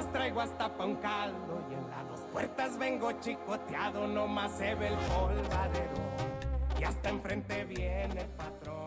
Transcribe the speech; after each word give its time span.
más 0.00 0.12
traigo 0.12 0.40
hasta 0.40 0.74
pa' 0.74 0.86
un 0.86 0.96
caldo 0.96 1.62
y 1.70 1.74
en 1.74 1.90
las 1.90 2.08
dos 2.08 2.20
puertas 2.32 2.78
vengo 2.78 3.12
chicoteado, 3.20 4.06
nomás 4.06 4.50
se 4.52 4.74
ve 4.74 4.88
el 4.88 4.94
polvadero 4.94 6.00
y 6.80 6.84
hasta 6.84 7.10
enfrente 7.10 7.64
viene 7.64 8.20
el 8.20 8.28
patrón. 8.28 8.86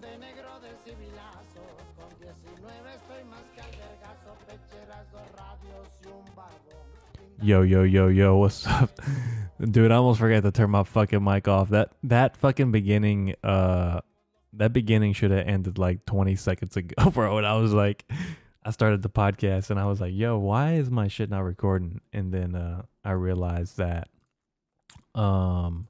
De 0.00 0.16
negro 0.18 0.60
de 0.60 0.70
civilazo, 0.84 1.64
con 1.96 2.08
19 2.20 2.94
estoy 2.94 3.24
más 3.24 3.42
que 3.52 3.60
albergazo, 3.60 4.36
pecheras, 4.46 5.10
dos 5.10 5.32
radios 5.36 5.88
y 6.04 6.06
un 6.06 6.24
barbón. 6.36 7.42
Yo, 7.42 7.64
yo, 7.64 7.84
yo, 7.84 8.10
yo, 8.10 8.36
what's 8.36 8.64
up? 8.66 8.90
Dude, 9.58 9.90
I 9.90 9.96
almost 9.96 10.20
forgot 10.20 10.44
to 10.44 10.52
turn 10.52 10.70
my 10.70 10.84
fucking 10.84 11.22
mic 11.22 11.48
off. 11.48 11.70
That 11.70 11.90
that 12.04 12.36
fucking 12.36 12.70
beginning 12.70 13.34
uh 13.42 14.02
that 14.52 14.72
beginning 14.72 15.14
should 15.14 15.32
have 15.32 15.48
ended 15.48 15.78
like 15.78 16.04
20 16.06 16.36
seconds 16.36 16.76
ago, 16.76 17.10
bro. 17.12 17.38
And 17.38 17.46
I 17.46 17.56
was 17.56 17.72
like 17.72 18.04
I 18.68 18.70
started 18.70 19.00
the 19.00 19.08
podcast 19.08 19.70
and 19.70 19.80
I 19.80 19.86
was 19.86 19.98
like, 19.98 20.12
"Yo, 20.12 20.36
why 20.36 20.74
is 20.74 20.90
my 20.90 21.08
shit 21.08 21.30
not 21.30 21.42
recording?" 21.42 22.02
And 22.12 22.34
then 22.34 22.54
uh 22.54 22.82
I 23.02 23.12
realized 23.12 23.78
that 23.78 24.10
um 25.14 25.88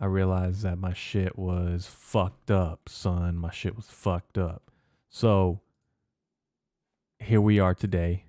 I 0.00 0.06
realized 0.06 0.64
that 0.64 0.78
my 0.78 0.92
shit 0.94 1.38
was 1.38 1.86
fucked 1.86 2.50
up, 2.50 2.88
son. 2.88 3.36
My 3.36 3.52
shit 3.52 3.76
was 3.76 3.86
fucked 3.86 4.36
up. 4.36 4.68
So 5.10 5.60
here 7.20 7.40
we 7.40 7.60
are 7.60 7.72
today. 7.72 8.24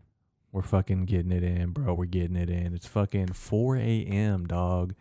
We're 0.51 0.61
fucking 0.61 1.05
getting 1.05 1.31
it 1.31 1.41
in, 1.41 1.71
bro. 1.71 1.95
We're 1.95 2.05
getting 2.05 2.35
it 2.35 2.51
in. 2.51 2.75
It's 2.75 2.85
fucking 2.85 3.29
4 3.29 3.77
a.m., 3.77 4.45
dog. 4.45 4.93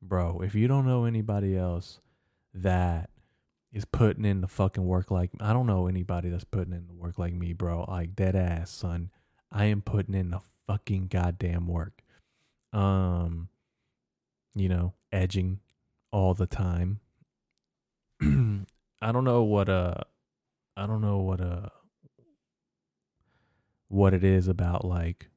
Bro, 0.00 0.40
if 0.40 0.54
you 0.54 0.66
don't 0.66 0.86
know 0.86 1.04
anybody 1.04 1.54
else 1.58 2.00
that 2.54 3.10
is 3.72 3.84
putting 3.84 4.24
in 4.24 4.40
the 4.40 4.48
fucking 4.48 4.84
work 4.84 5.10
like 5.10 5.30
I 5.40 5.52
don't 5.52 5.66
know 5.66 5.86
anybody 5.86 6.28
that's 6.28 6.44
putting 6.44 6.72
in 6.72 6.86
the 6.86 6.94
work 6.94 7.18
like 7.18 7.34
me, 7.34 7.52
bro. 7.52 7.84
Like 7.88 8.16
dead 8.16 8.36
ass, 8.36 8.70
son. 8.70 9.10
I 9.50 9.66
am 9.66 9.82
putting 9.82 10.14
in 10.14 10.30
the 10.30 10.40
fucking 10.66 11.08
goddamn 11.08 11.66
work. 11.66 12.02
Um, 12.72 13.48
you 14.54 14.68
know, 14.68 14.94
edging 15.12 15.60
all 16.10 16.34
the 16.34 16.46
time. 16.46 17.00
I 18.22 19.12
don't 19.12 19.24
know 19.24 19.42
what 19.42 19.68
uh 19.68 19.94
I 20.76 20.86
don't 20.86 21.00
know 21.00 21.18
what 21.18 21.40
uh 21.40 21.68
what 23.88 24.14
it 24.14 24.24
is 24.24 24.48
about 24.48 24.84
like 24.84 25.28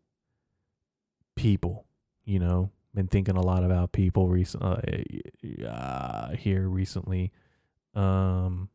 people, 1.36 1.86
you 2.26 2.40
know. 2.40 2.72
Been 2.96 3.08
thinking 3.08 3.38
a 3.38 3.42
lot 3.42 3.64
about 3.64 3.92
people 3.92 4.28
recently 4.28 5.22
uh, 5.68 6.32
here 6.32 6.68
recently. 6.68 7.32
Um 7.96 8.70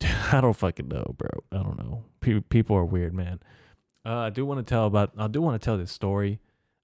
I 0.32 0.40
don't 0.40 0.56
fucking 0.56 0.88
know, 0.88 1.14
bro. 1.16 1.28
I 1.52 1.62
don't 1.62 1.78
know. 1.78 2.04
Pe- 2.20 2.40
people 2.40 2.76
are 2.76 2.84
weird, 2.84 3.14
man. 3.14 3.40
Uh, 4.04 4.18
I 4.18 4.30
do 4.30 4.44
want 4.46 4.58
to 4.58 4.68
tell 4.68 4.86
about. 4.86 5.12
I 5.18 5.28
do 5.28 5.40
want 5.42 5.60
to 5.60 5.64
tell 5.64 5.76
this 5.76 5.92
story. 5.92 6.40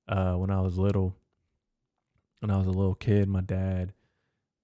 Uh, 0.07 0.35
when 0.35 0.51
I 0.51 0.61
was 0.61 0.77
little, 0.77 1.17
when 2.41 2.51
I 2.51 2.59
was 2.59 2.67
a 2.67 2.71
little 2.71 2.95
kid, 2.95 3.29
my 3.29 3.41
dad, 3.41 3.95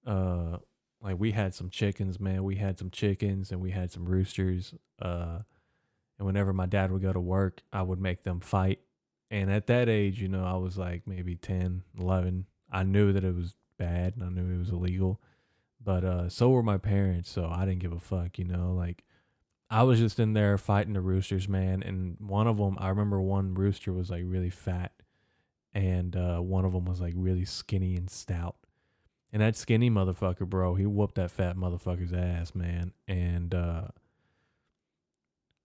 uh, 0.07 0.59
like 1.01 1.19
we 1.19 1.31
had 1.31 1.55
some 1.55 1.71
chickens, 1.71 2.21
man. 2.21 2.45
We 2.45 2.57
had 2.57 2.79
some 2.79 2.91
chickens 2.91 3.51
and 3.53 3.61
we 3.61 3.71
had 3.71 3.91
some 3.91 4.05
roosters. 4.05 4.75
Uh, 5.01 5.39
and 6.19 6.27
whenever 6.27 6.53
my 6.53 6.67
dad 6.67 6.93
would 6.93 7.01
go 7.01 7.13
to 7.13 7.21
work, 7.21 7.63
I 7.73 7.81
would 7.81 7.99
make 8.01 8.25
them 8.25 8.41
fight. 8.41 8.81
And 9.31 9.51
at 9.51 9.67
that 9.69 9.89
age, 9.89 10.21
you 10.21 10.29
know, 10.29 10.45
I 10.45 10.57
was 10.57 10.77
like 10.77 11.07
maybe 11.07 11.37
10, 11.37 11.83
11. 11.99 12.47
I 12.73 12.83
knew 12.83 13.13
that 13.13 13.25
it 13.25 13.35
was 13.35 13.55
bad 13.79 14.15
and 14.17 14.25
I 14.25 14.29
knew 14.29 14.55
it 14.55 14.59
was 14.59 14.71
illegal. 14.71 15.21
But 15.83 16.05
uh, 16.05 16.29
so 16.29 16.51
were 16.51 16.63
my 16.63 16.79
parents, 16.79 17.31
so 17.31 17.49
I 17.51 17.65
didn't 17.65 17.79
give 17.79 17.93
a 17.93 18.01
fuck, 18.01 18.39
you 18.39 18.45
know. 18.45 18.75
Like 18.75 19.05
I 19.71 19.85
was 19.85 19.99
just 19.99 20.19
in 20.19 20.35
there 20.35 20.59
fighting 20.59 20.93
the 20.93 21.01
roosters, 21.01 21.49
man. 21.49 21.83
And 21.83 22.17
one 22.19 22.47
of 22.47 22.59
them, 22.59 22.77
I 22.79 22.89
remember 22.89 23.21
one 23.21 23.55
rooster 23.55 23.93
was 23.93 24.11
like 24.11 24.25
really 24.27 24.51
fat, 24.51 24.93
and 25.73 26.15
uh, 26.17 26.39
one 26.39 26.65
of 26.65 26.73
them 26.73 26.85
was 26.85 27.01
like 27.01 27.15
really 27.17 27.45
skinny 27.45 27.97
and 27.97 28.11
stout. 28.11 28.57
And 29.33 29.41
that 29.41 29.57
skinny 29.57 29.91
motherfucker, 29.91 30.47
bro, 30.47 30.75
he 30.75 30.87
whooped 30.87 31.15
that 31.15 31.31
fat 31.31 31.57
motherfucker's 31.57 32.13
ass, 32.13 32.55
man. 32.55 32.93
And 33.07 33.55
uh, 33.55 33.85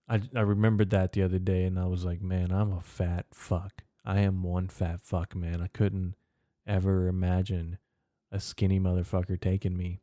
I 0.08 0.20
I 0.34 0.40
remembered 0.40 0.90
that 0.90 1.12
the 1.12 1.22
other 1.22 1.38
day, 1.38 1.64
and 1.64 1.78
I 1.78 1.86
was 1.86 2.04
like, 2.04 2.22
man, 2.22 2.52
I'm 2.52 2.72
a 2.72 2.80
fat 2.80 3.26
fuck. 3.32 3.82
I 4.04 4.20
am 4.20 4.42
one 4.42 4.68
fat 4.68 5.02
fuck, 5.02 5.34
man. 5.34 5.60
I 5.60 5.66
couldn't 5.66 6.14
ever 6.66 7.08
imagine 7.08 7.78
a 8.30 8.40
skinny 8.40 8.78
motherfucker 8.78 9.40
taking 9.40 9.76
me. 9.76 10.00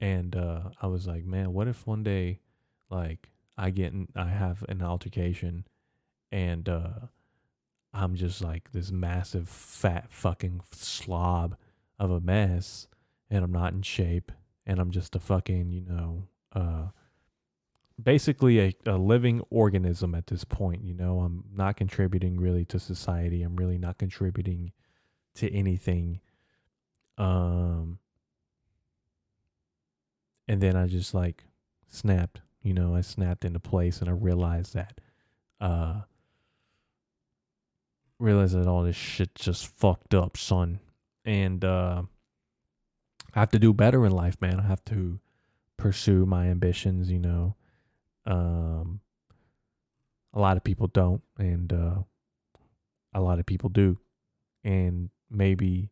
And 0.00 0.34
uh, 0.34 0.70
I 0.80 0.86
was 0.86 1.06
like, 1.06 1.24
man, 1.24 1.52
what 1.52 1.68
if 1.68 1.86
one 1.86 2.02
day, 2.02 2.40
like, 2.88 3.28
I 3.58 3.70
get 3.70 3.92
in, 3.92 4.08
I 4.16 4.28
have 4.28 4.64
an 4.68 4.82
altercation, 4.82 5.66
and 6.32 6.68
uh, 6.68 6.90
I'm 7.92 8.14
just 8.14 8.40
like 8.40 8.72
this 8.72 8.90
massive 8.90 9.48
fat 9.48 10.10
fucking 10.10 10.62
slob 10.72 11.56
of 11.98 12.10
a 12.10 12.20
mess, 12.20 12.86
and 13.28 13.44
I'm 13.44 13.52
not 13.52 13.72
in 13.72 13.82
shape, 13.82 14.32
and 14.64 14.78
I'm 14.78 14.90
just 14.90 15.14
a 15.14 15.20
fucking, 15.20 15.70
you 15.70 15.82
know, 15.82 16.22
uh, 16.54 16.88
basically 18.02 18.60
a, 18.60 18.74
a 18.86 18.96
living 18.96 19.42
organism 19.50 20.14
at 20.14 20.26
this 20.28 20.44
point. 20.44 20.84
You 20.84 20.94
know, 20.94 21.20
I'm 21.20 21.44
not 21.54 21.76
contributing 21.76 22.38
really 22.38 22.64
to 22.66 22.78
society. 22.78 23.42
I'm 23.42 23.56
really 23.56 23.78
not 23.78 23.98
contributing 23.98 24.72
to 25.34 25.52
anything. 25.52 26.20
Um, 27.18 27.98
and 30.48 30.60
then 30.60 30.76
I 30.76 30.86
just 30.86 31.14
like 31.14 31.44
snapped. 31.88 32.40
You 32.62 32.74
know, 32.74 32.94
I 32.94 33.00
snapped 33.00 33.44
into 33.44 33.58
place, 33.60 34.00
and 34.00 34.08
I 34.08 34.12
realized 34.12 34.74
that, 34.74 35.00
uh, 35.60 36.00
realized 38.18 38.54
that 38.54 38.66
all 38.66 38.82
this 38.82 38.96
shit 38.96 39.34
just 39.34 39.66
fucked 39.66 40.14
up, 40.14 40.36
son. 40.36 40.80
And 41.24 41.64
uh, 41.64 42.02
I 43.34 43.38
have 43.38 43.50
to 43.50 43.58
do 43.58 43.72
better 43.72 44.04
in 44.04 44.12
life, 44.12 44.40
man. 44.40 44.60
I 44.60 44.66
have 44.66 44.84
to 44.86 45.20
pursue 45.76 46.26
my 46.26 46.48
ambitions. 46.48 47.10
You 47.10 47.20
know, 47.20 47.54
um, 48.30 49.00
a 50.32 50.40
lot 50.40 50.56
of 50.56 50.64
people 50.64 50.86
don't, 50.86 51.22
and 51.38 51.72
uh, 51.72 51.96
a 53.12 53.20
lot 53.20 53.38
of 53.38 53.46
people 53.46 53.68
do. 53.68 53.98
And 54.62 55.10
maybe 55.30 55.90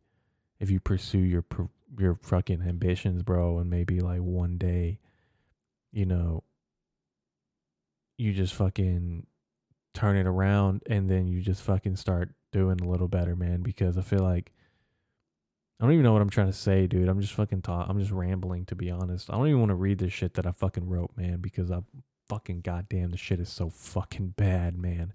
if 0.61 0.71
you 0.71 0.81
pursue 0.81 1.19
your 1.19 1.45
your 1.99 2.15
fucking 2.23 2.63
ambitions, 2.63 3.23
bro, 3.23 3.59
and 3.59 3.71
maybe 3.71 4.01
like 4.01 4.21
one 4.21 4.59
day, 4.59 4.99
you 5.93 6.07
know, 6.07 6.45
you 8.17 8.33
just 8.33 8.55
fucking 8.55 9.27
turn 9.95 10.17
it 10.17 10.27
around 10.27 10.83
and 10.89 11.11
then 11.11 11.27
you 11.27 11.41
just 11.41 11.63
fucking 11.63 11.97
start 11.97 12.31
doing 12.53 12.79
a 12.81 12.89
little 12.89 13.09
better, 13.09 13.35
man. 13.35 13.63
Because 13.63 13.97
I 13.97 14.03
feel 14.03 14.21
like 14.21 14.53
I 15.81 15.85
don't 15.85 15.93
even 15.93 16.05
know 16.05 16.13
what 16.13 16.23
I'm 16.23 16.31
trying 16.31 16.49
to 16.49 16.53
say, 16.53 16.87
dude. 16.87 17.09
I'm 17.09 17.21
just 17.21 17.33
fucking 17.33 17.63
talk. 17.63 17.87
I'm 17.89 17.99
just 17.99 18.11
rambling, 18.11 18.67
to 18.67 18.75
be 18.75 18.91
honest. 18.91 19.31
I 19.31 19.35
don't 19.35 19.47
even 19.47 19.61
want 19.61 19.71
to 19.71 19.77
read 19.77 19.99
this 19.99 20.13
shit 20.13 20.35
that 20.35 20.47
I 20.47 20.53
fucking 20.53 20.89
wrote, 20.89 21.13
man, 21.17 21.41
because 21.41 21.71
I 21.71 21.81
fucking 22.29 22.61
goddamn 22.61 23.11
the 23.11 23.17
shit 23.17 23.41
is 23.41 23.49
so 23.49 23.71
fucking 23.71 24.35
bad, 24.37 24.77
man. 24.77 25.13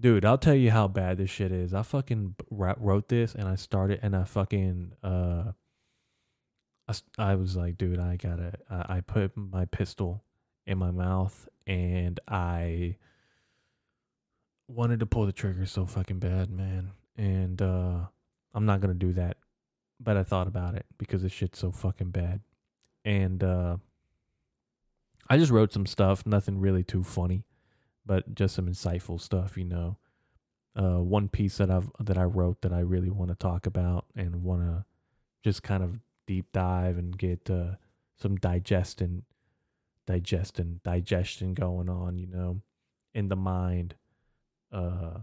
Dude, 0.00 0.24
I'll 0.24 0.38
tell 0.38 0.54
you 0.54 0.70
how 0.70 0.88
bad 0.88 1.18
this 1.18 1.30
shit 1.30 1.52
is. 1.52 1.74
I 1.74 1.82
fucking 1.82 2.36
wrote 2.50 3.08
this 3.08 3.34
and 3.34 3.46
I 3.46 3.56
started 3.56 4.00
and 4.02 4.16
I 4.16 4.24
fucking 4.24 4.92
uh 5.02 5.52
I, 6.88 6.94
I 7.32 7.34
was 7.36 7.54
like, 7.56 7.78
dude, 7.78 8.00
I 8.00 8.16
gotta. 8.16 8.54
I 8.68 9.00
put 9.00 9.36
my 9.36 9.64
pistol 9.66 10.24
in 10.66 10.78
my 10.78 10.90
mouth 10.90 11.48
and 11.66 12.18
I 12.26 12.96
wanted 14.68 15.00
to 15.00 15.06
pull 15.06 15.26
the 15.26 15.32
trigger 15.32 15.66
so 15.66 15.86
fucking 15.86 16.18
bad, 16.18 16.50
man. 16.50 16.92
And 17.16 17.60
uh 17.60 17.98
I'm 18.54 18.66
not 18.66 18.80
gonna 18.80 18.94
do 18.94 19.12
that, 19.12 19.36
but 20.00 20.16
I 20.16 20.22
thought 20.24 20.48
about 20.48 20.74
it 20.74 20.86
because 20.98 21.22
this 21.22 21.32
shit's 21.32 21.58
so 21.58 21.70
fucking 21.70 22.10
bad. 22.10 22.40
And 23.04 23.44
uh 23.44 23.76
I 25.30 25.38
just 25.38 25.52
wrote 25.52 25.72
some 25.72 25.86
stuff, 25.86 26.26
nothing 26.26 26.58
really 26.58 26.82
too 26.82 27.04
funny, 27.04 27.44
but 28.04 28.34
just 28.34 28.56
some 28.56 28.66
insightful 28.66 29.20
stuff, 29.20 29.56
you 29.56 29.64
know. 29.64 29.96
Uh, 30.74 30.98
one 30.98 31.28
piece 31.28 31.58
that 31.58 31.70
I've 31.70 31.88
that 32.00 32.18
I 32.18 32.24
wrote 32.24 32.62
that 32.62 32.72
I 32.72 32.80
really 32.80 33.10
want 33.10 33.30
to 33.30 33.36
talk 33.36 33.64
about 33.64 34.06
and 34.16 34.42
want 34.42 34.62
to 34.62 34.84
just 35.44 35.62
kind 35.62 35.84
of 35.84 36.00
deep 36.26 36.46
dive 36.52 36.98
and 36.98 37.16
get 37.16 37.48
uh, 37.48 37.76
some 38.20 38.36
digesting, 38.36 39.22
digesting, 40.04 40.80
digestion 40.82 41.54
going 41.54 41.88
on, 41.88 42.18
you 42.18 42.26
know, 42.26 42.60
in 43.14 43.28
the 43.28 43.36
mind. 43.36 43.94
Uh, 44.72 45.18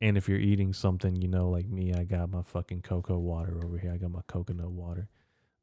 and 0.00 0.16
if 0.16 0.26
you're 0.26 0.38
eating 0.38 0.72
something, 0.72 1.16
you 1.16 1.28
know, 1.28 1.50
like 1.50 1.68
me, 1.68 1.92
I 1.92 2.04
got 2.04 2.30
my 2.30 2.42
fucking 2.42 2.80
cocoa 2.80 3.18
water 3.18 3.60
over 3.62 3.76
here. 3.76 3.92
I 3.92 3.98
got 3.98 4.10
my 4.10 4.22
coconut 4.26 4.70
water 4.70 5.08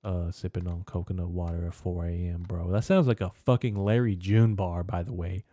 uh, 0.04 0.32
sipping 0.32 0.68
on 0.68 0.84
coconut 0.84 1.30
water 1.30 1.66
at 1.68 1.74
4 1.74 2.06
a.m., 2.06 2.44
bro. 2.48 2.72
That 2.72 2.84
sounds 2.84 3.08
like 3.08 3.22
a 3.22 3.32
fucking 3.46 3.76
Larry 3.76 4.16
June 4.16 4.56
bar, 4.56 4.84
by 4.84 5.04
the 5.04 5.14
way. 5.14 5.44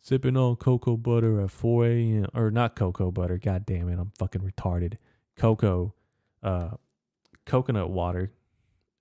Sipping 0.00 0.36
on 0.36 0.56
cocoa 0.56 0.96
butter 0.96 1.40
at 1.40 1.50
4 1.50 1.86
a.m. 1.86 2.26
Or 2.34 2.50
not 2.50 2.74
cocoa 2.76 3.10
butter. 3.10 3.38
God 3.38 3.66
damn 3.66 3.88
it. 3.88 3.98
I'm 3.98 4.12
fucking 4.18 4.40
retarded. 4.40 4.94
Cocoa, 5.36 5.94
uh, 6.42 6.70
coconut 7.44 7.90
water 7.90 8.32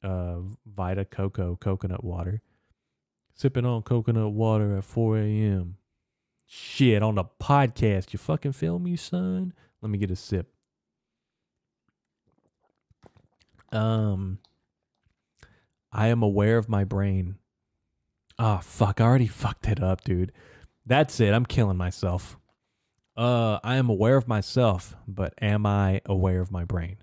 uh, 0.03 0.37
Vita 0.65 1.05
Coco 1.05 1.55
coconut 1.55 2.03
water. 2.03 2.41
Sipping 3.33 3.65
on 3.65 3.83
coconut 3.83 4.31
water 4.31 4.77
at 4.77 4.83
4 4.83 5.17
a.m. 5.19 5.77
Shit, 6.45 7.01
on 7.03 7.15
the 7.15 7.25
podcast. 7.39 8.11
You 8.11 8.19
fucking 8.19 8.53
feel 8.53 8.79
me, 8.79 8.95
son? 8.95 9.53
Let 9.81 9.89
me 9.89 9.97
get 9.97 10.11
a 10.11 10.15
sip. 10.15 10.51
Um, 13.71 14.39
I 15.91 16.07
am 16.07 16.21
aware 16.21 16.57
of 16.57 16.69
my 16.69 16.83
brain. 16.83 17.37
Ah, 18.37 18.59
oh, 18.59 18.61
fuck. 18.61 19.01
I 19.01 19.05
already 19.05 19.27
fucked 19.43 19.67
it 19.67 19.81
up, 19.81 20.03
dude. 20.03 20.31
That's 20.85 21.19
it. 21.19 21.33
I'm 21.33 21.45
killing 21.45 21.77
myself. 21.77 22.37
Uh, 23.17 23.59
I 23.63 23.75
am 23.75 23.89
aware 23.89 24.15
of 24.15 24.27
myself, 24.27 24.95
but 25.07 25.33
am 25.41 25.65
I 25.65 26.01
aware 26.05 26.39
of 26.39 26.51
my 26.51 26.63
brain? 26.63 26.97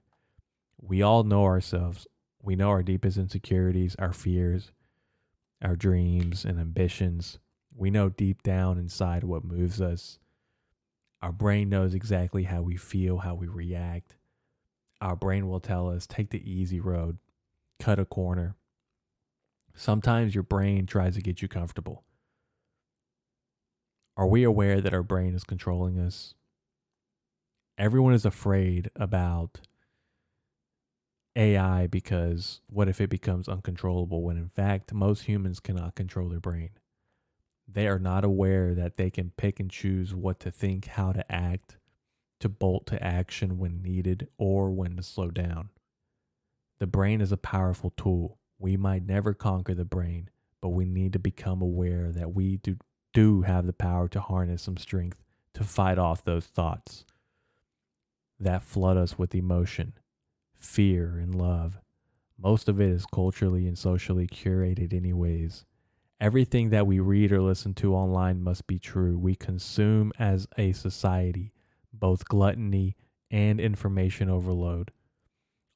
We 0.81 1.03
all 1.03 1.25
know 1.25 1.45
ourselves. 1.45 2.07
We 2.41 2.57
know 2.57 2.71
our 2.71 2.83
deepest 2.83 3.19
insecurities, 3.19 3.97
our 3.99 4.13
fears, 4.13 4.73
our 5.63 5.77
dreams 5.77 6.45
and 6.45 6.59
ambitions. 6.59 7.39
We 7.75 7.91
know 7.91 8.09
deep 8.09 8.43
down 8.43 8.79
inside 8.79 9.25
what 9.25 9.45
moves 9.45 9.81
us. 9.81 10.19
Our 11.21 11.33
brain 11.33 11.69
knows 11.69 11.93
exactly 11.93 12.45
how 12.45 12.63
we 12.63 12.77
feel, 12.77 13.19
how 13.19 13.35
we 13.35 13.49
react. 13.49 14.17
Our 15.01 15.17
brain 15.17 15.49
will 15.49 15.61
tell 15.61 15.91
us 15.91 16.07
take 16.07 16.31
the 16.31 16.51
easy 16.51 16.81
road, 16.81 17.19
cut 17.79 17.99
a 17.99 18.05
corner. 18.05 18.55
Sometimes 19.79 20.35
your 20.35 20.43
brain 20.43 20.87
tries 20.87 21.15
to 21.17 21.21
get 21.21 21.43
you 21.43 21.49
comfortable. 21.49 22.03
Are 24.17 24.27
we 24.27 24.43
aware 24.43 24.81
that 24.81 24.95
our 24.95 25.03
brain 25.03 25.35
is 25.35 25.45
controlling 25.45 25.99
us? 25.99 26.33
Everyone 27.77 28.15
is 28.15 28.25
afraid 28.25 28.91
about 28.97 29.61
AI 31.37 31.87
because 31.89 32.63
what 32.69 32.89
if 32.89 33.03
it 33.03 33.11
becomes 33.11 33.51
uncontrollable 33.51 34.23
when 34.23 34.39
in 34.39 34.49
fact 34.49 34.95
most 34.95 35.25
humans 35.25 35.61
cannot 35.61 35.95
control 35.95 36.31
their 36.31 36.41
brain? 36.41 36.71
They 37.69 37.87
are 37.87 37.99
not 37.99 38.25
aware 38.25 38.75
that 38.75 38.97
they 38.97 39.11
can 39.11 39.33
pick 39.37 39.61
and 39.61 39.71
choose 39.71 40.15
what 40.15 40.41
to 40.41 40.51
think, 40.51 40.87
how 40.87 41.13
to 41.13 41.31
act, 41.31 41.77
to 42.41 42.49
bolt 42.49 42.87
to 42.87 43.03
action 43.05 43.59
when 43.59 43.83
needed, 43.83 44.29
or 44.39 44.71
when 44.71 44.97
to 44.97 45.03
slow 45.03 45.31
down. 45.31 45.69
The 46.79 46.87
brain 46.87 47.21
is 47.21 47.31
a 47.33 47.37
powerful 47.37 47.91
tool. 47.91 48.39
We 48.59 48.77
might 48.77 49.07
never 49.07 49.35
conquer 49.35 49.75
the 49.75 49.85
brain, 49.85 50.31
but 50.61 50.71
we 50.71 50.85
need 50.85 51.13
to 51.13 51.19
become 51.19 51.61
aware 51.61 52.11
that 52.13 52.35
we 52.35 52.57
do, 52.59 52.77
do 53.13 53.43
have 53.43 53.67
the 53.67 53.73
power 53.73 54.09
to 54.09 54.21
harness 54.21 54.63
some 54.63 54.77
strength 54.77 55.23
to 55.55 55.65
fight 55.65 55.99
off 55.99 56.25
those 56.25 56.47
thoughts 56.47 57.05
that 58.39 58.63
flood 58.63 58.97
us 58.97 59.19
with 59.19 59.35
emotion, 59.35 59.95
fear, 60.55 61.19
and 61.19 61.35
love. 61.35 61.79
Most 62.39 62.69
of 62.69 62.81
it 62.81 62.91
is 62.91 63.07
culturally 63.07 63.67
and 63.67 63.79
socially 63.79 64.27
curated, 64.27 64.93
anyways. 64.93 65.65
Everything 66.21 66.71
that 66.71 66.87
we 66.87 67.01
read 67.01 67.33
or 67.33 67.43
listen 67.43 67.75
to 67.75 67.95
online 67.95 68.43
must 68.43 68.67
be 68.67 68.79
true. 68.79 69.19
We 69.19 69.35
consume 69.35 70.13
as 70.19 70.47
a 70.59 70.73
society 70.73 71.53
both 71.93 72.27
gluttony 72.27 72.97
and 73.31 73.61
information 73.61 74.29
overload 74.29 74.93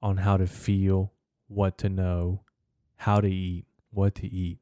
on 0.03 0.19
how 0.19 0.37
to 0.37 0.47
feel, 0.47 1.13
what 1.49 1.79
to 1.79 1.89
know, 1.89 2.43
how 3.01 3.19
to 3.21 3.29
eat, 3.29 3.65
what 3.91 4.15
to 4.17 4.27
eat. 4.27 4.59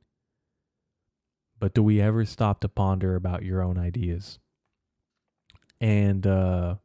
But 1.58 1.74
do 1.74 1.82
we 1.82 2.00
ever 2.00 2.24
stop 2.24 2.60
to 2.60 2.68
ponder 2.68 3.16
about 3.16 3.42
your 3.42 3.62
own 3.62 3.76
ideas? 3.76 4.38
And 5.80 6.24
uh, 6.24 6.76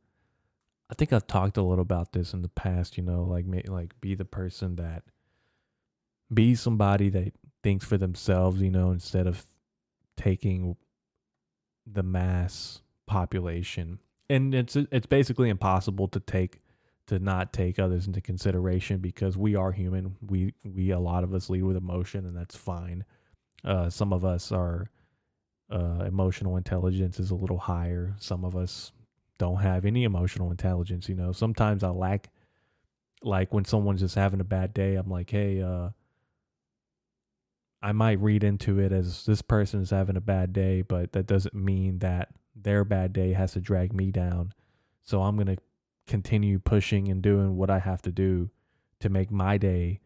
I 0.90 0.94
think 0.96 1.14
I've 1.14 1.28
talked 1.28 1.58
a 1.58 1.62
little 1.62 1.84
about 1.84 2.12
this 2.12 2.34
in 2.34 2.42
the 2.42 2.50
past. 2.50 2.98
You 2.98 3.04
know, 3.04 3.24
like 3.24 3.46
like 3.68 4.00
be 4.02 4.16
the 4.16 4.26
person 4.26 4.78
that 4.78 5.04
be 6.34 6.56
somebody 6.56 7.10
that 7.10 7.34
thinks 7.62 7.86
for 7.86 7.98
themselves. 7.98 8.60
You 8.60 8.72
know, 8.72 8.90
instead 8.90 9.28
of 9.28 9.46
taking 10.18 10.76
the 11.86 12.04
mass 12.04 12.82
population 13.06 14.00
and 14.30 14.56
it's 14.56 14.76
it's 14.76 15.06
basically 15.06 15.50
impossible 15.50 16.08
to 16.08 16.20
take 16.20 16.60
to 17.08 17.20
not 17.20 17.54
take 17.54 17.80
others 17.80 18.08
into 18.08 18.22
consideration 18.22 19.00
because 19.00 19.38
we 19.38 19.56
are 19.56 19.72
human. 19.72 20.16
We 20.26 20.54
we 20.64 20.92
a 20.92 21.00
lot 21.00 21.24
of 21.24 21.34
us 21.34 21.50
lead 21.50 21.64
with 21.64 21.78
emotion, 21.78 22.26
and 22.26 22.36
that's 22.36 22.56
fine. 22.56 23.04
Uh, 23.64 23.90
some 23.90 24.14
of 24.14 24.26
us 24.26 24.52
are 24.52 24.90
uh, 25.70 26.04
emotional 26.06 26.58
intelligence 26.58 27.20
is 27.20 27.32
a 27.32 27.36
little 27.36 27.58
higher. 27.58 28.16
Some 28.20 28.46
of 28.46 28.56
us 28.56 28.92
don't 29.38 29.62
have 29.62 29.86
any 29.86 30.04
emotional 30.04 30.52
intelligence. 30.52 31.10
You 31.10 31.16
know, 31.16 31.32
sometimes 31.32 31.84
I 31.84 31.90
lack. 31.90 32.30
Like 33.26 33.54
when 33.54 33.64
someone's 33.64 34.02
just 34.02 34.16
having 34.16 34.42
a 34.42 34.46
bad 34.46 34.74
day, 34.74 34.96
I'm 34.96 35.10
like, 35.10 35.30
hey, 35.30 35.62
uh, 35.62 35.90
I 37.82 37.92
might 37.94 38.20
read 38.20 38.44
into 38.44 38.80
it 38.80 38.92
as 38.92 39.26
this 39.26 39.42
person 39.42 39.82
is 39.82 39.90
having 39.90 40.18
a 40.18 40.22
bad 40.22 40.52
day, 40.52 40.82
but 40.82 41.14
that 41.14 41.26
doesn't 41.26 41.54
mean 41.54 42.00
that 42.00 42.30
their 42.56 42.84
bad 42.84 43.14
day 43.14 43.34
has 43.34 43.54
to 43.54 43.62
drag 43.62 43.94
me 43.94 44.12
down. 44.12 44.54
So 45.02 45.22
I'm 45.22 45.36
going 45.36 45.56
to 45.56 45.58
continue 46.08 46.60
pushing 46.60 47.08
and 47.08 47.22
doing 47.22 47.56
what 47.56 47.70
I 47.70 47.80
have 47.80 48.02
to 48.04 48.12
do 48.12 48.50
to 49.00 49.10
make 49.10 49.32
my 49.32 49.58
day 49.58 50.02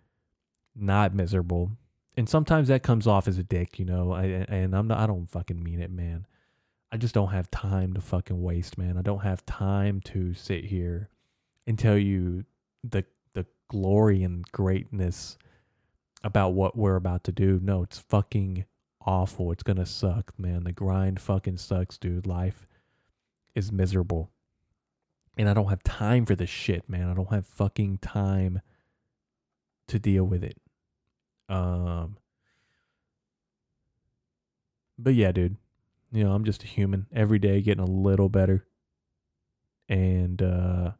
not 0.75 1.13
miserable. 1.13 1.71
And 2.15 2.27
sometimes 2.27 2.67
that 2.67 2.83
comes 2.83 3.05
off 3.05 3.27
as 3.27 3.37
a 3.37 3.43
dick, 3.43 3.77
you 3.77 3.85
know, 3.85 4.11
I, 4.11 4.23
and 4.23 4.75
I'm 4.75 4.87
not, 4.87 4.99
I 4.99 5.07
don't 5.07 5.29
fucking 5.29 5.61
mean 5.61 5.79
it, 5.79 5.91
man. 5.91 6.25
I 6.91 6.97
just 6.97 7.13
don't 7.13 7.31
have 7.31 7.51
time 7.51 7.93
to 7.93 8.01
fucking 8.01 8.41
waste, 8.41 8.77
man. 8.77 8.97
I 8.97 9.01
don't 9.01 9.23
have 9.23 9.45
time 9.45 10.01
to 10.05 10.33
sit 10.33 10.65
here 10.65 11.09
and 11.65 11.77
tell 11.77 11.97
you 11.97 12.45
the 12.83 13.03
the 13.33 13.45
glory 13.67 14.23
and 14.23 14.49
greatness 14.51 15.37
about 16.23 16.53
what 16.53 16.77
we're 16.77 16.95
about 16.95 17.23
to 17.25 17.31
do. 17.31 17.59
No, 17.61 17.83
it's 17.83 17.99
fucking 17.99 18.65
awful. 19.05 19.51
It's 19.51 19.63
gonna 19.63 19.85
suck, 19.85 20.33
man. 20.39 20.63
The 20.63 20.71
grind 20.71 21.19
fucking 21.19 21.57
sucks, 21.57 21.97
dude. 21.97 22.25
Life 22.25 22.65
is 23.53 23.71
miserable. 23.71 24.31
And 25.37 25.47
I 25.47 25.53
don't 25.53 25.69
have 25.69 25.83
time 25.83 26.25
for 26.25 26.35
this 26.35 26.49
shit, 26.49 26.89
man. 26.89 27.09
I 27.09 27.13
don't 27.13 27.31
have 27.31 27.45
fucking 27.45 27.99
time 27.99 28.61
to 29.87 29.99
deal 29.99 30.25
with 30.25 30.43
it. 30.43 30.57
Um 31.47 32.17
But 34.97 35.13
yeah, 35.13 35.31
dude. 35.31 35.57
You 36.11 36.23
know, 36.23 36.33
I'm 36.33 36.43
just 36.43 36.63
a 36.63 36.67
human. 36.67 37.05
Every 37.13 37.37
day 37.37 37.61
getting 37.61 37.83
a 37.83 37.89
little 37.89 38.29
better. 38.29 38.65
And 39.87 40.41
uh 40.41 40.91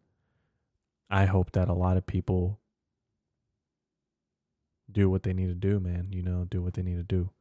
I 1.09 1.25
hope 1.25 1.53
that 1.53 1.69
a 1.69 1.73
lot 1.73 1.97
of 1.97 2.05
people 2.05 2.59
do 4.91 5.09
what 5.09 5.23
they 5.23 5.33
need 5.33 5.47
to 5.47 5.53
do, 5.55 5.79
man. 5.79 6.09
You 6.11 6.21
know, 6.21 6.45
do 6.45 6.61
what 6.61 6.75
they 6.75 6.83
need 6.83 6.97
to 6.97 7.03
do. 7.03 7.31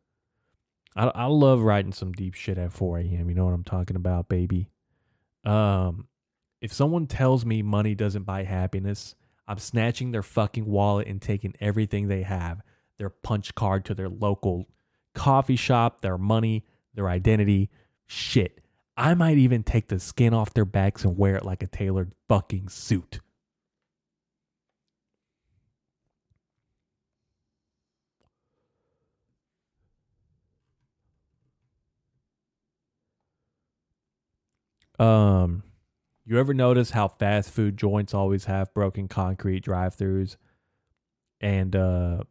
I 0.97 1.09
I 1.09 1.27
love 1.27 1.61
writing 1.63 1.93
some 1.93 2.13
deep 2.13 2.35
shit 2.35 2.59
at 2.59 2.73
4 2.73 2.99
a.m. 2.99 3.29
You 3.29 3.35
know 3.35 3.45
what 3.45 3.55
I'm 3.55 3.65
talking 3.65 3.97
about, 3.97 4.29
baby. 4.29 4.71
Um, 5.45 6.09
if 6.67 6.73
someone 6.73 7.07
tells 7.07 7.47
me 7.47 7.63
money 7.63 7.95
doesn't 7.95 8.25
buy 8.25 8.43
happiness, 8.43 9.15
I'm 9.47 9.59
snatching 9.61 10.11
their 10.11 10.25
fucking 10.25 10.67
wallet 10.67 11.07
and 11.07 11.23
taking 11.23 11.55
everything 11.61 12.09
they 12.09 12.23
have, 12.23 12.61
their 12.99 13.09
punch 13.09 13.55
card 13.55 13.85
to 13.85 13.95
their 13.95 14.09
local 14.09 14.67
coffee 15.15 15.55
shop, 15.55 16.01
their 16.01 16.19
money, 16.19 16.65
their 16.93 17.09
identity, 17.09 17.71
shit. 18.07 18.63
I 18.97 19.15
might 19.15 19.39
even 19.39 19.63
take 19.63 19.87
the 19.87 20.01
skin 20.01 20.35
off 20.35 20.55
their 20.55 20.65
backs 20.65 21.05
and 21.05 21.17
wear 21.17 21.37
it 21.37 21.45
like 21.45 21.63
a 21.63 21.69
tailored 21.69 22.11
fucking 22.29 22.69
suit. 22.69 23.21
Um, 34.99 35.63
you 36.27 36.39
ever 36.39 36.53
notice 36.53 36.91
how 36.91 37.09
fast 37.09 37.51
food 37.51 37.77
joints 37.77 38.13
always 38.13 38.45
have 38.47 38.75
broken 38.75 39.09
concrete 39.09 39.61
drive-throughs, 39.61 40.37
and 41.41 41.75
uh, 41.75 42.25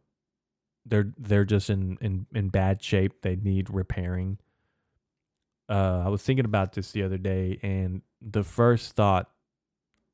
they're 0.84 1.12
they're 1.18 1.44
just 1.44 1.70
in 1.70 1.98
in 2.00 2.26
in 2.34 2.48
bad 2.48 2.82
shape. 2.82 3.22
They 3.22 3.36
need 3.36 3.70
repairing. 3.70 4.38
Uh, 5.68 6.02
I 6.04 6.08
was 6.08 6.22
thinking 6.22 6.44
about 6.44 6.72
this 6.72 6.92
the 6.92 7.02
other 7.02 7.18
day, 7.18 7.58
and 7.62 8.02
the 8.20 8.44
first 8.44 8.92
thought 8.92 9.30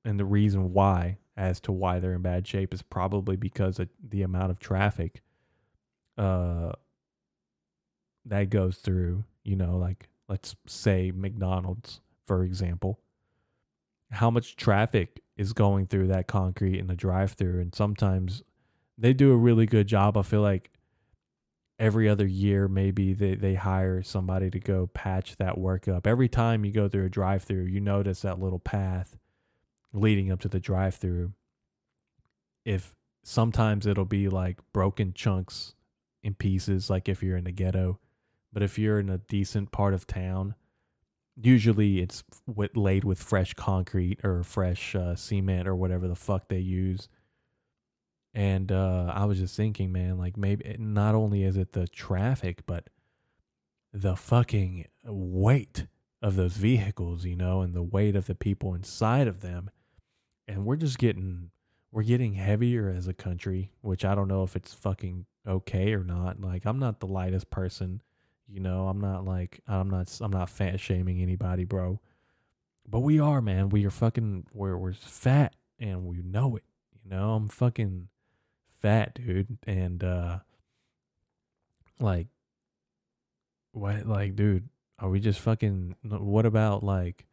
and 0.05 0.19
the 0.19 0.25
reason 0.25 0.73
why, 0.73 1.19
as 1.37 1.61
to 1.61 1.73
why 1.73 1.99
they're 1.99 2.15
in 2.15 2.23
bad 2.23 2.47
shape, 2.47 2.73
is 2.73 2.83
probably 2.83 3.37
because 3.37 3.79
of 3.79 3.89
the 4.03 4.23
amount 4.23 4.51
of 4.51 4.59
traffic 4.59 5.23
uh, 6.17 6.73
that 8.25 8.51
goes 8.51 8.79
through. 8.79 9.25
You 9.45 9.57
know, 9.57 9.77
like 9.77 10.09
let's 10.29 10.55
say 10.67 11.12
McDonald's 11.15 12.01
for 12.27 12.45
example, 12.45 12.99
how 14.12 14.31
much 14.31 14.57
traffic 14.57 15.23
is 15.37 15.52
going 15.52 15.87
through 15.87 16.07
that 16.09 16.26
concrete 16.26 16.78
in 16.78 16.87
the 16.87 16.95
drive 16.95 17.33
through. 17.33 17.61
And 17.61 17.75
sometimes 17.75 18.42
they 18.99 19.12
do 19.12 19.33
a 19.33 19.37
really 19.37 19.66
good 19.66 19.87
job. 19.87 20.16
I 20.16 20.23
feel 20.23 20.42
like 20.42 20.71
every 21.78 22.09
other 22.09 22.26
year, 22.26 22.69
maybe 22.69 23.14
they, 23.14 23.35
they 23.35 23.54
hire 23.54 24.02
somebody 24.02 24.50
to 24.50 24.61
go 24.61 24.87
patch 24.88 25.37
that 25.37 25.59
work 25.59 25.88
up. 25.88 26.07
Every 26.07 26.28
time 26.28 26.64
you 26.64 26.73
go 26.73 26.88
through 26.88 27.07
a 27.07 27.11
drive 27.11 27.42
through, 27.42 27.64
you 27.64 27.81
notice 27.81 28.23
that 28.23 28.38
little 28.38 28.59
path 28.59 29.16
leading 29.92 30.31
up 30.31 30.40
to 30.40 30.49
the 30.49 30.61
drive 30.61 30.95
through. 30.95 31.33
If 32.64 32.95
sometimes 33.25 33.87
it'll 33.87 34.04
be 34.04 34.28
like 34.28 34.59
broken 34.73 35.12
chunks 35.14 35.75
in 36.23 36.35
pieces, 36.35 36.90
like 36.90 37.09
if 37.09 37.23
you're 37.23 37.37
in 37.37 37.45
the 37.45 37.52
ghetto. 37.52 37.99
But 38.52 38.62
if 38.62 38.78
you're 38.78 39.00
in 39.00 39.09
a 39.09 39.19
decent 39.19 39.73
part 39.73 39.95
of 39.95 40.07
town, 40.07 40.54
usually 41.41 42.01
it's 42.01 42.23
with, 42.47 42.77
laid 42.77 43.05
with 43.05 43.23
fresh 43.23 43.55
concrete 43.55 44.21
or 44.25 44.43
fresh 44.43 44.95
uh, 44.95 45.17
cement 45.17 45.67
or 45.67 45.75
whatever 45.75 46.09
the 46.09 46.17
fuck 46.17 46.49
they 46.49 46.59
use. 46.59 47.09
And 48.35 48.73
uh, 48.73 49.12
I 49.15 49.27
was 49.27 49.39
just 49.39 49.57
thinking, 49.57 49.93
man, 49.93 50.19
like 50.19 50.37
maybe 50.37 50.77
not 50.79 51.15
only 51.15 51.45
is 51.45 51.57
it 51.57 51.73
the 51.73 51.87
traffic, 51.87 52.65
but 52.67 52.89
the 53.93 54.17
fucking 54.17 54.87
weight 55.05 55.87
of 56.23 56.37
those 56.37 56.57
vehicles, 56.57 57.25
you 57.27 57.37
know, 57.37 57.61
and 57.61 57.75
the 57.75 57.83
weight 57.83 58.17
of 58.17 58.27
the 58.27 58.35
people 58.35 58.75
inside 58.75 59.29
of 59.29 59.41
them. 59.41 59.71
And 60.49 60.65
we're 60.65 60.77
just 60.77 60.99
getting 60.99 61.51
we're 61.91 62.03
getting 62.03 62.35
heavier 62.35 62.89
as 62.89 63.07
a 63.07 63.12
country, 63.12 63.71
which 63.83 64.05
I 64.05 64.15
don't 64.15 64.29
know 64.29 64.45
if 64.45 64.57
it's 64.57 64.73
fucking 64.73 65.27
okay 65.47 65.93
or 65.93 66.03
not. 66.03 66.41
Like 66.41 66.65
I'm 66.65 66.79
not 66.79 67.01
the 67.01 67.07
lightest 67.07 67.51
person, 67.51 68.03
you 68.52 68.61
know. 68.61 68.88
I'm 68.88 69.00
not 69.00 69.25
like 69.25 69.61
I'm 69.66 69.90
not 69.90 70.16
I'm 70.21 70.30
not 70.30 70.50
fat 70.50 70.80
shaming 70.80 71.21
anybody, 71.21 71.64
bro. 71.64 72.00
But 72.88 73.00
we 73.00 73.21
are, 73.21 73.40
man. 73.40 73.68
We 73.68 73.85
are 73.87 73.90
fucking 73.90 74.47
we're 74.52 74.76
we're 74.76 74.92
fat 74.94 75.54
and 75.78 76.04
we 76.04 76.23
know 76.23 76.56
it. 76.56 76.64
You 77.04 77.11
know, 77.11 77.35
I'm 77.35 77.49
fucking 77.49 78.09
fat, 78.80 79.14
dude. 79.14 79.59
And 79.66 80.02
uh 80.04 80.38
like 82.00 82.28
what 83.73 84.06
like 84.06 84.37
dude, 84.37 84.68
are 84.99 85.09
we 85.09 85.21
just 85.21 85.40
fucking 85.40 85.97
what 86.02 86.47
about 86.47 86.82
like 86.82 87.26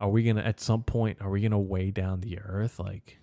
are 0.00 0.08
we 0.08 0.22
gonna 0.22 0.42
at 0.42 0.60
some 0.60 0.82
point 0.82 1.18
are 1.20 1.30
we 1.30 1.40
gonna 1.40 1.58
weigh 1.58 1.90
down 1.90 2.20
the 2.20 2.38
earth 2.38 2.78
like 2.78 3.18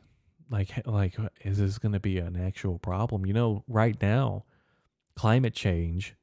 like 0.49 0.85
like 0.85 1.15
is 1.41 1.57
this 1.57 1.77
gonna 1.77 1.99
be 1.99 2.17
an 2.17 2.35
actual 2.35 2.79
problem 2.79 3.25
you 3.25 3.33
know 3.33 3.63
right 3.67 4.01
now 4.01 4.43
climate 5.15 5.53
change 5.53 6.15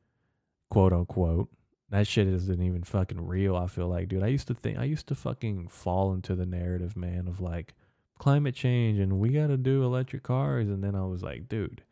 quote 0.70 0.92
unquote 0.92 1.48
that 1.90 2.06
shit 2.06 2.26
isn't 2.26 2.62
even 2.62 2.82
fucking 2.82 3.26
real 3.26 3.56
i 3.56 3.66
feel 3.66 3.88
like 3.88 4.08
dude 4.08 4.22
i 4.22 4.28
used 4.28 4.48
to 4.48 4.54
think 4.54 4.78
i 4.78 4.84
used 4.84 5.06
to 5.06 5.14
fucking 5.14 5.68
fall 5.68 6.12
into 6.12 6.34
the 6.34 6.46
narrative 6.46 6.96
man 6.96 7.26
of 7.26 7.40
like 7.40 7.74
climate 8.18 8.54
change 8.54 8.98
and 8.98 9.18
we 9.18 9.30
gotta 9.30 9.56
do 9.56 9.84
electric 9.84 10.22
cars 10.22 10.68
and 10.68 10.82
then 10.82 10.94
i 10.94 11.04
was 11.04 11.22
like 11.22 11.48
dude 11.48 11.82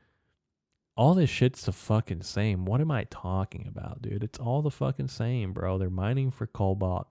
all 0.96 1.14
this 1.14 1.30
shit's 1.30 1.64
the 1.64 1.72
fucking 1.72 2.22
same. 2.22 2.64
What 2.64 2.80
am 2.80 2.90
I 2.90 3.04
talking 3.10 3.66
about, 3.68 4.00
dude? 4.00 4.24
It's 4.24 4.38
all 4.38 4.62
the 4.62 4.70
fucking 4.70 5.08
same, 5.08 5.52
bro. 5.52 5.76
They're 5.76 5.90
mining 5.90 6.30
for 6.30 6.46
cobalt 6.46 7.06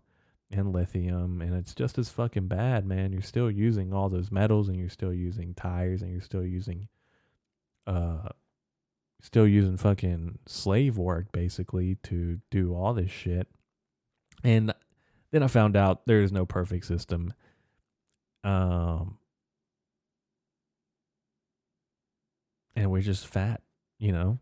and 0.50 0.74
lithium, 0.74 1.42
and 1.42 1.54
it's 1.54 1.76
just 1.76 1.98
as 2.00 2.10
fucking 2.10 2.48
bad, 2.48 2.86
man. 2.86 3.14
You're 3.14 3.22
still 3.22 3.52
using 3.52 3.94
all 3.94 4.10
those 4.10 4.32
metals, 4.32 4.70
and 4.70 4.78
you're 4.78 4.90
still 4.90 5.14
using 5.14 5.54
tires, 5.54 6.02
and 6.02 6.12
you're 6.12 6.22
still 6.22 6.44
using, 6.44 6.88
uh, 7.86 8.30
still 9.26 9.48
using 9.48 9.78
fucking 9.78 10.40
slave 10.46 10.98
work 10.98 11.32
basically 11.32 11.96
to 12.04 12.40
do 12.52 12.74
all 12.76 12.94
this 12.94 13.12
shit. 13.12 13.48
And 14.44 14.74
then 15.32 15.44
I 15.44 15.48
found 15.48 15.76
out 15.76 16.06
there 16.06 16.22
is 16.22 16.32
no 16.32 16.46
perfect 16.46 16.86
system. 16.86 17.34
Um, 18.44 19.18
and 22.76 22.92
we're 22.92 23.02
just 23.02 23.28
fat 23.28 23.62
you 24.00 24.12
know, 24.12 24.40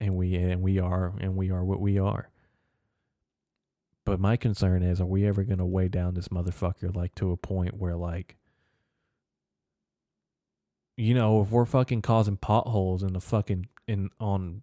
and 0.00 0.16
we 0.16 0.34
and 0.36 0.62
we 0.62 0.78
are 0.78 1.14
and 1.20 1.36
we 1.36 1.50
are 1.50 1.64
what 1.64 1.80
we 1.80 1.98
are. 1.98 2.30
But 4.04 4.20
my 4.20 4.36
concern 4.36 4.82
is, 4.82 5.00
are 5.00 5.06
we 5.06 5.26
ever 5.26 5.44
gonna 5.44 5.66
weigh 5.66 5.88
down 5.88 6.14
this 6.14 6.28
motherfucker 6.28 6.94
like 6.94 7.14
to 7.16 7.30
a 7.30 7.36
point 7.36 7.74
where 7.74 7.96
like, 7.96 8.36
you 10.98 11.14
know, 11.14 11.42
if 11.42 11.50
we're 11.50 11.64
fucking 11.64 12.02
causing 12.02 12.36
potholes 12.36 13.04
in 13.04 13.12
the 13.12 13.20
fucking 13.20 13.68
in 13.86 14.10
on 14.18 14.62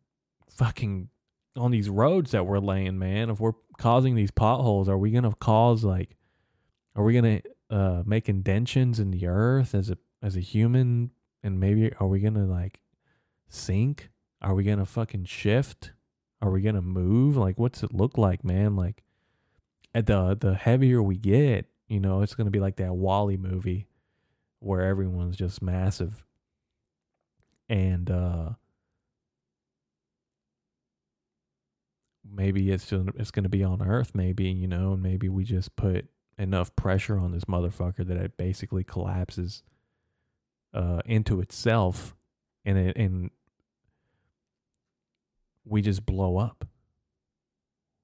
fucking 0.50 1.08
on 1.56 1.72
these 1.72 1.90
roads 1.90 2.32
that 2.32 2.46
we're 2.46 2.60
laying, 2.60 3.00
man, 3.00 3.30
if 3.30 3.40
we're 3.40 3.54
causing 3.78 4.16
these 4.16 4.32
potholes, 4.32 4.90
are 4.90 4.98
we 4.98 5.12
gonna 5.12 5.34
cause 5.40 5.86
like, 5.86 6.18
are 6.94 7.06
we 7.06 7.14
gonna 7.14 7.42
uh 7.70 8.04
make 8.06 8.28
indentions 8.28 9.00
in 9.00 9.12
the 9.12 9.26
earth 9.26 9.74
as 9.74 9.90
a 9.90 9.98
as 10.22 10.36
a 10.36 10.42
human, 10.42 11.12
and 11.42 11.58
maybe 11.58 11.94
are 12.02 12.08
we 12.08 12.20
gonna 12.20 12.46
like 12.46 12.82
sink? 13.48 14.10
Are 14.42 14.54
we 14.54 14.66
gonna 14.66 14.86
fucking 14.86 15.24
shift? 15.26 15.94
Are 16.42 16.52
we 16.52 16.62
gonna 16.62 16.82
move? 16.82 17.38
Like, 17.38 17.58
what's 17.58 17.82
it 17.82 17.94
look 17.94 18.18
like, 18.18 18.44
man? 18.44 18.76
Like, 18.76 19.04
at 19.94 20.06
the 20.06 20.36
the 20.38 20.56
heavier 20.56 21.02
we 21.02 21.16
get, 21.16 21.68
you 21.88 22.02
know, 22.02 22.22
it's 22.24 22.36
gonna 22.36 22.52
be 22.52 22.60
like 22.60 22.76
that 22.76 22.94
WALL-E 22.94 23.38
movie 23.38 23.88
where 24.60 24.82
everyone's 24.82 25.38
just 25.38 25.62
massive, 25.62 26.25
and 27.70 28.10
uh 28.10 28.50
maybe 32.30 32.72
it's 32.72 32.88
just 32.88 33.10
it's 33.16 33.32
gonna 33.32 33.50
be 33.50 33.64
on 33.64 33.82
Earth, 33.82 34.12
maybe 34.14 34.46
you 34.46 34.68
know, 34.68 34.94
and 34.94 35.04
maybe 35.04 35.30
we 35.30 35.44
just 35.44 35.76
put 35.76 36.08
enough 36.38 36.76
pressure 36.76 37.18
on 37.18 37.32
this 37.32 37.46
motherfucker 37.46 38.06
that 38.06 38.18
it 38.18 38.38
basically 38.38 38.84
collapses 38.84 39.64
uh, 40.74 41.00
into 41.06 41.40
itself, 41.40 42.16
and 42.66 42.78
it 42.78 42.98
and 42.98 43.32
we 45.64 45.82
just 45.82 46.06
blow 46.06 46.38
up. 46.38 46.68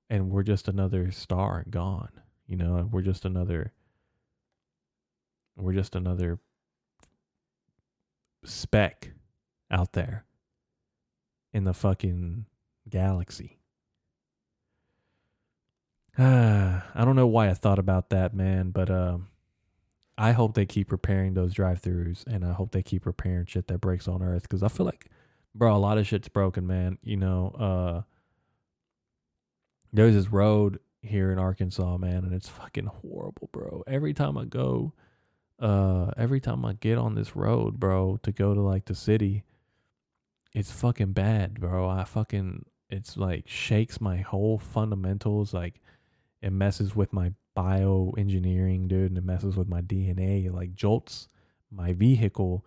And 0.09 0.29
we're 0.29 0.43
just 0.43 0.67
another 0.67 1.09
star 1.11 1.63
gone 1.69 2.21
you 2.51 2.57
know 2.57 2.89
we're 2.91 3.01
just 3.01 3.23
another 3.23 3.71
we're 5.55 5.71
just 5.71 5.95
another 5.95 6.37
speck 8.43 9.11
out 9.71 9.93
there 9.93 10.25
in 11.53 11.63
the 11.63 11.73
fucking 11.73 12.45
galaxy 12.89 13.59
ah 16.17 16.85
i 16.95 17.05
don't 17.05 17.15
know 17.15 17.27
why 17.27 17.49
i 17.49 17.53
thought 17.53 17.79
about 17.79 18.09
that 18.09 18.33
man 18.33 18.69
but 18.69 18.89
um 18.89 19.27
i 20.17 20.31
hope 20.31 20.53
they 20.53 20.65
keep 20.65 20.91
repairing 20.91 21.33
those 21.33 21.53
drive-throughs 21.53 22.25
and 22.27 22.45
i 22.45 22.51
hope 22.51 22.71
they 22.71 22.83
keep 22.83 23.05
repairing 23.05 23.45
shit 23.45 23.67
that 23.67 23.79
breaks 23.79 24.07
on 24.07 24.21
earth 24.21 24.43
because 24.43 24.61
i 24.61 24.67
feel 24.67 24.85
like 24.85 25.09
bro, 25.53 25.75
a 25.75 25.77
lot 25.77 25.97
of 25.97 26.07
shit's 26.07 26.27
broken, 26.27 26.67
man. 26.67 26.97
You 27.03 27.17
know, 27.17 27.55
uh, 27.57 28.01
there's 29.93 30.15
this 30.15 30.29
road 30.29 30.79
here 31.01 31.31
in 31.31 31.39
Arkansas, 31.39 31.97
man, 31.97 32.23
and 32.23 32.33
it's 32.33 32.49
fucking 32.49 32.85
horrible, 32.85 33.49
bro. 33.51 33.83
Every 33.87 34.13
time 34.13 34.37
I 34.37 34.45
go, 34.45 34.93
uh, 35.59 36.11
every 36.17 36.39
time 36.39 36.65
I 36.65 36.73
get 36.73 36.97
on 36.97 37.15
this 37.15 37.35
road, 37.35 37.79
bro, 37.79 38.19
to 38.23 38.31
go 38.31 38.53
to 38.53 38.61
like 38.61 38.85
the 38.85 38.95
city, 38.95 39.43
it's 40.53 40.71
fucking 40.71 41.13
bad, 41.13 41.59
bro. 41.59 41.87
I 41.87 42.03
fucking, 42.03 42.65
it's 42.89 43.17
like 43.17 43.47
shakes 43.47 44.01
my 44.01 44.17
whole 44.17 44.57
fundamentals. 44.57 45.53
Like, 45.53 45.81
it 46.41 46.51
messes 46.51 46.95
with 46.95 47.13
my 47.13 47.33
bioengineering, 47.57 48.87
dude, 48.87 49.11
and 49.11 49.17
it 49.17 49.23
messes 49.23 49.55
with 49.55 49.67
my 49.67 49.81
DNA. 49.81 50.45
It 50.45 50.53
like 50.53 50.73
jolts 50.73 51.27
my 51.71 51.93
vehicle, 51.93 52.65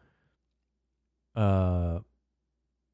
uh, 1.37 1.99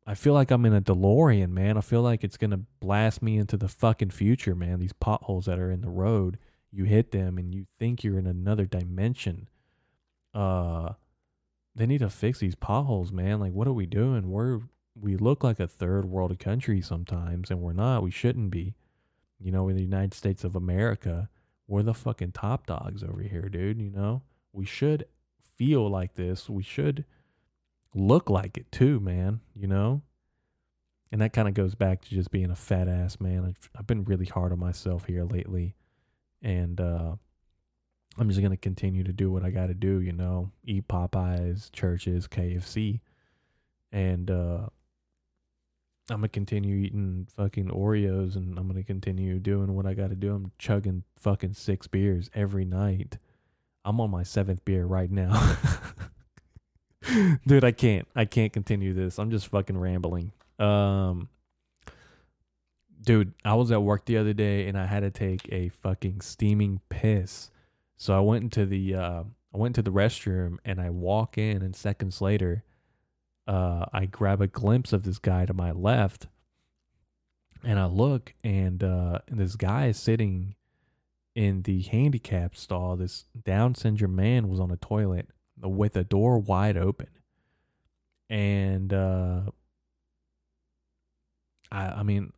I 0.06 0.14
feel 0.14 0.34
like 0.34 0.50
I'm 0.50 0.64
in 0.64 0.74
a 0.74 0.80
DeLorean, 0.80 1.50
man. 1.50 1.76
I 1.76 1.82
feel 1.82 2.02
like 2.02 2.24
it's 2.24 2.36
gonna 2.36 2.60
blast 2.80 3.22
me 3.22 3.38
into 3.38 3.56
the 3.56 3.68
fucking 3.68 4.10
future, 4.10 4.54
man. 4.54 4.80
These 4.80 4.94
potholes 4.94 5.46
that 5.46 5.58
are 5.58 5.70
in 5.70 5.82
the 5.82 5.90
road, 5.90 6.38
you 6.72 6.84
hit 6.84 7.12
them 7.12 7.38
and 7.38 7.54
you 7.54 7.66
think 7.78 8.02
you're 8.02 8.18
in 8.18 8.26
another 8.26 8.66
dimension. 8.66 9.48
Uh, 10.34 10.94
they 11.76 11.86
need 11.86 11.98
to 11.98 12.10
fix 12.10 12.38
these 12.40 12.54
potholes, 12.54 13.12
man. 13.12 13.40
Like, 13.40 13.52
what 13.52 13.68
are 13.68 13.72
we 13.72 13.86
doing? 13.86 14.30
We're 14.30 14.60
we 15.00 15.16
look 15.16 15.42
like 15.42 15.60
a 15.60 15.66
third 15.66 16.04
world 16.04 16.38
country 16.38 16.80
sometimes, 16.80 17.50
and 17.50 17.60
we're 17.60 17.72
not. 17.72 18.02
We 18.02 18.10
shouldn't 18.10 18.50
be. 18.50 18.74
You 19.38 19.52
know, 19.52 19.68
in 19.68 19.76
the 19.76 19.82
United 19.82 20.12
States 20.12 20.44
of 20.44 20.54
America, 20.54 21.30
we're 21.66 21.82
the 21.82 21.94
fucking 21.94 22.32
top 22.32 22.66
dogs 22.66 23.02
over 23.02 23.22
here, 23.22 23.48
dude. 23.48 23.80
You 23.80 23.90
know, 23.90 24.22
we 24.52 24.66
should 24.66 25.06
feel 25.56 25.88
like 25.88 26.14
this. 26.14 26.50
We 26.50 26.62
should 26.62 27.04
look 27.94 28.28
like 28.30 28.56
it 28.56 28.70
too, 28.70 29.00
man, 29.00 29.40
you 29.54 29.66
know? 29.66 30.02
And 31.12 31.20
that 31.20 31.32
kind 31.32 31.48
of 31.48 31.54
goes 31.54 31.74
back 31.74 32.02
to 32.02 32.10
just 32.10 32.30
being 32.30 32.50
a 32.50 32.56
fat 32.56 32.86
ass 32.86 33.20
man. 33.20 33.44
I've, 33.44 33.70
I've 33.76 33.86
been 33.86 34.04
really 34.04 34.26
hard 34.26 34.52
on 34.52 34.58
myself 34.58 35.06
here 35.06 35.24
lately. 35.24 35.74
And 36.40 36.80
uh, 36.80 37.16
I'm 38.16 38.28
just 38.28 38.40
to 38.40 38.56
continue 38.56 39.02
to 39.04 39.12
do 39.12 39.30
what 39.30 39.44
I 39.44 39.50
got 39.50 39.66
to 39.66 39.74
do, 39.74 40.00
you 40.00 40.12
know? 40.12 40.52
Eat 40.64 40.86
Popeyes, 40.86 41.72
Church's, 41.72 42.28
KFC. 42.28 43.00
And 43.90 44.30
uh, 44.30 44.68
I'm 46.12 46.22
to 46.22 46.28
continue 46.28 46.76
eating 46.76 47.28
fucking 47.36 47.68
Oreos 47.68 48.36
and 48.36 48.58
I'm 48.58 48.72
to 48.74 48.82
continue 48.82 49.38
doing 49.38 49.74
what 49.74 49.86
I 49.86 49.94
got 49.94 50.10
to 50.10 50.16
do. 50.16 50.34
I'm 50.34 50.52
chugging 50.58 51.04
fucking 51.16 51.54
six 51.54 51.86
beers 51.86 52.30
every 52.34 52.64
night. 52.64 53.18
I'm 53.84 54.00
on 54.00 54.10
my 54.10 54.22
seventh 54.22 54.64
beer 54.64 54.84
right 54.84 55.10
now. 55.10 55.56
Dude, 57.46 57.64
I 57.64 57.72
can't. 57.72 58.06
I 58.14 58.24
can't 58.24 58.52
continue 58.52 58.92
this. 58.92 59.18
I'm 59.18 59.30
just 59.30 59.48
fucking 59.48 59.78
rambling. 59.78 60.32
Um 60.58 61.28
Dude, 63.02 63.32
I 63.44 63.54
was 63.54 63.70
at 63.70 63.82
work 63.82 64.04
the 64.04 64.18
other 64.18 64.34
day 64.34 64.68
and 64.68 64.76
I 64.76 64.84
had 64.84 65.00
to 65.00 65.10
take 65.10 65.48
a 65.50 65.70
fucking 65.70 66.20
steaming 66.20 66.80
piss. 66.90 67.50
So 67.96 68.14
I 68.14 68.20
went 68.20 68.44
into 68.44 68.66
the 68.66 68.94
uh 68.94 69.22
I 69.54 69.58
went 69.58 69.74
to 69.76 69.82
the 69.82 69.92
restroom 69.92 70.58
and 70.64 70.80
I 70.80 70.90
walk 70.90 71.38
in 71.38 71.62
and 71.62 71.74
seconds 71.74 72.20
later 72.20 72.64
uh, 73.50 73.86
I 73.92 74.06
grab 74.06 74.40
a 74.40 74.46
glimpse 74.46 74.92
of 74.92 75.02
this 75.02 75.18
guy 75.18 75.44
to 75.44 75.52
my 75.52 75.72
left, 75.72 76.28
and 77.64 77.80
I 77.80 77.86
look, 77.86 78.32
and, 78.44 78.80
uh, 78.84 79.18
and 79.26 79.40
this 79.40 79.56
guy 79.56 79.86
is 79.86 79.98
sitting 79.98 80.54
in 81.34 81.62
the 81.62 81.82
handicap 81.82 82.54
stall. 82.54 82.94
This 82.94 83.24
Down 83.44 83.74
syndrome 83.74 84.14
man 84.14 84.48
was 84.48 84.60
on 84.60 84.70
a 84.70 84.76
toilet 84.76 85.30
with 85.60 85.96
a 85.96 86.04
door 86.04 86.38
wide 86.38 86.76
open, 86.76 87.08
and 88.28 88.94
uh, 88.94 89.40
I, 91.72 91.86
I 91.86 92.02
mean, 92.04 92.32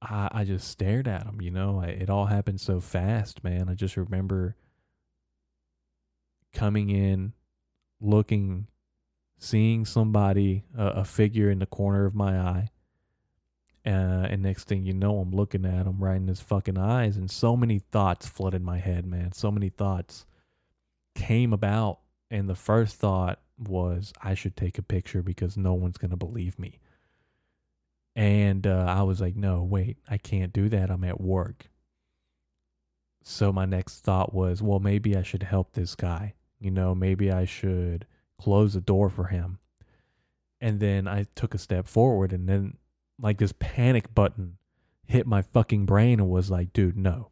I, 0.00 0.28
I 0.30 0.44
just 0.44 0.68
stared 0.68 1.08
at 1.08 1.26
him. 1.26 1.40
You 1.40 1.50
know, 1.50 1.80
I, 1.80 1.86
it 1.86 2.10
all 2.10 2.26
happened 2.26 2.60
so 2.60 2.78
fast, 2.78 3.42
man. 3.42 3.68
I 3.68 3.74
just 3.74 3.96
remember 3.96 4.54
coming 6.52 6.90
in, 6.90 7.32
looking, 8.00 8.68
seeing 9.38 9.84
somebody, 9.84 10.64
uh, 10.76 10.92
a 10.96 11.04
figure 11.04 11.50
in 11.50 11.60
the 11.60 11.66
corner 11.66 12.04
of 12.04 12.14
my 12.14 12.38
eye. 12.38 12.68
Uh, 13.86 14.26
and 14.28 14.42
next 14.42 14.64
thing 14.64 14.84
you 14.84 14.92
know, 14.92 15.18
I'm 15.18 15.30
looking 15.30 15.64
at 15.64 15.86
him 15.86 16.02
right 16.02 16.16
in 16.16 16.28
his 16.28 16.40
fucking 16.40 16.76
eyes, 16.76 17.16
and 17.16 17.30
so 17.30 17.56
many 17.56 17.78
thoughts 17.78 18.26
flooded 18.26 18.62
my 18.62 18.78
head, 18.78 19.06
man. 19.06 19.32
So 19.32 19.50
many 19.50 19.70
thoughts 19.70 20.26
came 21.14 21.52
about, 21.52 22.00
and 22.30 22.48
the 22.48 22.54
first 22.54 22.96
thought 22.96 23.40
was 23.56 24.12
I 24.22 24.34
should 24.34 24.56
take 24.56 24.78
a 24.78 24.82
picture 24.82 25.22
because 25.22 25.56
no 25.56 25.72
one's 25.74 25.96
gonna 25.96 26.16
believe 26.16 26.58
me. 26.58 26.80
And 28.14 28.66
uh, 28.66 28.84
I 28.88 29.02
was 29.04 29.20
like, 29.20 29.36
no, 29.36 29.62
wait, 29.62 29.98
I 30.08 30.18
can't 30.18 30.52
do 30.52 30.68
that. 30.70 30.90
I'm 30.90 31.04
at 31.04 31.20
work. 31.20 31.70
So 33.22 33.52
my 33.52 33.64
next 33.64 34.00
thought 34.00 34.34
was, 34.34 34.60
well, 34.60 34.80
maybe 34.80 35.16
I 35.16 35.22
should 35.22 35.44
help 35.44 35.72
this 35.72 35.94
guy. 35.94 36.34
You 36.58 36.72
know, 36.72 36.94
maybe 36.94 37.30
I 37.30 37.44
should 37.44 38.06
close 38.38 38.74
the 38.74 38.80
door 38.80 39.08
for 39.10 39.24
him. 39.24 39.58
And 40.60 40.80
then 40.80 41.06
I 41.06 41.26
took 41.34 41.54
a 41.54 41.58
step 41.58 41.86
forward, 41.86 42.32
and 42.32 42.48
then 42.48 42.78
like 43.20 43.38
this 43.38 43.52
panic 43.58 44.14
button 44.14 44.58
hit 45.06 45.26
my 45.26 45.42
fucking 45.42 45.86
brain 45.86 46.20
and 46.20 46.28
was 46.28 46.50
like, 46.50 46.72
dude, 46.72 46.96
no. 46.96 47.30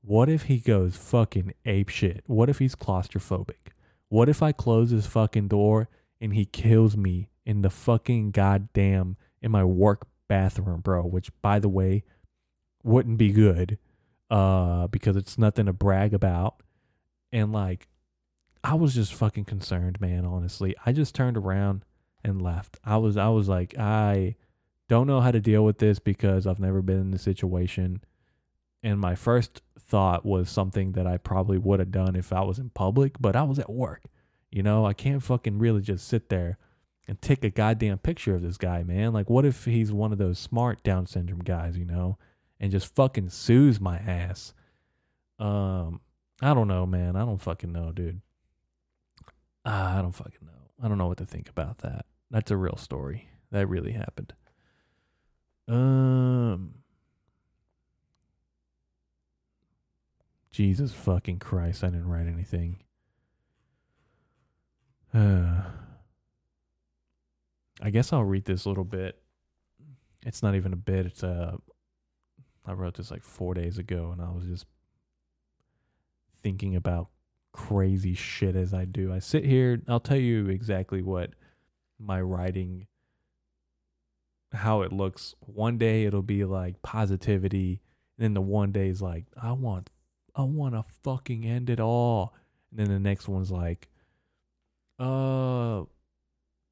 What 0.00 0.28
if 0.28 0.44
he 0.44 0.58
goes 0.58 0.96
fucking 0.96 1.52
ape 1.64 1.90
shit? 1.90 2.24
What 2.26 2.48
if 2.48 2.58
he's 2.58 2.74
claustrophobic? 2.74 3.72
What 4.08 4.28
if 4.28 4.42
I 4.42 4.52
close 4.52 4.90
his 4.90 5.06
fucking 5.06 5.48
door 5.48 5.88
and 6.20 6.32
he 6.32 6.46
kills 6.46 6.96
me 6.96 7.28
in 7.44 7.62
the 7.62 7.70
fucking 7.70 8.30
goddamn 8.30 9.16
in 9.42 9.50
my 9.50 9.64
work 9.64 10.06
bathroom, 10.28 10.80
bro? 10.80 11.02
Which 11.02 11.30
by 11.42 11.58
the 11.58 11.68
way, 11.68 12.04
wouldn't 12.82 13.18
be 13.18 13.32
good. 13.32 13.78
Uh 14.30 14.86
because 14.86 15.16
it's 15.16 15.36
nothing 15.36 15.66
to 15.66 15.72
brag 15.72 16.14
about. 16.14 16.62
And 17.30 17.52
like 17.52 17.88
I 18.64 18.74
was 18.74 18.94
just 18.94 19.14
fucking 19.14 19.44
concerned, 19.44 20.00
man, 20.00 20.24
honestly. 20.24 20.74
I 20.84 20.92
just 20.92 21.14
turned 21.14 21.36
around 21.36 21.84
and 22.24 22.42
left. 22.42 22.78
I 22.84 22.96
was 22.96 23.16
I 23.16 23.28
was 23.28 23.48
like, 23.48 23.78
I 23.78 24.36
don't 24.88 25.06
know 25.06 25.20
how 25.20 25.30
to 25.30 25.40
deal 25.40 25.64
with 25.64 25.78
this 25.78 25.98
because 25.98 26.46
I've 26.46 26.60
never 26.60 26.82
been 26.82 27.00
in 27.00 27.10
the 27.10 27.18
situation. 27.18 28.02
And 28.82 28.98
my 29.00 29.14
first 29.14 29.62
thought 29.78 30.24
was 30.24 30.50
something 30.50 30.92
that 30.92 31.06
I 31.06 31.16
probably 31.16 31.58
would 31.58 31.80
have 31.80 31.90
done 31.90 32.16
if 32.16 32.32
I 32.32 32.42
was 32.42 32.58
in 32.58 32.70
public, 32.70 33.14
but 33.20 33.36
I 33.36 33.42
was 33.42 33.58
at 33.58 33.70
work. 33.70 34.04
You 34.50 34.62
know, 34.62 34.86
I 34.86 34.92
can't 34.92 35.22
fucking 35.22 35.58
really 35.58 35.82
just 35.82 36.06
sit 36.06 36.28
there 36.28 36.58
and 37.06 37.20
take 37.20 37.44
a 37.44 37.50
goddamn 37.50 37.98
picture 37.98 38.34
of 38.34 38.42
this 38.42 38.56
guy, 38.56 38.82
man. 38.82 39.12
Like, 39.12 39.28
what 39.28 39.44
if 39.44 39.64
he's 39.64 39.92
one 39.92 40.12
of 40.12 40.18
those 40.18 40.38
smart 40.38 40.82
Down 40.82 41.06
syndrome 41.06 41.40
guys, 41.40 41.76
you 41.76 41.84
know, 41.84 42.18
and 42.60 42.70
just 42.70 42.94
fucking 42.94 43.30
sues 43.30 43.80
my 43.80 43.98
ass? 43.98 44.52
Um, 45.38 46.00
I 46.40 46.54
don't 46.54 46.68
know, 46.68 46.86
man. 46.86 47.16
I 47.16 47.24
don't 47.24 47.40
fucking 47.40 47.72
know, 47.72 47.92
dude. 47.92 48.20
Uh, 49.64 49.94
I 49.98 50.02
don't 50.02 50.12
fucking 50.12 50.46
know. 50.46 50.70
I 50.82 50.88
don't 50.88 50.98
know 50.98 51.08
what 51.08 51.18
to 51.18 51.26
think 51.26 51.48
about 51.48 51.78
that. 51.78 52.06
That's 52.30 52.50
a 52.50 52.56
real 52.56 52.76
story. 52.76 53.28
That 53.50 53.68
really 53.68 53.92
happened. 53.92 54.32
Um. 55.66 56.74
Jesus 60.50 60.92
fucking 60.92 61.38
Christ, 61.38 61.84
I 61.84 61.86
didn't 61.88 62.08
write 62.08 62.26
anything. 62.26 62.78
Uh, 65.14 65.62
I 67.80 67.90
guess 67.90 68.12
I'll 68.12 68.24
read 68.24 68.44
this 68.44 68.64
a 68.64 68.68
little 68.68 68.82
bit. 68.82 69.22
It's 70.26 70.42
not 70.42 70.56
even 70.56 70.72
a 70.72 70.76
bit. 70.76 71.06
It's 71.06 71.22
a. 71.22 71.58
I 72.66 72.72
wrote 72.72 72.96
this 72.96 73.12
like 73.12 73.22
four 73.22 73.54
days 73.54 73.78
ago, 73.78 74.10
and 74.10 74.20
I 74.20 74.30
was 74.30 74.46
just 74.46 74.66
thinking 76.42 76.74
about 76.74 77.08
crazy 77.58 78.14
shit 78.14 78.54
as 78.54 78.72
I 78.72 78.84
do. 78.84 79.12
I 79.12 79.18
sit 79.18 79.44
here. 79.44 79.82
I'll 79.88 79.98
tell 79.98 80.16
you 80.16 80.48
exactly 80.48 81.02
what 81.02 81.30
my 81.98 82.20
writing 82.20 82.86
how 84.52 84.82
it 84.82 84.92
looks. 84.92 85.34
One 85.40 85.76
day 85.76 86.04
it'll 86.04 86.22
be 86.22 86.44
like 86.44 86.80
positivity, 86.82 87.82
and 88.16 88.24
then 88.24 88.34
the 88.34 88.40
one 88.40 88.70
day 88.70 88.88
is 88.88 89.02
like 89.02 89.24
I 89.40 89.52
want 89.52 89.90
I 90.36 90.42
want 90.42 90.74
to 90.74 90.84
fucking 91.02 91.44
end 91.44 91.68
it 91.68 91.80
all. 91.80 92.32
And 92.70 92.78
then 92.78 92.88
the 92.88 93.00
next 93.00 93.28
one's 93.28 93.50
like 93.50 93.88
uh 95.00 95.82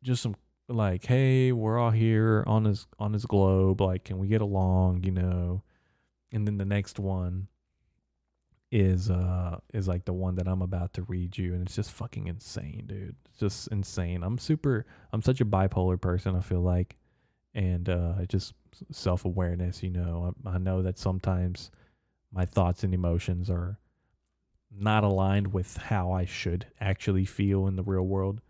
just 0.05 0.23
some 0.23 0.37
like 0.69 1.05
hey, 1.05 1.51
we're 1.51 1.79
all 1.79 1.91
here 1.91 2.45
on 2.47 2.63
this 2.63 2.87
on 3.01 3.11
this 3.11 3.27
globe, 3.27 3.81
like 3.81 4.05
can 4.05 4.19
we 4.19 4.29
get 4.29 4.41
along, 4.41 5.03
you 5.03 5.11
know? 5.11 5.65
And 6.31 6.47
then 6.47 6.59
the 6.59 6.65
next 6.65 7.01
one 7.01 7.49
is 8.77 9.09
uh 9.09 9.57
is 9.73 9.89
like 9.89 10.05
the 10.05 10.13
one 10.13 10.35
that 10.35 10.47
I'm 10.47 10.61
about 10.61 10.93
to 10.95 11.03
read 11.05 11.39
you 11.39 11.55
and 11.55 11.63
it's 11.63 11.75
just 11.75 11.93
fucking 11.93 12.27
insane, 12.27 12.85
dude. 12.87 13.17
It's 13.31 13.41
just 13.41 13.69
insane. 13.69 14.23
I'm 14.23 14.37
super 14.37 14.85
I'm 15.13 15.23
such 15.23 15.41
a 15.41 15.47
bipolar 15.47 15.99
person, 15.99 16.37
I 16.37 16.41
feel 16.41 16.61
like 16.61 16.97
and 17.55 17.89
uh, 17.89 18.27
just 18.29 18.53
self 18.93 19.25
awareness. 19.25 19.83
You 19.83 19.91
know, 19.91 20.35
I, 20.45 20.51
I, 20.51 20.59
know 20.59 20.83
that 20.83 20.99
sometimes 20.99 21.71
my 22.31 22.45
thoughts 22.45 22.85
and 22.85 22.93
emotions 22.93 23.49
are 23.49 23.79
not 24.71 25.05
aligned 25.05 25.55
with 25.55 25.79
how 25.79 26.13
I 26.13 26.27
should 26.27 26.67
actually 26.79 27.25
feel 27.25 27.67
in 27.67 27.77
the 27.77 27.83
real 27.83 28.07
world, 28.07 28.43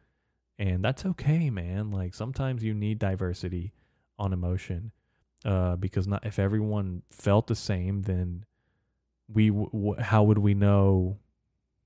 and 0.58 0.84
that's 0.84 1.06
okay, 1.06 1.50
man. 1.50 1.92
Like 1.92 2.14
sometimes 2.14 2.64
you 2.64 2.74
need 2.74 2.98
diversity 2.98 3.72
on 4.18 4.32
emotion, 4.32 4.90
uh, 5.44 5.76
because 5.76 6.08
not 6.08 6.26
if 6.26 6.40
everyone 6.40 7.02
felt 7.10 7.46
the 7.46 7.54
same, 7.54 8.02
then 8.02 8.44
we 9.32 9.50
w- 9.50 9.96
how 10.00 10.22
would 10.24 10.38
we 10.38 10.54
know 10.54 11.18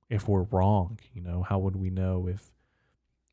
if 0.09 0.29
we're 0.29 0.42
wrong? 0.42 0.98
You 1.14 1.22
know, 1.22 1.42
how 1.42 1.59
would 1.59 1.76
we 1.76 1.90
know 1.90 2.26
if 2.26 2.50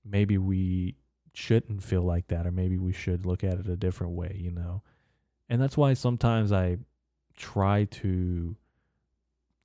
maybe 0.09 0.37
we 0.37 0.95
shouldn't 1.33 1.83
feel 1.83 2.01
like 2.01 2.27
that 2.29 2.47
or 2.47 2.51
maybe 2.51 2.77
we 2.77 2.91
should 2.91 3.25
look 3.25 3.43
at 3.43 3.59
it 3.59 3.67
a 3.69 3.75
different 3.75 4.13
way 4.13 4.35
you 4.39 4.49
know 4.49 4.81
and 5.49 5.61
that's 5.61 5.77
why 5.77 5.93
sometimes 5.93 6.51
i 6.51 6.75
try 7.35 7.83
to 7.83 8.55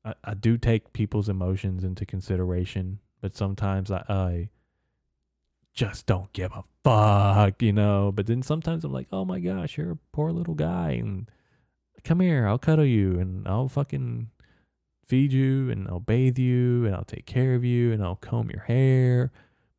i, 0.04 0.12
I 0.22 0.34
do 0.34 0.58
take 0.58 0.92
people's 0.92 1.30
emotions 1.30 1.82
into 1.82 2.04
consideration 2.04 2.98
but 3.22 3.34
sometimes 3.34 3.90
I, 3.90 4.04
I 4.06 4.48
just 5.72 6.04
don't 6.04 6.30
give 6.34 6.52
a 6.52 6.64
fuck 6.84 7.62
you 7.62 7.72
know 7.72 8.12
but 8.14 8.26
then 8.26 8.42
sometimes 8.42 8.84
i'm 8.84 8.92
like 8.92 9.08
oh 9.10 9.24
my 9.24 9.40
gosh 9.40 9.78
you're 9.78 9.92
a 9.92 9.98
poor 10.12 10.30
little 10.30 10.54
guy 10.54 10.90
and 11.00 11.30
come 12.04 12.20
here 12.20 12.46
i'll 12.46 12.58
cuddle 12.58 12.84
you 12.84 13.18
and 13.18 13.46
i'll 13.46 13.68
fucking 13.68 14.28
feed 15.06 15.32
you 15.32 15.70
and 15.70 15.88
i'll 15.88 16.00
bathe 16.00 16.38
you 16.38 16.84
and 16.86 16.94
i'll 16.94 17.04
take 17.04 17.26
care 17.26 17.54
of 17.54 17.64
you 17.64 17.92
and 17.92 18.02
i'll 18.02 18.16
comb 18.16 18.50
your 18.50 18.62
hair 18.62 19.30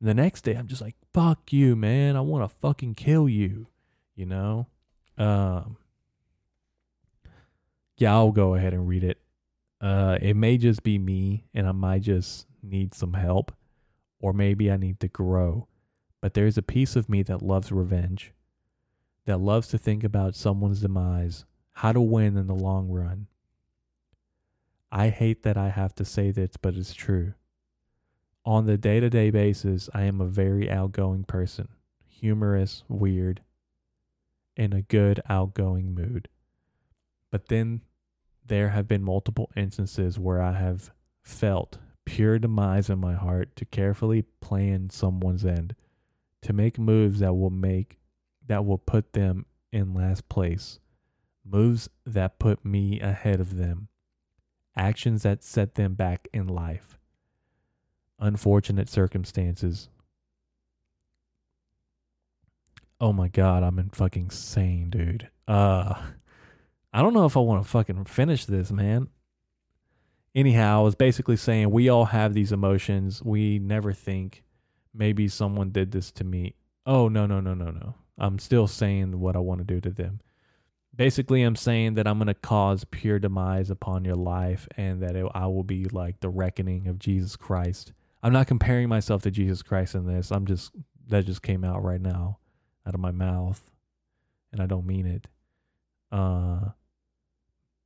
and 0.04 0.10
the 0.10 0.22
next 0.22 0.42
day, 0.42 0.54
I'm 0.56 0.68
just 0.68 0.82
like, 0.82 0.98
fuck 1.14 1.54
you, 1.54 1.78
man. 1.78 2.18
I 2.18 2.20
want 2.20 2.44
to 2.44 2.54
fucking 2.58 2.96
kill 2.96 3.30
you, 3.30 3.68
you 4.18 4.26
know? 4.26 4.68
Um, 5.18 5.78
yeah, 7.96 8.12
I'll 8.12 8.34
go 8.34 8.56
ahead 8.56 8.74
and 8.74 8.86
read 8.86 9.06
it. 9.06 9.22
Uh, 9.80 10.18
it 10.22 10.36
may 10.36 10.58
just 10.58 10.84
be 10.84 11.00
me 11.00 11.46
and 11.54 11.70
I 11.70 11.72
might 11.72 12.02
just 12.02 12.48
need 12.62 12.94
some 12.94 13.14
help, 13.14 13.54
or 14.20 14.34
maybe 14.34 14.70
I 14.70 14.76
need 14.76 15.00
to 15.00 15.08
grow. 15.08 15.70
But 16.20 16.34
there's 16.34 16.58
a 16.58 16.62
piece 16.62 16.98
of 16.98 17.08
me 17.08 17.24
that 17.24 17.42
loves 17.42 17.72
revenge, 17.72 18.34
that 19.26 19.38
loves 19.38 19.70
to 19.70 19.78
think 19.78 20.04
about 20.04 20.36
someone's 20.36 20.82
demise, 20.82 21.46
how 21.74 21.92
to 21.92 22.02
win 22.02 22.38
in 22.38 22.48
the 22.48 22.56
long 22.56 22.90
run. 22.90 23.28
I 24.92 25.10
hate 25.10 25.44
that 25.44 25.58
I 25.58 25.70
have 25.70 25.96
to 25.96 26.06
say 26.06 26.32
this, 26.32 26.56
but 26.56 26.76
it's 26.76 26.94
true. 26.94 27.34
On 28.46 28.66
the 28.66 28.78
day 28.78 29.00
to 29.00 29.10
day 29.10 29.32
basis, 29.32 29.90
I 29.94 30.04
am 30.04 30.22
a 30.22 30.26
very 30.26 30.70
outgoing 30.70 31.24
person, 31.24 31.70
humorous, 32.08 32.84
weird, 32.88 33.42
in 34.56 34.74
a 34.74 34.82
good 34.82 35.22
outgoing 35.28 35.96
mood. 35.96 36.28
But 37.32 37.48
then 37.48 37.82
there 38.46 38.70
have 38.70 38.88
been 38.88 39.02
multiple 39.02 39.50
instances 39.56 40.20
where 40.20 40.42
I 40.42 40.54
have 40.54 40.92
felt 41.24 41.80
pure 42.06 42.38
demise 42.38 42.90
in 42.90 43.00
my 43.00 43.14
heart 43.14 43.56
to 43.56 43.66
carefully 43.66 44.24
plan 44.42 44.90
someone's 44.90 45.46
end, 45.46 45.76
to 46.42 46.54
make 46.54 46.78
moves 46.78 47.20
that 47.20 47.34
will 47.34 47.50
make 47.50 47.98
that 48.46 48.66
will 48.66 48.78
put 48.78 49.14
them 49.14 49.46
in 49.72 49.94
last 49.94 50.28
place, 50.28 50.80
moves 51.46 51.90
that 52.06 52.40
put 52.40 52.64
me 52.64 53.00
ahead 53.00 53.40
of 53.40 53.58
them, 53.58 53.88
actions 54.76 55.24
that 55.24 55.44
set 55.44 55.76
them 55.76 55.94
back 55.94 56.28
in 56.34 56.48
life 56.48 56.98
unfortunate 58.24 58.88
circumstances. 58.90 59.90
Oh 63.00 63.12
my 63.12 63.28
god, 63.28 63.64
I'm 63.64 63.78
in 63.80 63.90
fucking 63.90 64.32
sane, 64.32 64.90
dude. 64.90 65.30
Uh 65.48 66.02
I 66.94 67.02
don't 67.02 67.14
know 67.14 67.26
if 67.26 67.36
I 67.36 67.42
want 67.42 67.64
to 67.64 67.70
fucking 67.70 68.06
finish 68.06 68.46
this, 68.46 68.72
man. 68.72 69.08
Anyhow, 70.36 70.80
I 70.80 70.84
was 70.84 70.96
basically 70.96 71.38
saying 71.38 71.72
we 71.72 71.90
all 71.90 72.06
have 72.06 72.34
these 72.34 72.52
emotions. 72.52 73.22
We 73.24 73.60
never 73.60 73.94
think 73.94 74.44
maybe 74.94 75.28
someone 75.28 75.72
did 75.72 75.92
this 75.92 76.12
to 76.12 76.24
me. 76.24 76.54
Oh, 76.86 77.08
no, 77.08 77.26
no, 77.26 77.40
no, 77.40 77.56
no, 77.56 77.72
no. 77.72 77.96
I'm 78.20 78.38
still 78.38 78.68
saying 78.68 79.20
what 79.20 79.36
I 79.36 79.40
want 79.40 79.60
to 79.60 79.66
do 79.66 79.82
to 79.82 79.90
them. 79.90 80.22
Basically, 80.96 81.42
I'm 81.42 81.56
saying 81.56 81.96
that 81.96 82.08
I'm 82.08 82.18
going 82.18 82.28
to 82.28 82.34
cause 82.36 82.86
pure 82.86 83.20
demise 83.20 83.70
upon 83.70 84.06
your 84.06 84.16
life 84.16 84.68
and 84.78 85.02
that 85.02 85.16
it, 85.16 85.26
I 85.34 85.48
will 85.48 85.64
be 85.64 85.86
like 85.86 86.20
the 86.20 86.30
reckoning 86.30 86.88
of 86.88 87.00
Jesus 87.00 87.36
Christ. 87.36 87.94
I'm 88.22 88.34
not 88.34 88.48
comparing 88.48 88.90
myself 88.90 89.24
to 89.24 89.32
Jesus 89.32 89.64
Christ 89.64 89.96
in 89.96 90.06
this. 90.06 90.32
I'm 90.32 90.46
just, 90.46 90.72
that 91.08 91.26
just 91.26 91.42
came 91.42 91.64
out 91.64 91.84
right 91.84 92.02
now 92.02 92.38
out 92.86 92.94
of 92.94 93.00
my 93.00 93.12
mouth 93.12 93.62
and 94.52 94.62
I 94.62 94.68
don't 94.68 94.86
mean 94.86 95.06
it. 95.06 95.28
Uh, 96.12 96.70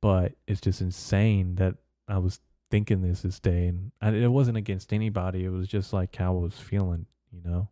but 0.00 0.34
it's 0.46 0.60
just 0.60 0.80
insane 0.80 1.56
that 1.56 1.74
I 2.06 2.18
was 2.18 2.40
thinking 2.70 3.00
this 3.00 3.22
this 3.22 3.40
day, 3.40 3.66
and 3.66 3.90
I, 4.00 4.10
it 4.10 4.30
wasn't 4.30 4.58
against 4.58 4.92
anybody. 4.92 5.44
It 5.44 5.50
was 5.50 5.66
just 5.66 5.92
like 5.92 6.14
how 6.14 6.36
I 6.36 6.40
was 6.40 6.58
feeling, 6.58 7.06
you 7.32 7.40
know. 7.42 7.68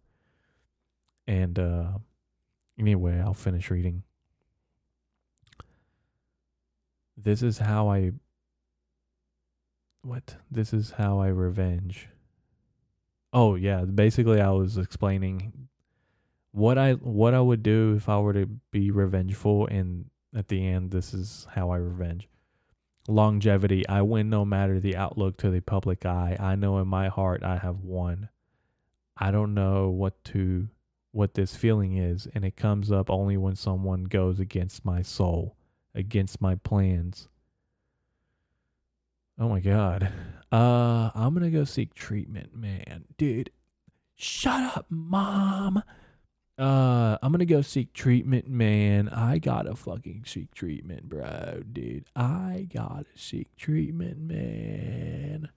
And 1.27 1.59
uh, 1.59 1.91
anyway, 2.79 3.21
I'll 3.21 3.35
finish 3.35 3.71
reading. 3.71 4.03
This 7.17 7.43
is 7.43 7.59
how 7.59 7.89
I. 7.89 8.13
What? 10.03 10.37
This 10.51 10.73
is 10.73 10.93
how 10.93 11.19
I 11.21 11.29
revenge. 11.29 12.09
Oh 13.33 13.55
yeah, 13.55 13.83
basically 13.83 14.41
I 14.41 14.51
was 14.51 14.79
explaining 14.79 15.69
what 16.53 16.79
I 16.79 16.93
what 16.93 17.35
I 17.35 17.41
would 17.41 17.63
do 17.63 17.95
if 17.97 18.09
I 18.09 18.19
were 18.19 18.33
to 18.33 18.47
be 18.71 18.91
revengeful 18.91 19.67
and 19.67 20.07
at 20.37 20.49
the 20.49 20.67
end, 20.67 20.91
this 20.91 21.15
is 21.15 21.47
how 21.55 21.71
I 21.71 21.79
revenge. 21.79 22.29
Longevity. 23.09 23.89
I 23.89 24.03
win 24.03 24.29
no 24.29 24.45
matter 24.45 24.79
the 24.79 24.97
outlook 24.97 25.39
to 25.39 25.51
the 25.51 25.61
public 25.61 26.05
eye. 26.05 26.37
I 26.39 26.57
know 26.57 26.79
in 26.79 26.89
my 26.89 27.09
heart 27.09 27.43
I 27.43 27.57
have 27.57 27.81
won. 27.81 28.29
I 29.17 29.31
don't 29.31 29.55
know 29.55 29.89
what 29.89 30.23
to 30.25 30.69
what 31.13 31.33
this 31.33 31.57
feeling 31.57 31.97
is, 31.97 32.29
and 32.35 32.45
it 32.45 32.57
comes 32.57 32.93
up 32.93 33.09
only 33.09 33.39
when 33.39 33.57
someone 33.57 34.05
goes 34.05 34.39
against 34.39 34.85
my 34.85 35.01
soul, 35.01 35.57
against 35.97 36.41
my 36.41 36.55
plans. 36.55 37.29
Oh 39.39 39.49
my 39.49 39.61
god. 39.61 40.13
Uh 40.53 41.11
I'm 41.15 41.35
gonna 41.35 41.51
go 41.51 41.65
seek 41.65 41.95
treatment, 41.95 42.55
man. 42.55 43.05
Dude. 43.17 43.51
Shut 44.19 44.77
up, 44.77 44.87
mom. 44.89 45.83
Uh, 46.59 47.19
I'm 47.21 47.33
gonna 47.33 47.45
go 47.45 47.61
seek 47.61 47.93
treatment, 47.93 48.49
man. 48.49 49.11
I 49.11 49.37
gotta 49.39 49.77
fucking 49.77 50.23
seek 50.25 50.55
treatment, 50.55 51.07
bro, 51.07 51.63
dude. 51.71 52.07
I 52.17 52.67
gotta 52.73 53.05
seek 53.15 53.55
treatment, 53.57 54.19
man. 54.19 55.51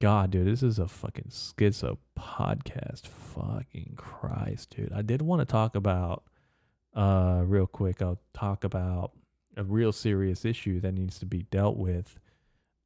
God, 0.00 0.30
dude, 0.30 0.46
this 0.46 0.62
is 0.62 0.78
a 0.78 0.88
fucking 0.88 1.28
schizo 1.28 1.98
podcast. 2.18 3.06
Fucking 3.06 3.94
Christ, 3.96 4.74
dude. 4.74 4.92
I 4.94 5.02
did 5.02 5.20
want 5.20 5.40
to 5.40 5.44
talk 5.44 5.74
about, 5.74 6.24
uh, 6.94 7.42
real 7.44 7.66
quick. 7.66 8.00
I'll 8.00 8.20
talk 8.32 8.64
about 8.64 9.12
a 9.58 9.64
real 9.64 9.92
serious 9.92 10.44
issue 10.44 10.80
that 10.80 10.92
needs 10.92 11.18
to 11.18 11.26
be 11.26 11.42
dealt 11.42 11.76
with. 11.76 12.18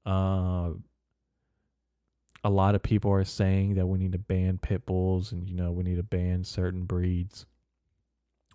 Uh, 0.04 0.70
a 2.44 2.50
lot 2.50 2.74
of 2.74 2.82
people 2.82 3.12
are 3.12 3.24
saying 3.24 3.74
that 3.74 3.86
we 3.86 3.98
need 3.98 4.12
to 4.12 4.18
ban 4.18 4.58
pit 4.58 4.84
bulls 4.84 5.32
and 5.32 5.48
you 5.48 5.54
know 5.54 5.70
we 5.70 5.84
need 5.84 5.96
to 5.96 6.02
ban 6.02 6.42
certain 6.42 6.84
breeds 6.84 7.46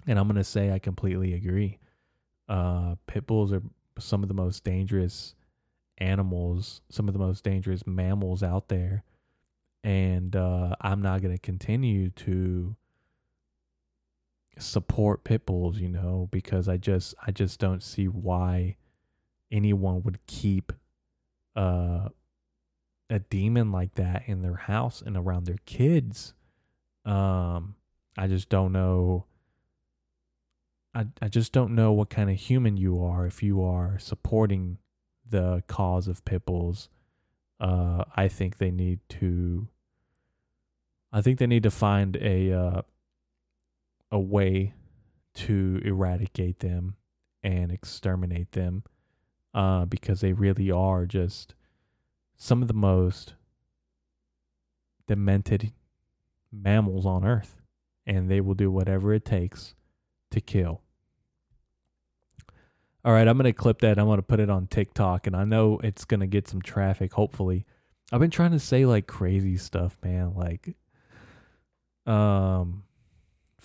and 0.05 0.19
i'm 0.19 0.27
going 0.27 0.35
to 0.35 0.43
say 0.43 0.71
i 0.71 0.79
completely 0.79 1.33
agree 1.33 1.79
uh, 2.49 2.95
pit 3.07 3.27
bulls 3.27 3.51
are 3.51 3.61
some 3.99 4.23
of 4.23 4.29
the 4.29 4.33
most 4.33 4.63
dangerous 4.63 5.35
animals 5.99 6.81
some 6.89 7.07
of 7.07 7.13
the 7.13 7.19
most 7.19 7.43
dangerous 7.43 7.85
mammals 7.87 8.43
out 8.43 8.67
there 8.67 9.03
and 9.83 10.35
uh, 10.35 10.75
i'm 10.81 11.01
not 11.01 11.21
going 11.21 11.33
to 11.33 11.41
continue 11.41 12.09
to 12.09 12.75
support 14.59 15.23
pit 15.23 15.45
bulls 15.45 15.79
you 15.79 15.87
know 15.87 16.27
because 16.31 16.67
i 16.67 16.77
just 16.77 17.13
i 17.25 17.31
just 17.31 17.59
don't 17.59 17.83
see 17.83 18.05
why 18.05 18.75
anyone 19.51 20.01
would 20.03 20.19
keep 20.27 20.73
uh 21.55 22.09
a 23.09 23.19
demon 23.19 23.71
like 23.71 23.95
that 23.95 24.23
in 24.25 24.41
their 24.41 24.55
house 24.55 25.01
and 25.01 25.15
around 25.15 25.45
their 25.45 25.59
kids. 25.65 26.33
Um, 27.05 27.75
I 28.17 28.27
just 28.27 28.49
don't 28.49 28.71
know. 28.71 29.25
I, 30.93 31.07
I 31.21 31.27
just 31.27 31.51
don't 31.51 31.75
know 31.75 31.91
what 31.93 32.09
kind 32.09 32.29
of 32.29 32.37
human 32.37 32.77
you 32.77 33.03
are 33.03 33.25
if 33.25 33.41
you 33.43 33.63
are 33.63 33.97
supporting 33.99 34.77
the 35.29 35.63
cause 35.67 36.07
of 36.07 36.25
pit 36.25 36.45
bulls. 36.45 36.89
Uh, 37.59 38.03
I 38.15 38.27
think 38.27 38.57
they 38.57 38.71
need 38.71 38.99
to. 39.09 39.67
I 41.11 41.21
think 41.21 41.39
they 41.39 41.47
need 41.47 41.63
to 41.63 41.71
find 41.71 42.17
a 42.17 42.51
uh, 42.51 42.81
a 44.11 44.19
way 44.19 44.73
to 45.33 45.81
eradicate 45.83 46.59
them 46.59 46.95
and 47.43 47.71
exterminate 47.71 48.51
them, 48.51 48.83
uh, 49.53 49.85
because 49.85 50.21
they 50.21 50.33
really 50.33 50.71
are 50.71 51.05
just 51.05 51.53
some 52.35 52.61
of 52.61 52.67
the 52.67 52.73
most 52.73 53.33
demented 55.07 55.71
mammals 56.51 57.05
on 57.05 57.25
earth 57.25 57.61
and 58.05 58.29
they 58.29 58.39
will 58.39 58.53
do 58.53 58.69
whatever 58.69 59.13
it 59.13 59.25
takes 59.25 59.75
to 60.31 60.39
kill. 60.39 60.81
All 63.03 63.13
right, 63.13 63.27
I'm 63.27 63.37
going 63.37 63.45
to 63.45 63.53
clip 63.53 63.79
that. 63.81 63.97
I'm 63.97 64.05
going 64.05 64.17
to 64.17 64.23
put 64.23 64.39
it 64.39 64.49
on 64.49 64.67
TikTok 64.67 65.27
and 65.27 65.35
I 65.35 65.45
know 65.45 65.79
it's 65.83 66.05
going 66.05 66.19
to 66.19 66.27
get 66.27 66.47
some 66.47 66.61
traffic 66.61 67.13
hopefully. 67.13 67.65
I've 68.11 68.19
been 68.19 68.31
trying 68.31 68.51
to 68.51 68.59
say 68.59 68.85
like 68.85 69.07
crazy 69.07 69.57
stuff, 69.57 69.97
man, 70.03 70.33
like 70.35 70.75
um 72.05 72.83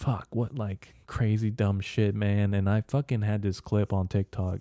fuck, 0.02 0.28
what 0.32 0.58
like 0.58 0.94
crazy 1.06 1.50
dumb 1.50 1.80
shit, 1.80 2.14
man, 2.14 2.54
and 2.54 2.68
I 2.68 2.82
fucking 2.88 3.22
had 3.22 3.42
this 3.42 3.60
clip 3.60 3.92
on 3.92 4.08
TikTok 4.08 4.60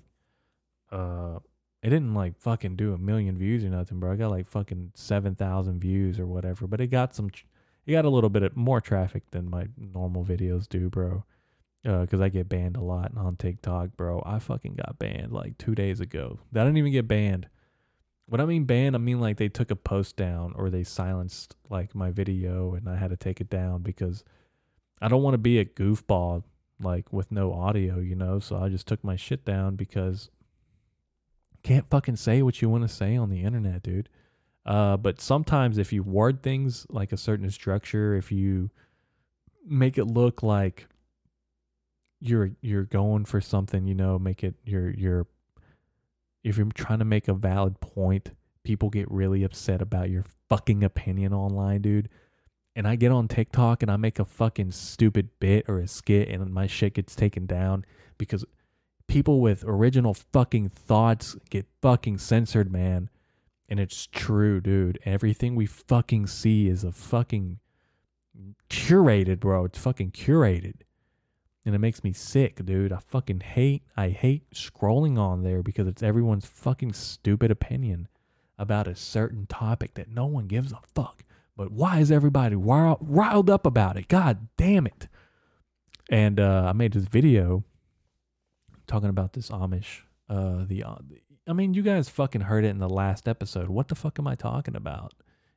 uh 0.92 1.40
it 1.84 1.90
didn't 1.90 2.14
like 2.14 2.38
fucking 2.38 2.76
do 2.76 2.94
a 2.94 2.98
million 2.98 3.38
views 3.38 3.64
or 3.64 3.70
nothing, 3.70 4.00
bro. 4.00 4.12
I 4.12 4.16
got 4.16 4.30
like 4.30 4.48
fucking 4.48 4.92
7,000 4.94 5.80
views 5.80 6.20
or 6.20 6.28
whatever, 6.28 6.68
but 6.68 6.80
it 6.80 6.88
got 6.88 7.16
some, 7.16 7.32
it 7.88 7.92
got 7.92 8.06
a 8.06 8.10
little 8.10 8.30
bit 8.30 8.44
of 8.44 8.56
more 8.56 8.80
traffic 8.80 9.24
than 9.32 9.50
my 9.50 9.66
normal 9.76 10.24
videos 10.24 10.70
do, 10.70 10.90
bro. 10.90 11.24
Uh, 11.84 12.06
cause 12.06 12.22
I 12.22 12.30
get 12.30 12.48
banned 12.48 12.78
a 12.78 12.82
lot 12.82 13.12
on 13.18 13.36
TikTok, 13.36 13.98
bro. 13.98 14.22
I 14.24 14.38
fucking 14.38 14.76
got 14.76 15.00
banned 15.00 15.32
like 15.32 15.58
two 15.58 15.74
days 15.74 16.00
ago. 16.00 16.38
I 16.54 16.60
didn't 16.60 16.78
even 16.78 16.92
get 16.92 17.08
banned. 17.08 17.48
When 18.28 18.40
I 18.40 18.46
mean 18.46 18.66
banned, 18.66 18.96
I 18.96 19.00
mean 19.00 19.20
like 19.20 19.38
they 19.38 19.50
took 19.50 19.72
a 19.72 19.76
post 19.76 20.16
down 20.16 20.54
or 20.56 20.70
they 20.70 20.84
silenced 20.84 21.56
like 21.68 21.96
my 21.96 22.12
video 22.12 22.76
and 22.76 22.88
I 22.88 22.96
had 22.96 23.10
to 23.10 23.18
take 23.18 23.42
it 23.42 23.50
down 23.50 23.82
because 23.82 24.24
I 25.02 25.08
don't 25.08 25.24
want 25.24 25.34
to 25.34 25.40
be 25.40 25.60
a 25.60 25.66
goofball 25.66 26.44
like 26.80 27.12
with 27.12 27.32
no 27.32 27.54
audio, 27.54 28.00
you 28.00 28.16
know. 28.16 28.40
So 28.40 28.58
I 28.58 28.70
just 28.70 28.88
took 28.88 29.04
my 29.04 29.16
shit 29.16 29.46
down 29.46 29.76
because 29.76 30.30
can't 31.64 31.90
fucking 31.90 32.16
say 32.16 32.42
what 32.42 32.62
you 32.62 32.70
want 32.70 32.84
to 32.84 32.94
say 32.94 33.16
on 33.16 33.30
the 33.30 33.44
internet, 33.44 33.84
dude. 33.84 34.10
Uh, 34.66 34.98
but 34.98 35.20
sometimes 35.20 35.78
if 35.78 35.92
you 35.92 36.04
word 36.04 36.44
things 36.44 36.86
like 36.90 37.12
a 37.12 37.18
certain 37.18 37.50
structure, 37.50 38.16
if 38.16 38.32
you 38.32 38.70
make 39.66 39.98
it 39.98 40.06
look 40.06 40.44
like 40.44 40.88
you're 42.20 42.52
you're 42.62 42.84
going 42.84 43.26
for 43.26 43.42
something, 43.42 43.86
you 43.88 43.96
know, 43.96 44.20
make 44.20 44.44
it 44.44 44.56
you're 44.64 44.92
you're 44.92 45.28
if 46.44 46.58
you're 46.58 46.68
trying 46.74 47.00
to 47.00 47.06
make 47.06 47.28
a 47.28 47.34
valid 47.34 47.80
point, 47.80 48.32
people 48.64 48.90
get 48.90 49.10
really 49.12 49.44
upset 49.44 49.82
about 49.82 50.10
your 50.10 50.26
fucking 50.50 50.84
opinion 50.84 51.34
online, 51.34 51.82
dude. 51.82 52.10
And 52.76 52.88
I 52.88 52.96
get 52.96 53.12
on 53.12 53.28
TikTok 53.28 53.82
and 53.84 53.92
I 53.92 53.98
make 53.98 54.20
a 54.20 54.26
fucking 54.26 54.72
stupid 54.72 55.30
bit 55.40 55.66
or 55.68 55.80
a 55.80 55.88
skit 55.88 56.30
and 56.30 56.54
my 56.54 56.68
shit 56.68 56.94
gets 56.94 57.16
taken 57.16 57.46
down 57.46 57.86
because 58.18 58.46
people 59.08 59.42
with 59.42 59.66
original 59.66 60.14
fucking 60.14 60.70
thoughts 60.70 61.36
get 61.50 61.66
fucking 61.82 62.18
censored, 62.18 62.72
man. 62.72 63.10
And 63.68 63.80
it's 63.80 64.08
true, 64.08 64.62
dude. 64.62 65.00
Everything 65.06 65.56
we 65.56 65.66
fucking 65.66 66.28
see 66.28 66.68
is 66.68 66.84
a 66.84 66.92
fucking 66.92 67.60
curated, 68.70 69.40
bro. 69.42 69.66
It's 69.66 69.80
fucking 69.80 70.12
curated. 70.12 70.76
And 71.66 71.76
it 71.76 71.80
makes 71.80 72.04
me 72.04 72.14
sick, 72.14 72.66
dude. 72.66 72.92
I 72.92 73.00
fucking 73.00 73.42
hate 73.42 73.84
I 73.96 74.10
hate 74.10 74.50
scrolling 74.52 75.20
on 75.20 75.44
there 75.44 75.62
because 75.62 75.88
it's 75.88 76.02
everyone's 76.02 76.46
fucking 76.46 76.94
stupid 76.94 77.52
opinion 77.52 78.08
about 78.58 78.88
a 78.88 78.96
certain 78.96 79.46
topic 79.46 79.94
that 79.96 80.10
no 80.10 80.26
one 80.26 80.48
gives 80.48 80.72
a 80.72 80.80
fuck. 80.96 81.24
But 81.62 81.72
why 81.72 82.00
is 82.00 82.12
everybody 82.12 82.56
riled, 82.56 83.48
up 83.52 83.68
about 83.68 83.96
it? 83.96 84.08
God 84.08 84.48
damn 84.58 84.88
it. 84.88 85.08
And 86.10 86.40
uh, 86.40 86.66
I 86.66 86.74
made 86.74 86.94
this 86.94 87.04
video 87.04 87.64
talking 88.88 89.10
about 89.10 89.34
this 89.34 89.52
Amish. 89.52 90.00
Uh, 90.28 90.66
the, 90.66 90.84
uh, 90.84 90.96
I 91.48 91.54
mean, 91.54 91.76
you 91.76 91.84
guys 91.84 92.10
fucking 92.10 92.42
heard 92.42 92.66
it 92.66 92.70
in 92.70 92.80
the 92.80 92.90
last 92.90 93.28
episode. 93.28 93.70
What 93.70 93.90
the 93.90 93.94
fuck 93.94 94.18
am 94.18 94.26
I 94.26 94.34
talking 94.34 94.76
about? 94.76 95.14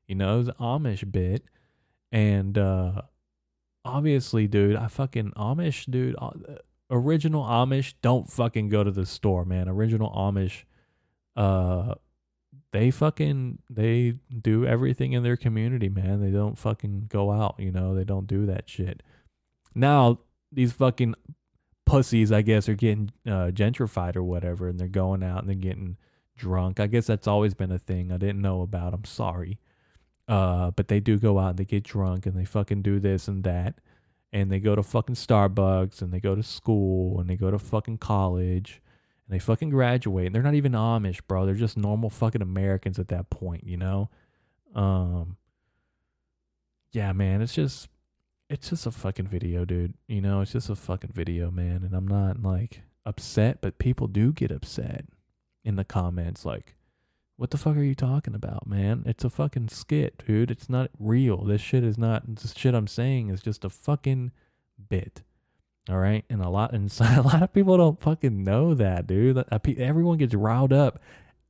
You 0.06 0.14
know, 0.14 0.42
the 0.42 0.52
Amish 0.60 1.10
bit, 1.10 1.44
and 2.12 2.58
uh, 2.58 3.00
obviously, 3.82 4.46
dude, 4.46 4.76
I 4.76 4.88
fucking 4.88 5.32
Amish, 5.38 5.90
dude, 5.90 6.16
uh, 6.18 6.32
original 6.90 7.44
Amish 7.44 7.94
don't 8.02 8.30
fucking 8.30 8.68
go 8.68 8.84
to 8.84 8.90
the 8.90 9.06
store, 9.06 9.46
man. 9.46 9.70
Original 9.70 10.10
Amish, 10.10 10.64
uh, 11.34 11.94
they 12.72 12.90
fucking 12.90 13.58
they 13.70 14.14
do 14.42 14.66
everything 14.66 15.12
in 15.12 15.22
their 15.22 15.36
community, 15.36 15.88
man. 15.88 16.20
They 16.20 16.30
don't 16.30 16.58
fucking 16.58 17.06
go 17.08 17.30
out, 17.30 17.56
you 17.58 17.70
know. 17.70 17.94
They 17.94 18.04
don't 18.04 18.26
do 18.26 18.46
that 18.46 18.68
shit. 18.68 19.02
Now 19.74 20.18
these 20.50 20.72
fucking 20.72 21.14
pussies, 21.86 22.32
I 22.32 22.42
guess, 22.42 22.68
are 22.68 22.74
getting 22.74 23.10
uh, 23.26 23.50
gentrified 23.52 24.16
or 24.16 24.24
whatever, 24.24 24.68
and 24.68 24.78
they're 24.78 24.88
going 24.88 25.22
out 25.22 25.40
and 25.40 25.48
they're 25.48 25.54
getting 25.54 25.96
drunk. 26.36 26.80
I 26.80 26.86
guess 26.86 27.06
that's 27.06 27.26
always 27.26 27.54
been 27.54 27.72
a 27.72 27.78
thing 27.78 28.10
I 28.10 28.16
didn't 28.16 28.42
know 28.42 28.62
about. 28.62 28.94
I'm 28.94 29.04
sorry. 29.04 29.58
Uh, 30.26 30.70
but 30.70 30.88
they 30.88 31.00
do 31.00 31.18
go 31.18 31.38
out 31.38 31.50
and 31.50 31.58
they 31.58 31.64
get 31.64 31.84
drunk 31.84 32.26
and 32.26 32.34
they 32.34 32.44
fucking 32.44 32.82
do 32.82 32.98
this 32.98 33.28
and 33.28 33.44
that. 33.44 33.74
And 34.32 34.50
they 34.50 34.58
go 34.58 34.74
to 34.74 34.82
fucking 34.82 35.14
Starbucks 35.14 36.02
and 36.02 36.12
they 36.12 36.18
go 36.18 36.34
to 36.34 36.42
school 36.42 37.20
and 37.20 37.28
they 37.28 37.36
go 37.36 37.50
to 37.50 37.58
fucking 37.58 37.98
college 37.98 38.80
and 39.26 39.34
they 39.34 39.38
fucking 39.38 39.70
graduate. 39.70 40.26
And 40.26 40.34
they're 40.34 40.42
not 40.42 40.54
even 40.54 40.72
Amish, 40.72 41.20
bro. 41.26 41.46
They're 41.46 41.54
just 41.54 41.76
normal 41.76 42.10
fucking 42.10 42.42
Americans 42.42 42.98
at 42.98 43.08
that 43.08 43.30
point, 43.30 43.64
you 43.66 43.76
know? 43.76 44.10
Um, 44.74 45.36
yeah, 46.92 47.12
man, 47.12 47.40
it's 47.40 47.54
just, 47.54 47.88
it's 48.50 48.70
just 48.70 48.86
a 48.86 48.90
fucking 48.90 49.26
video, 49.26 49.64
dude. 49.64 49.94
You 50.06 50.20
know, 50.20 50.40
it's 50.40 50.52
just 50.52 50.70
a 50.70 50.76
fucking 50.76 51.12
video, 51.12 51.50
man. 51.50 51.82
And 51.84 51.94
I'm 51.94 52.08
not 52.08 52.42
like 52.42 52.82
upset, 53.06 53.60
but 53.60 53.78
people 53.78 54.06
do 54.06 54.32
get 54.32 54.50
upset 54.50 55.06
in 55.64 55.76
the 55.76 55.84
comments. 55.84 56.44
Like, 56.44 56.76
what 57.36 57.50
the 57.50 57.58
fuck 57.58 57.76
are 57.76 57.82
you 57.82 57.94
talking 57.94 58.34
about, 58.34 58.66
man? 58.66 59.02
It's 59.06 59.24
a 59.24 59.30
fucking 59.30 59.68
skit, 59.68 60.22
dude. 60.26 60.50
It's 60.50 60.68
not 60.68 60.90
real. 60.98 61.44
This 61.44 61.60
shit 61.60 61.82
is 61.82 61.98
not. 61.98 62.22
This 62.36 62.54
shit 62.54 62.74
I'm 62.74 62.86
saying 62.86 63.30
is 63.30 63.40
just 63.40 63.64
a 63.64 63.70
fucking 63.70 64.30
bit. 64.88 65.22
All 65.88 65.98
right, 65.98 66.24
and 66.30 66.40
a 66.40 66.48
lot 66.48 66.72
and 66.72 66.90
a 67.00 67.22
lot 67.22 67.42
of 67.42 67.52
people 67.52 67.76
don't 67.76 68.00
fucking 68.00 68.42
know 68.42 68.74
that, 68.74 69.06
dude. 69.06 69.44
Everyone 69.78 70.18
gets 70.18 70.34
riled 70.34 70.72
up. 70.72 71.00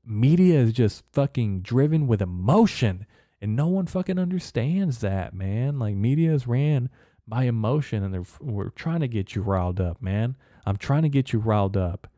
Media 0.05 0.59
is 0.59 0.73
just 0.73 1.05
fucking 1.13 1.61
driven 1.61 2.07
with 2.07 2.21
emotion, 2.21 3.07
and 3.41 3.55
no 3.55 3.69
one 3.69 3.87
fucking 3.87 4.19
understands 4.19 4.99
that, 4.99 5.35
man. 5.35 5.79
Like 5.79 5.95
media 5.95 6.33
is 6.35 6.47
ran 6.47 6.91
by 7.27 7.45
emotion, 7.45 8.03
and 8.03 8.13
they're 8.13 8.25
we're 8.41 8.71
trying 8.71 9.01
to 9.01 9.09
get 9.09 9.35
you 9.35 9.43
riled 9.43 9.81
up, 9.81 10.03
man. 10.03 10.37
I'm 10.67 10.77
trying 10.77 11.03
to 11.03 11.09
get 11.09 11.33
you 11.33 11.39
riled 11.39 11.77
up. 11.77 12.09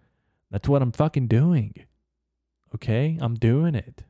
That's 0.50 0.68
what 0.68 0.82
I'm 0.82 0.92
fucking 0.92 1.26
doing. 1.26 1.74
Okay, 2.74 3.18
I'm 3.20 3.34
doing 3.34 3.74
it. 3.74 4.04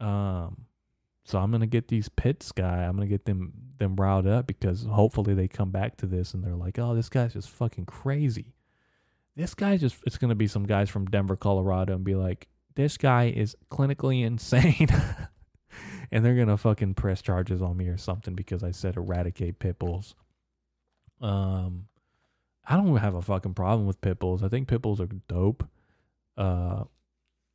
Um, 0.00 0.31
so 1.32 1.38
I'm 1.38 1.50
gonna 1.50 1.66
get 1.66 1.88
these 1.88 2.10
pits 2.10 2.52
guy. 2.52 2.84
I'm 2.84 2.94
gonna 2.94 3.06
get 3.06 3.24
them 3.24 3.54
them 3.78 3.96
riled 3.96 4.26
up 4.26 4.46
because 4.46 4.84
hopefully 4.84 5.32
they 5.32 5.48
come 5.48 5.70
back 5.70 5.96
to 5.96 6.06
this 6.06 6.34
and 6.34 6.44
they're 6.44 6.54
like, 6.54 6.78
oh, 6.78 6.94
this 6.94 7.08
guy's 7.08 7.32
just 7.32 7.48
fucking 7.48 7.86
crazy. 7.86 8.52
This 9.34 9.54
guy 9.54 9.78
just 9.78 9.96
it's 10.06 10.18
gonna 10.18 10.34
be 10.34 10.46
some 10.46 10.66
guys 10.66 10.90
from 10.90 11.06
Denver, 11.06 11.36
Colorado, 11.36 11.94
and 11.94 12.04
be 12.04 12.14
like, 12.14 12.48
this 12.74 12.98
guy 12.98 13.32
is 13.34 13.56
clinically 13.70 14.22
insane. 14.22 14.88
and 16.12 16.22
they're 16.22 16.36
gonna 16.36 16.58
fucking 16.58 16.92
press 16.92 17.22
charges 17.22 17.62
on 17.62 17.78
me 17.78 17.88
or 17.88 17.96
something 17.96 18.34
because 18.34 18.62
I 18.62 18.70
said 18.70 18.98
eradicate 18.98 19.58
pit 19.58 19.78
bulls. 19.78 20.14
Um, 21.22 21.86
I 22.66 22.76
don't 22.76 22.94
have 22.98 23.14
a 23.14 23.22
fucking 23.22 23.54
problem 23.54 23.86
with 23.86 24.02
pit 24.02 24.18
bulls. 24.18 24.42
I 24.42 24.48
think 24.48 24.68
pit 24.68 24.82
bulls 24.82 25.00
are 25.00 25.08
dope. 25.28 25.66
Uh, 26.36 26.84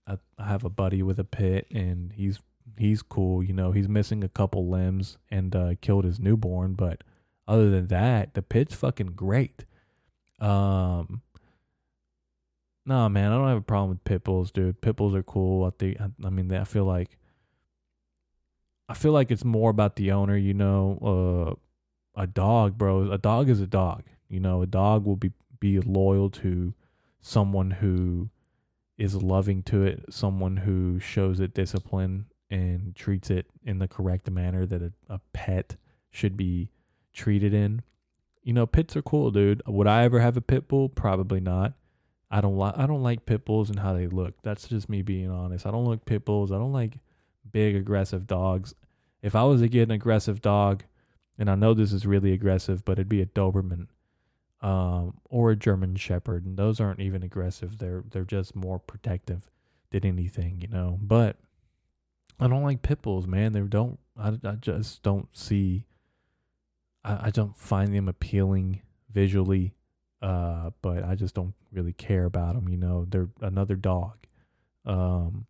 I, 0.08 0.18
I 0.40 0.48
have 0.48 0.64
a 0.64 0.70
buddy 0.72 1.04
with 1.04 1.20
a 1.20 1.24
pit, 1.24 1.68
and 1.70 2.12
he's 2.12 2.40
he's 2.78 3.02
cool. 3.02 3.44
You 3.44 3.54
know, 3.54 3.72
he's 3.72 3.90
missing 3.90 4.24
a 4.24 4.30
couple 4.30 4.70
limbs 4.70 5.18
and 5.30 5.56
uh, 5.56 5.74
killed 5.82 6.06
his 6.06 6.20
newborn, 6.20 6.74
but 6.74 7.04
other 7.48 7.70
than 7.70 7.88
that, 7.88 8.34
the 8.34 8.42
pit's 8.42 8.76
fucking 8.76 9.14
great. 9.16 9.66
Um, 10.40 11.22
nah, 12.86 13.08
man, 13.10 13.32
I 13.32 13.36
don't 13.36 13.48
have 13.48 13.58
a 13.58 13.62
problem 13.62 13.90
with 13.90 14.04
pit 14.04 14.24
bulls, 14.24 14.52
dude. 14.52 14.82
Pit 14.82 14.96
bulls 14.96 15.16
are 15.16 15.24
cool. 15.24 15.66
I 15.66 15.72
think. 15.78 16.00
I, 16.00 16.10
I 16.26 16.30
mean, 16.30 16.54
I 16.54 16.64
feel 16.64 16.86
like. 16.86 17.18
I 18.90 18.94
feel 18.94 19.12
like 19.12 19.32
it's 19.32 19.44
more 19.44 19.70
about 19.70 19.98
the 19.98 20.12
owner, 20.12 20.38
you 20.38 20.54
know. 20.54 21.58
Uh, 22.18 22.22
a 22.22 22.28
dog, 22.28 22.78
bro. 22.78 23.12
A 23.12 23.18
dog 23.18 23.50
is 23.50 23.62
a 23.62 23.68
dog. 23.68 24.04
You 24.30 24.40
know, 24.40 24.62
a 24.62 24.68
dog 24.68 25.06
will 25.06 25.16
be 25.16 25.32
be 25.60 25.80
loyal 25.80 26.30
to 26.30 26.74
someone 27.20 27.72
who 27.72 28.30
is 28.98 29.16
loving 29.16 29.64
to 29.64 29.84
it, 29.84 30.06
someone 30.10 30.58
who 30.58 31.00
shows 31.00 31.40
it 31.40 31.54
discipline 31.54 32.26
and 32.50 32.96
treats 32.96 33.30
it 33.30 33.48
in 33.64 33.80
the 33.80 33.88
correct 33.88 34.30
manner 34.30 34.66
that 34.66 34.82
a, 34.82 34.92
a 35.10 35.20
pet 35.34 35.76
should 36.10 36.38
be 36.38 36.70
treated 37.14 37.54
in. 37.54 37.82
You 38.44 38.54
know, 38.54 38.66
pits 38.66 38.96
are 38.96 39.02
cool, 39.02 39.32
dude. 39.32 39.62
Would 39.68 39.88
I 39.88 40.04
ever 40.04 40.20
have 40.20 40.38
a 40.38 40.42
pit 40.42 40.68
bull? 40.68 40.88
Probably 40.88 41.40
not. 41.40 41.74
I 42.30 42.42
don't 42.42 42.58
like 42.58 42.78
I 42.78 42.86
don't 42.88 43.04
like 43.04 43.26
pit 43.26 43.46
bulls 43.46 43.70
and 43.70 43.80
how 43.80 43.94
they 43.94 44.08
look. 44.08 44.36
That's 44.44 44.68
just 44.68 44.90
me 44.90 45.02
being 45.02 45.30
honest. 45.30 45.66
I 45.66 45.72
don't 45.72 45.86
like 45.86 46.06
pit 46.06 46.26
bulls. 46.26 46.52
I 46.52 46.58
don't 46.58 46.74
like 46.74 47.00
big 47.52 47.76
aggressive 47.76 48.28
dogs. 48.28 48.74
If 49.22 49.36
I 49.36 49.44
was 49.44 49.62
to 49.62 49.70
get 49.70 49.84
an 49.84 49.92
aggressive 49.92 50.42
dog, 50.42 50.84
and 51.38 51.50
I 51.50 51.56
know 51.56 51.74
this 51.74 51.94
is 51.94 52.06
really 52.06 52.34
aggressive, 52.34 52.84
but 52.84 52.94
it'd 52.94 53.10
be 53.10 53.22
a 53.22 53.26
Doberman 53.26 53.88
um, 54.62 55.18
or 55.26 55.52
a 55.52 55.56
German 55.56 55.96
Shepherd, 55.96 56.46
and 56.46 56.58
those 56.58 56.80
aren't 56.80 57.00
even 57.00 57.24
aggressive. 57.24 57.78
They're 57.78 58.04
they're 58.12 58.24
just 58.24 58.56
more 58.56 58.80
protective 58.80 59.50
than 59.92 60.06
anything, 60.06 60.62
you 60.62 60.68
know. 60.68 60.98
But 61.02 61.38
I 62.40 62.48
don't 62.48 62.64
like 62.64 62.82
pit 62.82 63.02
bulls, 63.02 63.28
man. 63.28 63.54
They 63.54 63.62
don't. 63.62 64.00
I, 64.18 64.34
I 64.44 64.56
just 64.56 65.02
don't 65.04 65.28
see. 65.36 65.86
I, 67.04 67.28
I 67.28 67.30
don't 67.32 67.58
find 67.58 67.94
them 67.94 68.08
appealing 68.08 68.82
visually, 69.12 69.74
uh, 70.22 70.72
but 70.82 71.04
I 71.04 71.16
just 71.16 71.34
don't 71.34 71.54
really 71.72 71.94
care 71.94 72.26
about 72.26 72.56
them. 72.56 72.70
You 72.70 72.78
know, 72.78 73.06
they're 73.10 73.30
another 73.42 73.76
dog. 73.76 74.18
Um, 74.86 75.46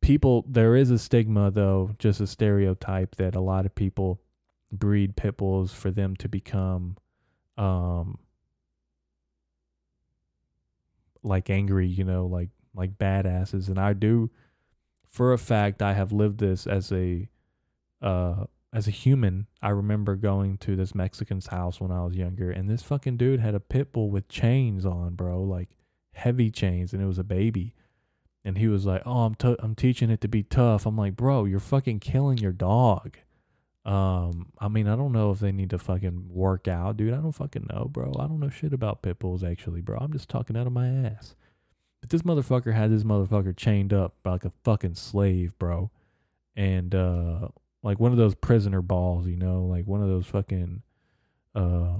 people, 0.00 0.44
there 0.48 0.76
is 0.76 0.90
a 0.90 0.98
stigma 0.98 1.50
though, 1.50 1.94
just 1.98 2.20
a 2.20 2.26
stereotype 2.26 3.16
that 3.16 3.34
a 3.34 3.40
lot 3.40 3.66
of 3.66 3.74
people 3.74 4.20
breed 4.70 5.16
pit 5.16 5.36
bulls 5.36 5.72
for 5.72 5.90
them 5.90 6.16
to 6.16 6.28
become 6.28 6.96
um 7.58 8.18
like 11.22 11.50
angry, 11.50 11.86
you 11.86 12.04
know, 12.04 12.26
like 12.26 12.48
like 12.74 12.98
badasses 12.98 13.68
and 13.68 13.78
I 13.78 13.92
do 13.92 14.30
for 15.12 15.32
a 15.32 15.38
fact 15.38 15.82
I 15.82 15.92
have 15.92 16.10
lived 16.10 16.38
this 16.38 16.66
as 16.66 16.90
a 16.90 17.28
uh 18.00 18.44
as 18.72 18.88
a 18.88 18.92
human. 18.92 19.46
I 19.60 19.68
remember 19.68 20.16
going 20.16 20.56
to 20.58 20.74
this 20.74 20.94
Mexican's 20.94 21.48
house 21.48 21.80
when 21.80 21.92
I 21.92 22.02
was 22.04 22.16
younger 22.16 22.50
and 22.50 22.68
this 22.68 22.82
fucking 22.82 23.18
dude 23.18 23.40
had 23.40 23.54
a 23.54 23.60
pit 23.60 23.92
bull 23.92 24.10
with 24.10 24.28
chains 24.28 24.86
on, 24.86 25.14
bro, 25.14 25.42
like 25.42 25.68
heavy 26.12 26.50
chains 26.50 26.92
and 26.92 27.02
it 27.02 27.06
was 27.06 27.18
a 27.18 27.24
baby. 27.24 27.74
And 28.44 28.58
he 28.58 28.66
was 28.66 28.84
like, 28.86 29.02
"Oh, 29.06 29.20
I'm 29.24 29.36
t- 29.36 29.56
I'm 29.60 29.76
teaching 29.76 30.10
it 30.10 30.20
to 30.22 30.28
be 30.28 30.42
tough." 30.42 30.84
I'm 30.84 30.96
like, 30.96 31.14
"Bro, 31.14 31.44
you're 31.44 31.60
fucking 31.60 32.00
killing 32.00 32.38
your 32.38 32.50
dog." 32.50 33.16
Um, 33.84 34.52
I 34.58 34.68
mean, 34.68 34.86
I 34.88 34.96
don't 34.96 35.12
know 35.12 35.30
if 35.30 35.40
they 35.40 35.52
need 35.52 35.70
to 35.70 35.78
fucking 35.78 36.28
work 36.28 36.66
out, 36.68 36.96
dude. 36.96 37.14
I 37.14 37.18
don't 37.18 37.32
fucking 37.32 37.68
know, 37.72 37.88
bro. 37.90 38.12
I 38.18 38.26
don't 38.26 38.40
know 38.40 38.48
shit 38.48 38.72
about 38.72 39.02
pit 39.02 39.18
bulls, 39.18 39.42
actually, 39.42 39.80
bro. 39.80 39.98
I'm 40.00 40.12
just 40.12 40.28
talking 40.28 40.56
out 40.56 40.66
of 40.66 40.72
my 40.72 40.88
ass. 40.88 41.34
But 42.02 42.10
this 42.10 42.22
motherfucker 42.22 42.74
had 42.74 42.90
this 42.90 43.04
motherfucker 43.04 43.56
chained 43.56 43.94
up 43.94 44.16
like 44.24 44.44
a 44.44 44.52
fucking 44.64 44.96
slave, 44.96 45.58
bro. 45.58 45.90
And, 46.54 46.94
uh, 46.94 47.48
like 47.82 47.98
one 47.98 48.12
of 48.12 48.18
those 48.18 48.34
prisoner 48.34 48.82
balls, 48.82 49.26
you 49.26 49.36
know, 49.36 49.62
like 49.64 49.86
one 49.86 50.02
of 50.02 50.08
those 50.08 50.26
fucking, 50.26 50.82
uh, 51.54 51.94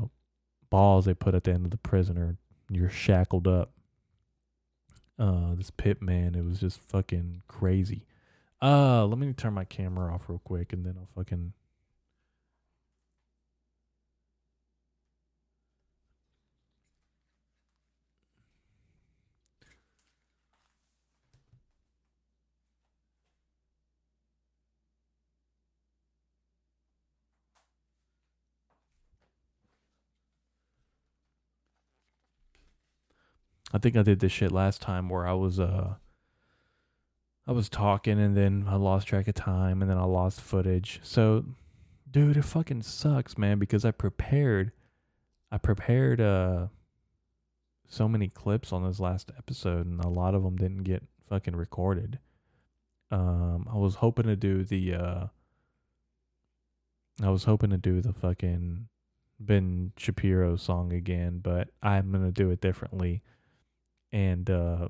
balls 0.68 1.06
they 1.06 1.14
put 1.14 1.34
at 1.34 1.44
the 1.44 1.52
end 1.52 1.64
of 1.64 1.70
the 1.70 1.78
prisoner. 1.78 2.36
You're 2.70 2.90
shackled 2.90 3.48
up. 3.48 3.72
Uh, 5.18 5.54
this 5.54 5.70
pit 5.70 6.02
man, 6.02 6.34
it 6.34 6.44
was 6.44 6.58
just 6.60 6.80
fucking 6.80 7.42
crazy. 7.46 8.06
Uh, 8.60 9.06
let 9.06 9.18
me 9.18 9.32
turn 9.32 9.54
my 9.54 9.64
camera 9.64 10.12
off 10.12 10.28
real 10.28 10.40
quick 10.42 10.72
and 10.72 10.84
then 10.84 10.94
I'll 10.98 11.08
fucking 11.14 11.52
I 33.72 33.78
think 33.78 33.96
I 33.96 34.02
did 34.02 34.20
this 34.20 34.32
shit 34.32 34.52
last 34.52 34.82
time 34.82 35.08
where 35.08 35.26
I 35.26 35.32
was 35.32 35.58
uh 35.58 35.94
I 37.46 37.52
was 37.52 37.68
talking 37.68 38.20
and 38.20 38.36
then 38.36 38.66
I 38.68 38.76
lost 38.76 39.08
track 39.08 39.26
of 39.28 39.34
time 39.34 39.82
and 39.82 39.90
then 39.90 39.98
I 39.98 40.04
lost 40.04 40.40
footage. 40.40 41.00
So 41.02 41.44
dude, 42.10 42.36
it 42.36 42.44
fucking 42.44 42.82
sucks, 42.82 43.38
man, 43.38 43.58
because 43.58 43.84
I 43.84 43.90
prepared 43.90 44.72
I 45.50 45.58
prepared 45.58 46.20
uh 46.20 46.66
so 47.88 48.08
many 48.08 48.28
clips 48.28 48.72
on 48.72 48.84
this 48.84 49.00
last 49.00 49.30
episode 49.36 49.86
and 49.86 50.02
a 50.04 50.08
lot 50.08 50.34
of 50.34 50.42
them 50.42 50.56
didn't 50.56 50.84
get 50.84 51.02
fucking 51.28 51.56
recorded. 51.56 52.18
Um 53.10 53.66
I 53.72 53.76
was 53.76 53.96
hoping 53.96 54.26
to 54.26 54.36
do 54.36 54.64
the 54.64 54.94
uh 54.94 55.26
I 57.22 57.30
was 57.30 57.44
hoping 57.44 57.70
to 57.70 57.78
do 57.78 58.00
the 58.00 58.12
fucking 58.12 58.88
Ben 59.38 59.92
Shapiro 59.96 60.56
song 60.56 60.92
again, 60.92 61.40
but 61.42 61.68
I'm 61.82 62.12
gonna 62.12 62.30
do 62.30 62.50
it 62.50 62.60
differently, 62.60 63.22
and 64.12 64.48
uh, 64.50 64.88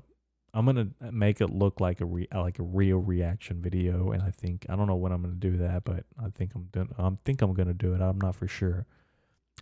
I'm 0.53 0.65
gonna 0.65 0.89
make 1.11 1.41
it 1.41 1.49
look 1.49 1.79
like 1.79 2.01
a 2.01 2.05
re- 2.05 2.27
like 2.33 2.59
a 2.59 2.63
real 2.63 2.97
reaction 2.97 3.61
video. 3.61 4.11
And 4.11 4.21
I 4.21 4.31
think 4.31 4.65
I 4.69 4.75
don't 4.75 4.87
know 4.87 4.95
when 4.95 5.11
I'm 5.11 5.21
gonna 5.21 5.35
do 5.35 5.57
that, 5.57 5.83
but 5.83 6.05
I 6.21 6.29
think 6.29 6.51
I'm 6.55 6.65
doing. 6.71 6.89
I 6.97 7.09
think 7.25 7.41
I'm 7.41 7.53
gonna 7.53 7.73
do 7.73 7.93
it. 7.93 8.01
I'm 8.01 8.19
not 8.19 8.35
for 8.35 8.47
sure. 8.47 8.85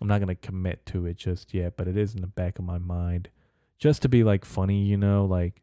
I'm 0.00 0.08
not 0.08 0.20
gonna 0.20 0.34
commit 0.34 0.84
to 0.86 1.06
it 1.06 1.16
just 1.16 1.54
yet, 1.54 1.76
but 1.76 1.88
it 1.88 1.96
is 1.96 2.14
in 2.14 2.20
the 2.20 2.26
back 2.26 2.58
of 2.58 2.64
my 2.64 2.78
mind, 2.78 3.28
just 3.78 4.02
to 4.02 4.08
be 4.08 4.24
like 4.24 4.44
funny, 4.44 4.84
you 4.84 4.96
know, 4.96 5.24
like. 5.24 5.62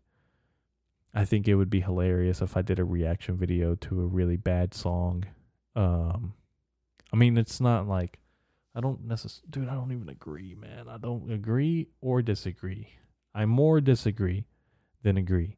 I 1.12 1.25
think 1.25 1.47
it 1.47 1.55
would 1.55 1.71
be 1.71 1.81
hilarious 1.81 2.39
if 2.39 2.55
I 2.55 2.62
did 2.62 2.77
a 2.77 2.85
reaction 2.85 3.35
video 3.35 3.73
to 3.73 4.01
a 4.01 4.05
really 4.05 4.38
bad 4.38 4.75
song. 4.75 5.25
Um, 5.75 6.35
I 7.12 7.15
mean, 7.15 7.35
it's 7.35 7.59
not 7.59 7.88
like 7.88 8.19
I 8.75 8.79
don't 8.79 9.05
necessarily, 9.05 9.47
dude. 9.49 9.69
I 9.69 9.73
don't 9.73 9.91
even 9.91 10.09
agree, 10.09 10.55
man. 10.55 10.88
I 10.88 10.97
don't 10.97 11.31
agree 11.31 11.88
or 12.01 12.21
disagree. 12.21 12.89
I 13.39 13.45
more 13.45 13.80
disagree 13.80 14.45
than 15.02 15.15
agree. 15.17 15.56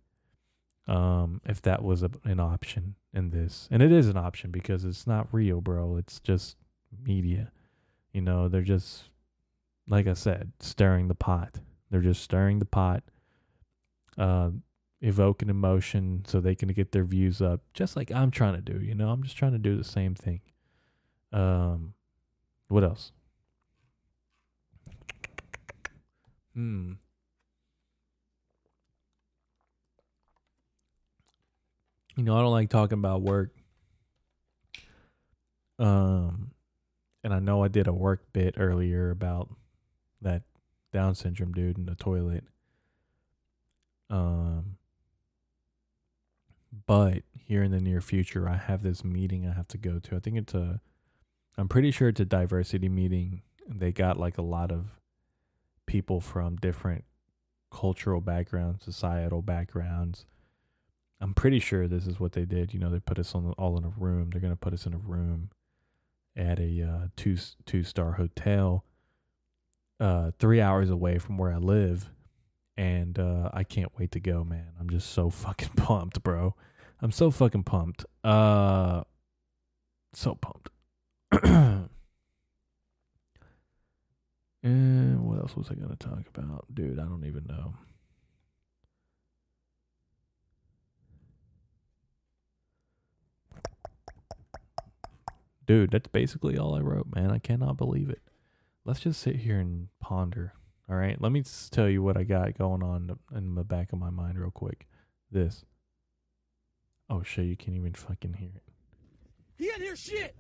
Um, 0.88 1.42
if 1.46 1.62
that 1.64 1.84
was 1.84 2.04
a, 2.04 2.12
an 2.24 2.40
option 2.40 2.96
in 3.14 3.32
this, 3.32 3.68
and 3.72 3.82
it 3.82 3.92
is 3.92 4.08
an 4.08 4.18
option 4.18 4.52
because 4.52 4.86
it's 4.86 5.08
not 5.08 5.28
real, 5.32 5.62
bro. 5.62 5.98
It's 5.98 6.20
just 6.20 6.58
media. 7.04 7.52
You 8.14 8.22
know, 8.22 8.50
they're 8.50 8.62
just 8.62 9.06
like 9.88 10.06
I 10.08 10.14
said, 10.14 10.52
stirring 10.60 11.08
the 11.08 11.16
pot. 11.16 11.60
They're 11.90 12.02
just 12.02 12.22
stirring 12.22 12.60
the 12.60 12.66
pot. 12.66 13.04
Uh, 14.18 14.52
evoke 15.02 15.42
an 15.42 15.50
emotion 15.50 16.24
so 16.28 16.40
they 16.40 16.54
can 16.54 16.70
get 16.70 16.92
their 16.92 17.04
views 17.04 17.42
up, 17.42 17.62
just 17.74 17.96
like 17.96 18.12
I'm 18.12 18.30
trying 18.30 18.56
to 18.56 18.62
do. 18.62 18.80
You 18.80 18.94
know, 18.94 19.10
I'm 19.10 19.24
just 19.24 19.38
trying 19.38 19.54
to 19.54 19.58
do 19.58 19.76
the 19.76 19.84
same 19.84 20.14
thing. 20.14 20.42
Um, 21.34 21.96
what 22.68 22.84
else? 22.84 23.12
Hmm. 26.54 26.94
You 32.22 32.26
know, 32.26 32.38
I 32.38 32.42
don't 32.42 32.52
like 32.52 32.70
talking 32.70 33.00
about 33.00 33.24
work. 33.24 33.50
Um, 35.80 36.52
and 37.24 37.34
I 37.34 37.40
know 37.40 37.64
I 37.64 37.68
did 37.68 37.88
a 37.88 37.94
work 37.94 38.22
bit 38.32 38.54
earlier 38.60 39.10
about 39.10 39.50
that 40.22 40.44
Down 40.94 41.16
syndrome 41.16 41.52
dude 41.52 41.80
in 41.80 41.88
the 41.88 41.96
toilet. 41.96 42.44
Um, 44.12 44.78
but 46.86 47.24
here 47.34 47.64
in 47.64 47.72
the 47.72 47.82
near 47.82 48.02
future, 48.02 48.48
I 48.48 48.56
have 48.56 48.84
this 48.84 49.04
meeting 49.04 49.48
I 49.48 49.54
have 49.54 49.70
to 49.70 49.80
go 49.80 49.98
to. 49.98 50.16
I 50.16 50.20
think 50.20 50.38
it's 50.38 50.54
a, 50.54 50.80
I'm 51.58 51.70
pretty 51.70 51.90
sure 51.90 52.10
it's 52.10 52.20
a 52.20 52.26
diversity 52.26 52.88
meeting. 52.88 53.42
They 53.68 53.92
got 53.92 54.20
like 54.20 54.38
a 54.38 54.44
lot 54.44 54.72
of 54.72 54.86
people 55.88 56.22
from 56.22 56.58
different 56.58 57.04
cultural 57.72 58.22
backgrounds, 58.22 58.84
societal 58.84 59.42
backgrounds. 59.42 60.28
I'm 61.22 61.36
pretty 61.36 61.60
sure 61.60 61.88
this 61.88 62.08
is 62.08 62.20
what 62.20 62.32
they 62.32 62.46
did. 62.46 62.74
You 62.74 62.80
know, 62.80 62.90
they 62.90 63.00
put 63.00 63.20
us 63.20 63.36
on 63.36 63.54
all 63.58 63.78
in 63.78 63.86
a 63.86 63.94
room. 63.96 64.32
They're 64.32 64.42
gonna 64.42 64.56
put 64.56 64.74
us 64.74 64.88
in 64.88 64.94
a 64.94 64.98
room 64.98 65.52
at 66.36 66.60
a 66.60 66.82
uh, 66.82 67.08
two 67.16 67.38
two 67.66 67.84
star 67.84 68.14
hotel, 68.14 68.84
uh, 70.00 70.32
three 70.40 70.60
hours 70.60 70.90
away 70.90 71.20
from 71.20 71.38
where 71.38 71.54
I 71.54 71.58
live, 71.58 72.10
and 72.76 73.20
uh, 73.20 73.50
I 73.54 73.64
can't 73.64 73.92
wait 74.00 74.12
to 74.14 74.20
go, 74.20 74.44
man. 74.44 74.70
I'm 74.80 74.90
just 74.90 75.12
so 75.12 75.30
fucking 75.30 75.70
pumped, 75.76 76.24
bro. 76.24 76.56
I'm 77.02 77.12
so 77.12 77.30
fucking 77.30 77.64
pumped. 77.64 78.06
Uh, 78.24 79.04
so 80.14 80.36
pumped. 80.36 80.70
and 84.64 85.24
what 85.24 85.38
else 85.40 85.56
was 85.56 85.70
I 85.70 85.76
gonna 85.76 85.96
talk 85.96 86.24
about, 86.34 86.66
dude? 86.74 87.00
I 87.00 87.04
don't 87.04 87.26
even 87.26 87.46
know. 87.48 87.76
Dude, 95.66 95.92
that's 95.92 96.08
basically 96.08 96.58
all 96.58 96.76
I 96.76 96.80
wrote, 96.80 97.08
man. 97.14 97.32
I 97.32 97.40
cannot 97.40 97.78
believe 97.78 98.10
it. 98.10 98.22
Let's 98.84 99.02
just 99.02 99.22
sit 99.22 99.38
here 99.38 99.60
and 99.60 99.90
ponder. 100.00 100.54
All 100.90 100.96
right, 100.96 101.22
let 101.22 101.32
me 101.32 101.44
tell 101.70 101.88
you 101.88 102.02
what 102.04 102.18
I 102.18 102.24
got 102.24 102.58
going 102.58 102.84
on 102.84 103.18
in 103.36 103.56
the 103.56 103.64
back 103.64 103.94
of 103.94 104.00
my 104.00 104.10
mind, 104.10 104.40
real 104.40 104.52
quick. 104.52 104.88
This. 105.32 105.64
Oh 107.10 107.24
shit! 107.24 107.46
You 107.46 107.56
can't 107.56 107.78
even 107.78 107.94
fucking 107.94 108.34
hear 108.34 108.52
it. 108.56 108.64
He 109.58 109.68
ain't 109.70 109.82
hear 109.82 109.96
shit. 109.96 110.36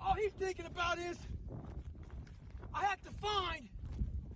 All 0.00 0.14
he's 0.14 0.32
thinking 0.38 0.66
about 0.66 0.98
is, 0.98 1.18
I 2.72 2.84
have 2.84 3.02
to 3.02 3.10
find 3.10 3.68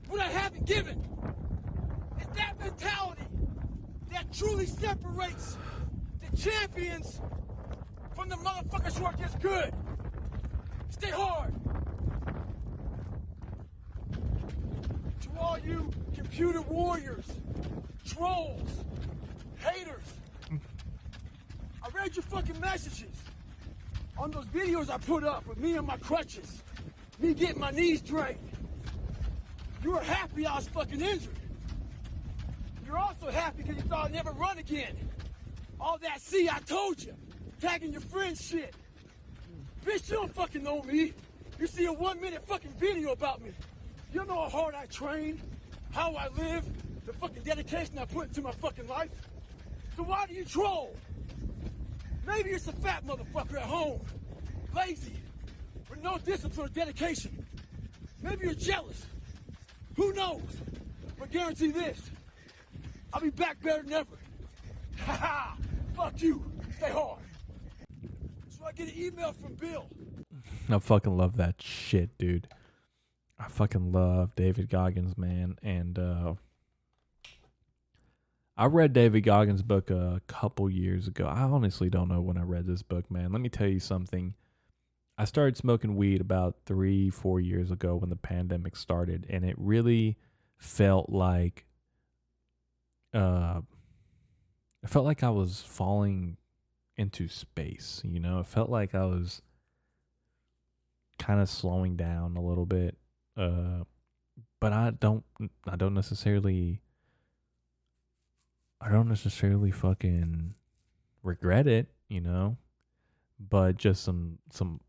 what 0.09 0.21
I 0.21 0.27
haven't 0.27 0.67
given. 0.67 1.07
It's 2.19 2.37
that 2.37 2.59
mentality 2.59 3.23
that 4.11 4.33
truly 4.33 4.67
separates 4.67 5.57
the 6.21 6.37
champions 6.37 7.21
from 8.21 8.29
the 8.29 8.37
motherfuckers 8.37 8.99
who 8.99 9.05
are 9.07 9.15
just 9.15 9.41
good. 9.41 9.73
Stay 10.91 11.09
hard. 11.09 11.55
To 15.23 15.29
all 15.39 15.59
you 15.59 15.91
computer 16.15 16.61
warriors, 16.61 17.25
trolls, 18.05 18.85
haters, 19.57 20.05
I 21.83 21.89
read 21.95 22.15
your 22.15 22.23
fucking 22.25 22.61
messages 22.61 23.09
on 24.19 24.31
those 24.33 24.45
videos 24.47 24.91
I 24.91 24.99
put 24.99 25.25
up 25.25 25.47
with 25.47 25.57
me 25.57 25.77
and 25.77 25.87
my 25.87 25.97
crutches, 25.97 26.63
me 27.19 27.33
getting 27.33 27.59
my 27.59 27.71
knees 27.71 28.03
drained. 28.03 28.39
You 29.83 29.93
were 29.93 30.01
happy 30.01 30.45
I 30.45 30.57
was 30.57 30.69
fucking 30.69 31.01
injured. 31.01 31.39
You're 32.85 32.99
also 32.99 33.31
happy 33.31 33.63
because 33.63 33.77
you 33.77 33.89
thought 33.89 34.07
I'd 34.07 34.13
never 34.13 34.33
run 34.33 34.59
again. 34.59 34.95
All 35.81 35.97
that, 36.03 36.21
see, 36.21 36.51
I 36.51 36.59
told 36.59 37.03
you. 37.03 37.15
Tagging 37.61 37.93
your 37.93 38.01
friends 38.01 38.43
shit. 38.43 38.75
Bitch, 39.85 40.09
you 40.09 40.17
don't 40.17 40.35
fucking 40.35 40.63
know 40.63 40.83
me. 40.83 41.13
You 41.59 41.67
see 41.67 41.85
a 41.85 41.93
one 41.93 42.19
minute 42.21 42.43
fucking 42.47 42.73
video 42.79 43.13
about 43.13 43.43
me. 43.43 43.51
You 44.15 44.25
know 44.25 44.43
how 44.43 44.49
hard 44.49 44.75
I 44.75 44.87
train, 44.87 45.41
how 45.93 46.15
I 46.15 46.29
live, 46.29 46.65
the 47.05 47.13
fucking 47.13 47.43
dedication 47.43 47.99
I 47.99 48.07
put 48.07 48.29
into 48.29 48.41
my 48.41 48.53
fucking 48.53 48.89
life. 48.89 49.11
So 49.95 50.05
why 50.05 50.27
do 50.27 50.35
you 50.35 50.45
troll? 50.45 50.97
Maybe 52.27 52.51
it's 52.51 52.67
a 52.67 52.73
fat 52.73 53.07
motherfucker 53.07 53.57
at 53.57 53.63
home, 53.63 54.01
lazy, 54.75 55.13
with 55.91 56.03
no 56.03 56.17
discipline 56.17 56.67
or 56.67 56.71
dedication. 56.71 57.45
Maybe 58.23 58.47
you're 58.47 58.55
jealous. 58.55 59.05
Who 59.97 60.15
knows? 60.15 60.43
But 61.19 61.31
guarantee 61.31 61.73
this, 61.73 62.01
I'll 63.13 63.21
be 63.21 63.31
back 63.31 63.63
better 63.63 63.83
than 63.83 63.93
ever. 63.93 64.07
Ha 65.01 65.13
ha! 65.13 65.57
Fuck 65.95 66.21
you. 66.21 66.45
Stay 66.77 66.91
hard. 66.91 67.21
I 68.71 68.73
get 68.73 68.95
an 68.95 69.03
email 69.03 69.33
from 69.33 69.55
Bill. 69.55 69.89
I 70.69 70.79
fucking 70.79 71.17
love 71.17 71.37
that 71.39 71.61
shit, 71.61 72.17
dude. 72.19 72.47
I 73.37 73.49
fucking 73.49 73.91
love 73.91 74.37
David 74.37 74.71
Goggins, 74.71 75.19
man. 75.19 75.57
And 75.61 75.99
uh 75.99 76.35
I 78.57 78.67
read 78.67 78.93
David 78.93 79.23
Goggins' 79.23 79.63
book 79.63 79.91
a 79.91 80.21
couple 80.29 80.71
years 80.71 81.09
ago. 81.09 81.27
I 81.27 81.41
honestly 81.41 81.91
don't 81.91 82.09
know 82.09 82.21
when 82.21 82.37
I 82.37 82.43
read 82.43 82.67
this 82.67 82.83
book, 82.83 83.11
man. 83.11 83.33
Let 83.33 83.41
me 83.41 83.49
tell 83.49 83.67
you 83.67 83.81
something. 83.81 84.35
I 85.19 85.25
started 85.25 85.57
smoking 85.57 85.97
weed 85.97 86.21
about 86.21 86.57
three, 86.65 87.11
four 87.11 87.41
years 87.41 87.73
ago 87.73 87.97
when 87.97 88.11
the 88.11 88.17
pandemic 88.17 88.77
started, 88.77 89.27
and 89.29 89.45
it 89.45 89.57
really 89.59 90.17
felt 90.59 91.11
like 91.11 91.65
uh 93.13 93.63
it 94.85 94.91
felt 94.91 95.07
like 95.07 95.25
I 95.25 95.31
was 95.31 95.61
falling 95.61 96.37
into 97.01 97.29
space, 97.29 98.03
you 98.05 98.21
know? 98.21 98.41
It 98.41 98.47
felt 98.47 98.69
like 98.69 98.95
I 98.95 99.07
was 99.07 99.41
kind 101.19 101.41
of 101.41 101.49
slowing 101.49 101.97
down 101.97 102.37
a 102.37 102.43
little 102.43 102.67
bit. 102.67 102.97
Uh 103.37 103.85
but 104.61 104.75
I 104.75 104.91
don't 104.91 105.25
I 105.67 105.77
don't 105.77 105.95
necessarily 105.95 106.83
I 108.83 108.91
don't 108.91 109.09
necessarily 109.09 109.71
fucking 109.71 110.55
regret 111.23 111.67
it, 111.67 111.89
you 112.09 112.21
know? 112.21 112.59
But 113.39 113.79
just 113.79 114.05
some 114.05 114.39
some 114.51 114.81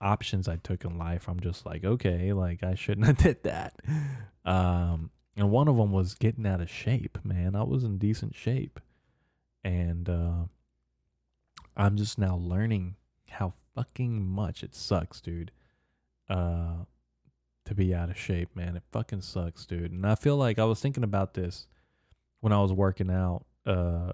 options 0.00 0.48
I 0.48 0.56
took 0.56 0.84
in 0.84 0.98
life, 0.98 1.28
I'm 1.28 1.38
just 1.38 1.64
like, 1.64 1.84
okay, 1.84 2.32
like 2.32 2.64
I 2.64 2.74
shouldn't 2.74 3.06
have 3.06 3.18
did 3.28 3.44
that. 3.44 3.80
Um 4.44 5.10
and 5.36 5.52
one 5.52 5.68
of 5.68 5.76
them 5.76 5.92
was 5.92 6.14
getting 6.14 6.46
out 6.46 6.60
of 6.60 6.68
shape, 6.68 7.18
man. 7.22 7.54
I 7.54 7.62
was 7.62 7.84
in 7.84 7.98
decent 7.98 8.34
shape. 8.34 8.80
And 9.62 10.08
uh 10.08 10.46
I'm 11.76 11.96
just 11.96 12.18
now 12.18 12.36
learning 12.36 12.96
how 13.28 13.54
fucking 13.74 14.26
much 14.26 14.62
it 14.62 14.74
sucks, 14.74 15.20
dude. 15.20 15.52
Uh 16.28 16.84
to 17.66 17.74
be 17.74 17.94
out 17.94 18.10
of 18.10 18.18
shape, 18.18 18.56
man. 18.56 18.76
It 18.76 18.82
fucking 18.90 19.20
sucks, 19.20 19.64
dude. 19.66 19.92
And 19.92 20.04
I 20.06 20.14
feel 20.14 20.36
like 20.36 20.58
I 20.58 20.64
was 20.64 20.80
thinking 20.80 21.04
about 21.04 21.34
this 21.34 21.66
when 22.40 22.52
I 22.52 22.60
was 22.60 22.72
working 22.72 23.10
out 23.10 23.44
uh 23.66 24.12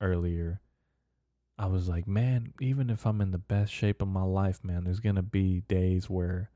earlier. 0.00 0.60
I 1.58 1.66
was 1.66 1.88
like, 1.88 2.06
man, 2.06 2.52
even 2.60 2.90
if 2.90 3.06
I'm 3.06 3.20
in 3.20 3.30
the 3.30 3.38
best 3.38 3.72
shape 3.72 4.02
of 4.02 4.08
my 4.08 4.22
life, 4.22 4.62
man, 4.62 4.84
there's 4.84 5.00
to 5.00 5.22
be 5.22 5.62
days 5.62 6.10
where 6.10 6.50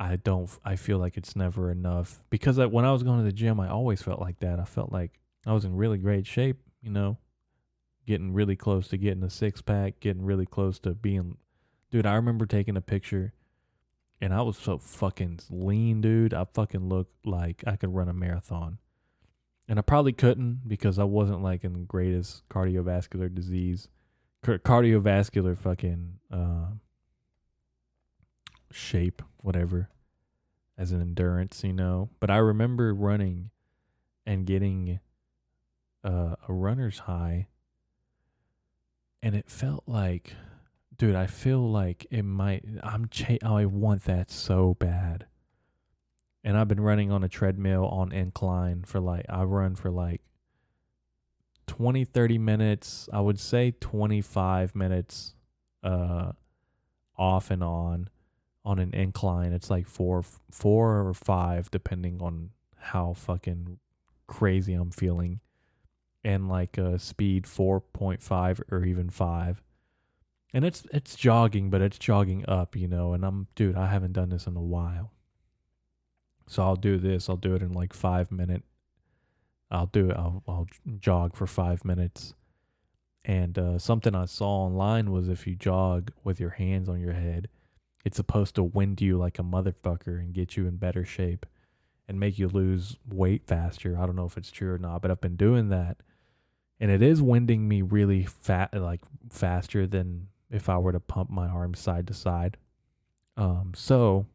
I 0.00 0.16
don't 0.16 0.48
I 0.64 0.76
feel 0.76 0.98
like 0.98 1.16
it's 1.16 1.34
never 1.34 1.70
enough 1.70 2.22
because 2.30 2.58
I, 2.58 2.66
when 2.66 2.84
I 2.84 2.92
was 2.92 3.02
going 3.02 3.18
to 3.18 3.24
the 3.24 3.32
gym, 3.32 3.60
I 3.60 3.68
always 3.68 4.00
felt 4.00 4.20
like 4.20 4.38
that. 4.40 4.60
I 4.60 4.64
felt 4.64 4.92
like 4.92 5.18
I 5.44 5.52
was 5.52 5.64
in 5.64 5.76
really 5.76 5.98
great 5.98 6.26
shape, 6.26 6.58
you 6.82 6.90
know, 6.90 7.18
getting 8.08 8.32
really 8.32 8.56
close 8.56 8.88
to 8.88 8.96
getting 8.96 9.22
a 9.22 9.28
six 9.28 9.60
pack, 9.60 10.00
getting 10.00 10.24
really 10.24 10.46
close 10.46 10.78
to 10.78 10.94
being 10.94 11.36
dude, 11.90 12.06
I 12.06 12.14
remember 12.14 12.46
taking 12.46 12.74
a 12.74 12.80
picture 12.80 13.34
and 14.18 14.32
I 14.32 14.40
was 14.40 14.56
so 14.56 14.78
fucking 14.78 15.40
lean, 15.50 16.00
dude. 16.00 16.32
I 16.32 16.46
fucking 16.54 16.88
looked 16.88 17.26
like 17.26 17.62
I 17.66 17.76
could 17.76 17.94
run 17.94 18.08
a 18.08 18.14
marathon. 18.14 18.78
And 19.68 19.78
I 19.78 19.82
probably 19.82 20.14
couldn't 20.14 20.62
because 20.66 20.98
I 20.98 21.04
wasn't 21.04 21.42
like 21.42 21.64
in 21.64 21.74
the 21.74 21.80
greatest 21.80 22.48
cardiovascular 22.48 23.32
disease, 23.32 23.88
cardiovascular 24.42 25.58
fucking 25.58 26.14
uh, 26.32 26.68
shape, 28.72 29.20
whatever, 29.36 29.90
as 30.78 30.92
an 30.92 31.02
endurance, 31.02 31.62
you 31.62 31.74
know. 31.74 32.08
But 32.20 32.30
I 32.30 32.38
remember 32.38 32.94
running 32.94 33.50
and 34.24 34.46
getting 34.46 34.98
uh, 36.02 36.36
a 36.48 36.52
runner's 36.54 37.00
high, 37.00 37.48
and 39.22 39.34
it 39.34 39.48
felt 39.50 39.84
like 39.86 40.34
dude, 40.98 41.14
I 41.14 41.26
feel 41.26 41.70
like 41.70 42.06
it 42.10 42.24
might. 42.24 42.64
I'm. 42.82 43.08
Cha- 43.08 43.38
I 43.42 43.64
want 43.64 44.04
that 44.04 44.30
so 44.30 44.74
bad. 44.74 45.26
And 46.44 46.56
I've 46.56 46.68
been 46.68 46.80
running 46.80 47.10
on 47.10 47.24
a 47.24 47.28
treadmill 47.28 47.86
on 47.86 48.12
incline 48.12 48.84
for 48.84 49.00
like 49.00 49.26
I 49.28 49.42
run 49.44 49.74
for 49.74 49.90
like 49.90 50.22
20 51.66 52.04
30 52.04 52.38
minutes. 52.38 53.08
I 53.12 53.20
would 53.20 53.38
say 53.40 53.72
25 53.80 54.74
minutes 54.74 55.34
uh 55.82 56.32
off 57.16 57.50
and 57.50 57.62
on 57.62 58.08
on 58.64 58.78
an 58.78 58.94
incline. 58.94 59.52
It's 59.52 59.70
like 59.70 59.86
4 59.88 60.22
4 60.50 61.08
or 61.08 61.14
5 61.14 61.70
depending 61.70 62.22
on 62.22 62.50
how 62.76 63.12
fucking 63.14 63.78
crazy 64.26 64.74
I'm 64.74 64.90
feeling. 64.90 65.40
And 66.28 66.48
like 66.48 66.76
a 66.76 66.98
speed 66.98 67.44
4.5 67.44 68.60
or 68.70 68.84
even 68.84 69.08
5 69.08 69.62
and 70.52 70.64
it's 70.64 70.84
it's 70.92 71.14
jogging, 71.14 71.70
but 71.70 71.82
it's 71.82 71.98
jogging 71.98 72.44
up, 72.48 72.74
you 72.74 72.88
know. 72.88 73.12
And 73.12 73.24
I'm, 73.24 73.48
dude, 73.54 73.76
I 73.76 73.88
haven't 73.88 74.12
done 74.12 74.30
this 74.30 74.46
in 74.46 74.56
a 74.56 74.62
while, 74.62 75.12
so 76.46 76.62
I'll 76.62 76.76
do 76.76 76.98
this. 76.98 77.28
I'll 77.28 77.36
do 77.36 77.54
it 77.54 77.62
in 77.62 77.72
like 77.72 77.92
five 77.92 78.32
minute. 78.32 78.62
I'll 79.70 79.86
do 79.86 80.10
it. 80.10 80.16
I'll 80.16 80.42
I'll 80.48 80.66
jog 80.98 81.36
for 81.36 81.46
five 81.46 81.84
minutes. 81.84 82.34
And 83.24 83.58
uh, 83.58 83.78
something 83.78 84.14
I 84.14 84.24
saw 84.24 84.64
online 84.64 85.10
was 85.10 85.28
if 85.28 85.46
you 85.46 85.54
jog 85.54 86.12
with 86.24 86.40
your 86.40 86.50
hands 86.50 86.88
on 86.88 86.98
your 86.98 87.12
head, 87.12 87.48
it's 88.04 88.16
supposed 88.16 88.54
to 88.54 88.62
wind 88.62 89.02
you 89.02 89.18
like 89.18 89.38
a 89.38 89.42
motherfucker 89.42 90.18
and 90.18 90.32
get 90.32 90.56
you 90.56 90.66
in 90.66 90.76
better 90.76 91.04
shape 91.04 91.44
and 92.06 92.18
make 92.18 92.38
you 92.38 92.48
lose 92.48 92.96
weight 93.06 93.46
faster. 93.46 93.98
I 93.98 94.06
don't 94.06 94.16
know 94.16 94.24
if 94.24 94.38
it's 94.38 94.50
true 94.50 94.72
or 94.72 94.78
not, 94.78 95.02
but 95.02 95.10
I've 95.10 95.20
been 95.20 95.36
doing 95.36 95.68
that 95.68 95.98
and 96.80 96.90
it 96.90 97.02
is 97.02 97.20
winding 97.20 97.68
me 97.68 97.82
really 97.82 98.24
fat 98.24 98.72
like 98.74 99.00
faster 99.30 99.86
than 99.86 100.28
if 100.50 100.68
I 100.68 100.78
were 100.78 100.92
to 100.92 101.00
pump 101.00 101.30
my 101.30 101.48
arms 101.48 101.78
side 101.78 102.06
to 102.06 102.14
side. 102.14 102.56
Um, 103.36 103.72
so 103.74 104.26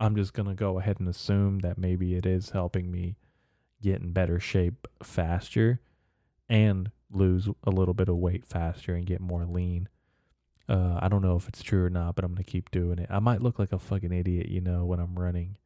I'm 0.00 0.16
just 0.16 0.34
to 0.48 0.54
go 0.54 0.78
ahead 0.78 0.98
and 0.98 1.08
assume 1.08 1.60
that 1.60 1.78
maybe 1.78 2.14
it 2.14 2.26
is 2.26 2.50
helping 2.50 2.90
me 2.90 3.16
get 3.80 4.00
in 4.00 4.12
better 4.12 4.40
shape 4.40 4.86
faster 5.02 5.80
and 6.48 6.90
lose 7.10 7.48
a 7.64 7.70
little 7.70 7.94
bit 7.94 8.08
of 8.08 8.16
weight 8.16 8.46
faster 8.46 8.94
and 8.94 9.06
get 9.06 9.20
more 9.20 9.44
lean. 9.44 9.88
Uh, 10.68 10.98
I 11.00 11.08
don't 11.08 11.22
know 11.22 11.36
if 11.36 11.48
it's 11.48 11.62
true 11.62 11.84
or 11.84 11.90
not, 11.90 12.14
but 12.14 12.24
I'm 12.24 12.36
to 12.36 12.44
keep 12.44 12.70
doing 12.70 12.98
it. 12.98 13.08
I 13.10 13.18
might 13.18 13.42
look 13.42 13.58
like 13.58 13.72
a 13.72 13.78
fucking 13.78 14.12
idiot, 14.12 14.48
you 14.48 14.60
know, 14.60 14.84
when 14.84 15.00
I'm 15.00 15.18
running. 15.18 15.56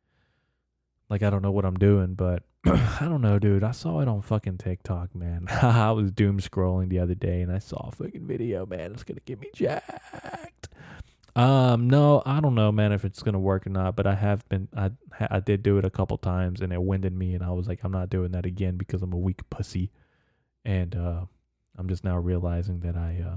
Like, 1.08 1.22
I 1.22 1.30
don't 1.30 1.42
know 1.42 1.52
what 1.52 1.64
I'm 1.64 1.76
doing, 1.76 2.14
but 2.14 2.42
I 2.66 3.06
don't 3.08 3.20
know, 3.20 3.38
dude. 3.38 3.62
I 3.62 3.70
saw 3.70 4.00
it 4.00 4.08
on 4.08 4.22
fucking 4.22 4.58
TikTok, 4.58 5.14
man. 5.14 5.46
I 5.62 5.92
was 5.92 6.10
doom 6.10 6.40
scrolling 6.40 6.88
the 6.88 6.98
other 6.98 7.14
day 7.14 7.42
and 7.42 7.52
I 7.52 7.58
saw 7.58 7.88
a 7.88 7.92
fucking 7.92 8.26
video, 8.26 8.66
man. 8.66 8.92
It's 8.92 9.04
gonna 9.04 9.20
get 9.24 9.40
me 9.40 9.48
jacked. 9.54 10.68
Um, 11.36 11.88
no, 11.88 12.22
I 12.24 12.40
don't 12.40 12.54
know, 12.54 12.72
man, 12.72 12.92
if 12.92 13.04
it's 13.04 13.22
gonna 13.22 13.38
work 13.38 13.66
or 13.66 13.70
not. 13.70 13.94
But 13.94 14.06
I 14.06 14.14
have 14.14 14.48
been, 14.48 14.68
I, 14.76 14.90
I 15.30 15.40
did 15.40 15.62
do 15.62 15.78
it 15.78 15.84
a 15.84 15.90
couple 15.90 16.16
times 16.18 16.60
and 16.60 16.72
it 16.72 16.82
winded 16.82 17.12
me, 17.12 17.34
and 17.34 17.44
I 17.44 17.50
was 17.50 17.68
like, 17.68 17.80
I'm 17.84 17.92
not 17.92 18.10
doing 18.10 18.32
that 18.32 18.46
again 18.46 18.76
because 18.76 19.02
I'm 19.02 19.12
a 19.12 19.18
weak 19.18 19.48
pussy. 19.48 19.92
And 20.64 20.96
uh, 20.96 21.26
I'm 21.76 21.88
just 21.88 22.02
now 22.02 22.18
realizing 22.18 22.80
that 22.80 22.96
I, 22.96 23.22
uh, 23.24 23.36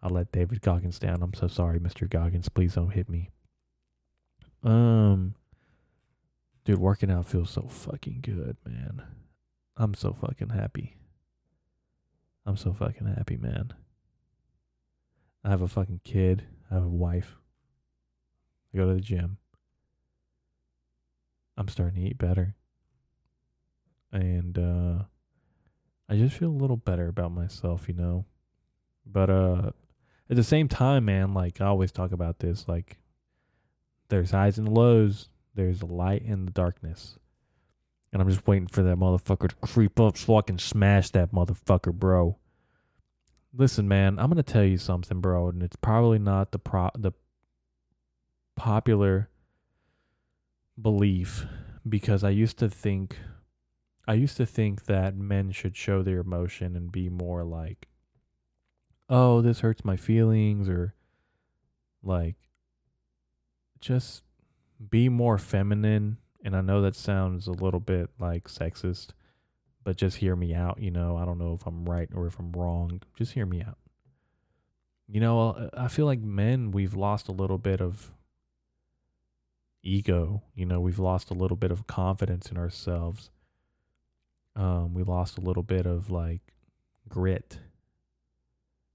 I 0.00 0.08
let 0.08 0.30
David 0.30 0.60
Goggins 0.60 1.00
down. 1.00 1.22
I'm 1.22 1.34
so 1.34 1.48
sorry, 1.48 1.80
Mr. 1.80 2.08
Goggins. 2.08 2.48
Please 2.48 2.74
don't 2.74 2.90
hit 2.90 3.08
me. 3.08 3.30
Um, 4.62 5.34
Dude, 6.70 6.78
working 6.78 7.10
out 7.10 7.26
feels 7.26 7.50
so 7.50 7.62
fucking 7.62 8.20
good, 8.22 8.56
man. 8.64 9.02
I'm 9.76 9.92
so 9.92 10.12
fucking 10.12 10.50
happy. 10.50 10.94
I'm 12.46 12.56
so 12.56 12.72
fucking 12.72 13.08
happy, 13.08 13.36
man. 13.36 13.72
I 15.42 15.50
have 15.50 15.62
a 15.62 15.66
fucking 15.66 16.02
kid. 16.04 16.44
I 16.70 16.74
have 16.74 16.84
a 16.84 16.88
wife. 16.88 17.34
I 18.72 18.78
go 18.78 18.86
to 18.86 18.94
the 18.94 19.00
gym. 19.00 19.38
I'm 21.56 21.66
starting 21.66 21.96
to 21.96 22.08
eat 22.08 22.18
better. 22.18 22.54
And 24.12 24.56
uh 24.56 25.02
I 26.08 26.14
just 26.14 26.36
feel 26.36 26.50
a 26.50 26.62
little 26.62 26.76
better 26.76 27.08
about 27.08 27.32
myself, 27.32 27.88
you 27.88 27.94
know. 27.94 28.26
But 29.04 29.28
uh 29.28 29.70
at 30.30 30.36
the 30.36 30.44
same 30.44 30.68
time, 30.68 31.06
man, 31.06 31.34
like 31.34 31.60
I 31.60 31.66
always 31.66 31.90
talk 31.90 32.12
about 32.12 32.38
this, 32.38 32.68
like 32.68 32.98
there's 34.08 34.30
highs 34.30 34.56
and 34.56 34.68
lows 34.68 35.30
there's 35.54 35.82
a 35.82 35.86
light 35.86 36.22
in 36.22 36.44
the 36.44 36.50
darkness. 36.50 37.18
And 38.12 38.20
I'm 38.20 38.28
just 38.28 38.46
waiting 38.46 38.66
for 38.66 38.82
that 38.82 38.96
motherfucker 38.96 39.48
to 39.48 39.54
creep 39.56 40.00
up 40.00 40.16
so 40.16 40.36
I 40.36 40.42
can 40.42 40.58
smash 40.58 41.10
that 41.10 41.32
motherfucker, 41.32 41.92
bro. 41.92 42.38
Listen, 43.56 43.86
man, 43.88 44.18
I'm 44.18 44.28
gonna 44.28 44.42
tell 44.42 44.64
you 44.64 44.78
something, 44.78 45.20
bro, 45.20 45.48
and 45.48 45.62
it's 45.62 45.76
probably 45.76 46.18
not 46.18 46.52
the 46.52 46.58
pro 46.58 46.90
the 46.96 47.12
popular 48.56 49.28
belief 50.80 51.46
because 51.88 52.22
I 52.22 52.30
used 52.30 52.58
to 52.58 52.68
think 52.68 53.16
I 54.06 54.14
used 54.14 54.36
to 54.38 54.46
think 54.46 54.86
that 54.86 55.16
men 55.16 55.50
should 55.52 55.76
show 55.76 56.02
their 56.02 56.18
emotion 56.18 56.76
and 56.76 56.92
be 56.92 57.08
more 57.08 57.44
like 57.44 57.88
oh, 59.08 59.40
this 59.40 59.60
hurts 59.60 59.84
my 59.84 59.96
feelings 59.96 60.68
or 60.68 60.94
like 62.02 62.36
just 63.80 64.22
be 64.88 65.08
more 65.08 65.38
feminine. 65.38 66.18
And 66.44 66.56
I 66.56 66.60
know 66.60 66.82
that 66.82 66.96
sounds 66.96 67.46
a 67.46 67.52
little 67.52 67.80
bit 67.80 68.10
like 68.18 68.48
sexist, 68.48 69.08
but 69.84 69.96
just 69.96 70.18
hear 70.18 70.34
me 70.34 70.54
out. 70.54 70.80
You 70.80 70.90
know, 70.90 71.16
I 71.16 71.24
don't 71.24 71.38
know 71.38 71.52
if 71.52 71.66
I'm 71.66 71.84
right 71.84 72.08
or 72.14 72.26
if 72.26 72.38
I'm 72.38 72.52
wrong. 72.52 73.02
Just 73.16 73.32
hear 73.32 73.46
me 73.46 73.62
out. 73.62 73.78
You 75.06 75.20
know, 75.20 75.68
I 75.74 75.88
feel 75.88 76.06
like 76.06 76.20
men, 76.20 76.70
we've 76.70 76.94
lost 76.94 77.28
a 77.28 77.32
little 77.32 77.58
bit 77.58 77.80
of 77.80 78.12
ego. 79.82 80.42
You 80.54 80.66
know, 80.66 80.80
we've 80.80 81.00
lost 81.00 81.30
a 81.30 81.34
little 81.34 81.56
bit 81.56 81.72
of 81.72 81.86
confidence 81.86 82.50
in 82.50 82.56
ourselves. 82.56 83.30
Um, 84.56 84.94
we 84.94 85.02
lost 85.02 85.36
a 85.36 85.40
little 85.40 85.62
bit 85.62 85.86
of 85.86 86.10
like 86.10 86.40
grit, 87.08 87.58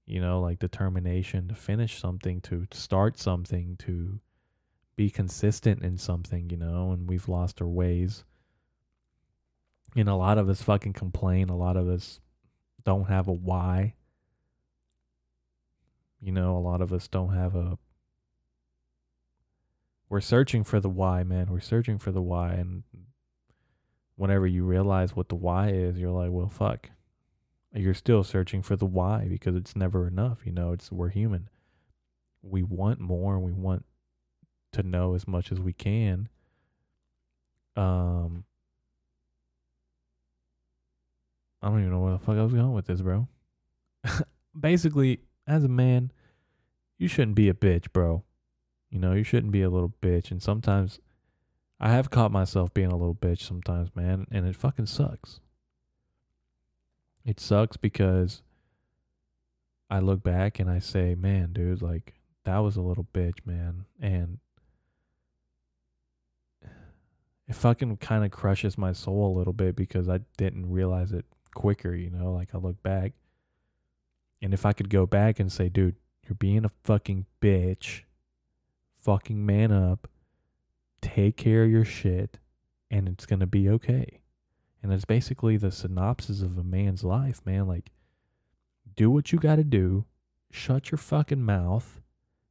you 0.06 0.20
know, 0.20 0.40
like 0.40 0.58
determination 0.58 1.48
to 1.48 1.54
finish 1.54 2.00
something, 2.00 2.40
to 2.42 2.66
start 2.72 3.18
something, 3.18 3.76
to 3.80 4.20
be 4.96 5.10
consistent 5.10 5.82
in 5.82 5.98
something, 5.98 6.48
you 6.50 6.56
know, 6.56 6.90
and 6.90 7.08
we've 7.08 7.28
lost 7.28 7.60
our 7.60 7.68
ways. 7.68 8.24
And 9.94 10.08
a 10.08 10.14
lot 10.14 10.38
of 10.38 10.48
us 10.48 10.62
fucking 10.62 10.94
complain. 10.94 11.48
A 11.48 11.56
lot 11.56 11.76
of 11.76 11.88
us 11.88 12.20
don't 12.84 13.08
have 13.08 13.28
a 13.28 13.32
why. 13.32 13.94
You 16.20 16.32
know, 16.32 16.56
a 16.56 16.60
lot 16.60 16.80
of 16.80 16.92
us 16.92 17.08
don't 17.08 17.34
have 17.34 17.54
a. 17.54 17.78
We're 20.08 20.20
searching 20.20 20.64
for 20.64 20.80
the 20.80 20.88
why, 20.88 21.24
man. 21.24 21.48
We're 21.50 21.60
searching 21.60 21.98
for 21.98 22.10
the 22.10 22.22
why. 22.22 22.52
And 22.52 22.84
whenever 24.16 24.46
you 24.46 24.64
realize 24.64 25.14
what 25.14 25.28
the 25.28 25.34
why 25.34 25.70
is, 25.70 25.98
you're 25.98 26.10
like, 26.10 26.30
well, 26.30 26.48
fuck. 26.48 26.90
You're 27.74 27.94
still 27.94 28.24
searching 28.24 28.62
for 28.62 28.76
the 28.76 28.86
why 28.86 29.26
because 29.28 29.56
it's 29.56 29.76
never 29.76 30.06
enough. 30.06 30.38
You 30.44 30.52
know, 30.52 30.72
it's 30.72 30.90
we're 30.90 31.10
human. 31.10 31.50
We 32.42 32.62
want 32.62 33.00
more. 33.00 33.38
We 33.38 33.52
want 33.52 33.84
to 34.76 34.82
know 34.82 35.14
as 35.14 35.26
much 35.26 35.52
as 35.52 35.60
we 35.60 35.72
can. 35.72 36.28
Um, 37.76 38.44
I 41.62 41.68
don't 41.68 41.80
even 41.80 41.92
know 41.92 42.00
where 42.00 42.12
the 42.12 42.18
fuck 42.18 42.36
I 42.36 42.42
was 42.42 42.52
going 42.52 42.72
with 42.72 42.86
this, 42.86 43.02
bro. 43.02 43.28
Basically, 44.58 45.20
as 45.46 45.64
a 45.64 45.68
man, 45.68 46.12
you 46.98 47.08
shouldn't 47.08 47.36
be 47.36 47.48
a 47.48 47.54
bitch, 47.54 47.92
bro. 47.92 48.22
You 48.90 48.98
know, 48.98 49.12
you 49.12 49.24
shouldn't 49.24 49.52
be 49.52 49.62
a 49.62 49.70
little 49.70 49.92
bitch. 50.00 50.30
And 50.30 50.42
sometimes 50.42 51.00
I 51.78 51.90
have 51.90 52.10
caught 52.10 52.32
myself 52.32 52.72
being 52.72 52.90
a 52.90 52.96
little 52.96 53.14
bitch 53.14 53.40
sometimes, 53.40 53.94
man, 53.94 54.26
and 54.30 54.46
it 54.46 54.56
fucking 54.56 54.86
sucks. 54.86 55.40
It 57.24 57.40
sucks 57.40 57.76
because 57.76 58.42
I 59.90 59.98
look 59.98 60.22
back 60.22 60.58
and 60.58 60.70
I 60.70 60.78
say, 60.78 61.14
man, 61.14 61.52
dude, 61.52 61.82
like 61.82 62.14
that 62.44 62.58
was 62.58 62.76
a 62.76 62.82
little 62.82 63.06
bitch, 63.12 63.44
man. 63.44 63.84
And 64.00 64.38
it 67.48 67.54
fucking 67.54 67.98
kind 67.98 68.24
of 68.24 68.30
crushes 68.30 68.76
my 68.76 68.92
soul 68.92 69.34
a 69.34 69.36
little 69.36 69.52
bit 69.52 69.76
because 69.76 70.08
I 70.08 70.20
didn't 70.36 70.70
realize 70.70 71.12
it 71.12 71.26
quicker, 71.54 71.94
you 71.94 72.10
know? 72.10 72.32
Like 72.32 72.54
I 72.54 72.58
look 72.58 72.82
back 72.82 73.12
and 74.42 74.52
if 74.52 74.66
I 74.66 74.72
could 74.72 74.90
go 74.90 75.06
back 75.06 75.40
and 75.40 75.50
say, 75.50 75.68
dude, 75.68 75.96
you're 76.24 76.36
being 76.36 76.64
a 76.64 76.70
fucking 76.84 77.26
bitch, 77.40 78.02
fucking 79.02 79.44
man 79.44 79.72
up, 79.72 80.08
take 81.00 81.36
care 81.36 81.64
of 81.64 81.70
your 81.70 81.84
shit, 81.84 82.38
and 82.90 83.08
it's 83.08 83.26
going 83.26 83.40
to 83.40 83.46
be 83.46 83.68
okay. 83.68 84.20
And 84.82 84.92
it's 84.92 85.04
basically 85.04 85.56
the 85.56 85.72
synopsis 85.72 86.42
of 86.42 86.58
a 86.58 86.64
man's 86.64 87.02
life, 87.02 87.40
man. 87.44 87.66
Like, 87.66 87.90
do 88.94 89.10
what 89.10 89.32
you 89.32 89.38
got 89.38 89.56
to 89.56 89.64
do, 89.64 90.04
shut 90.50 90.90
your 90.90 90.98
fucking 90.98 91.42
mouth, 91.42 92.00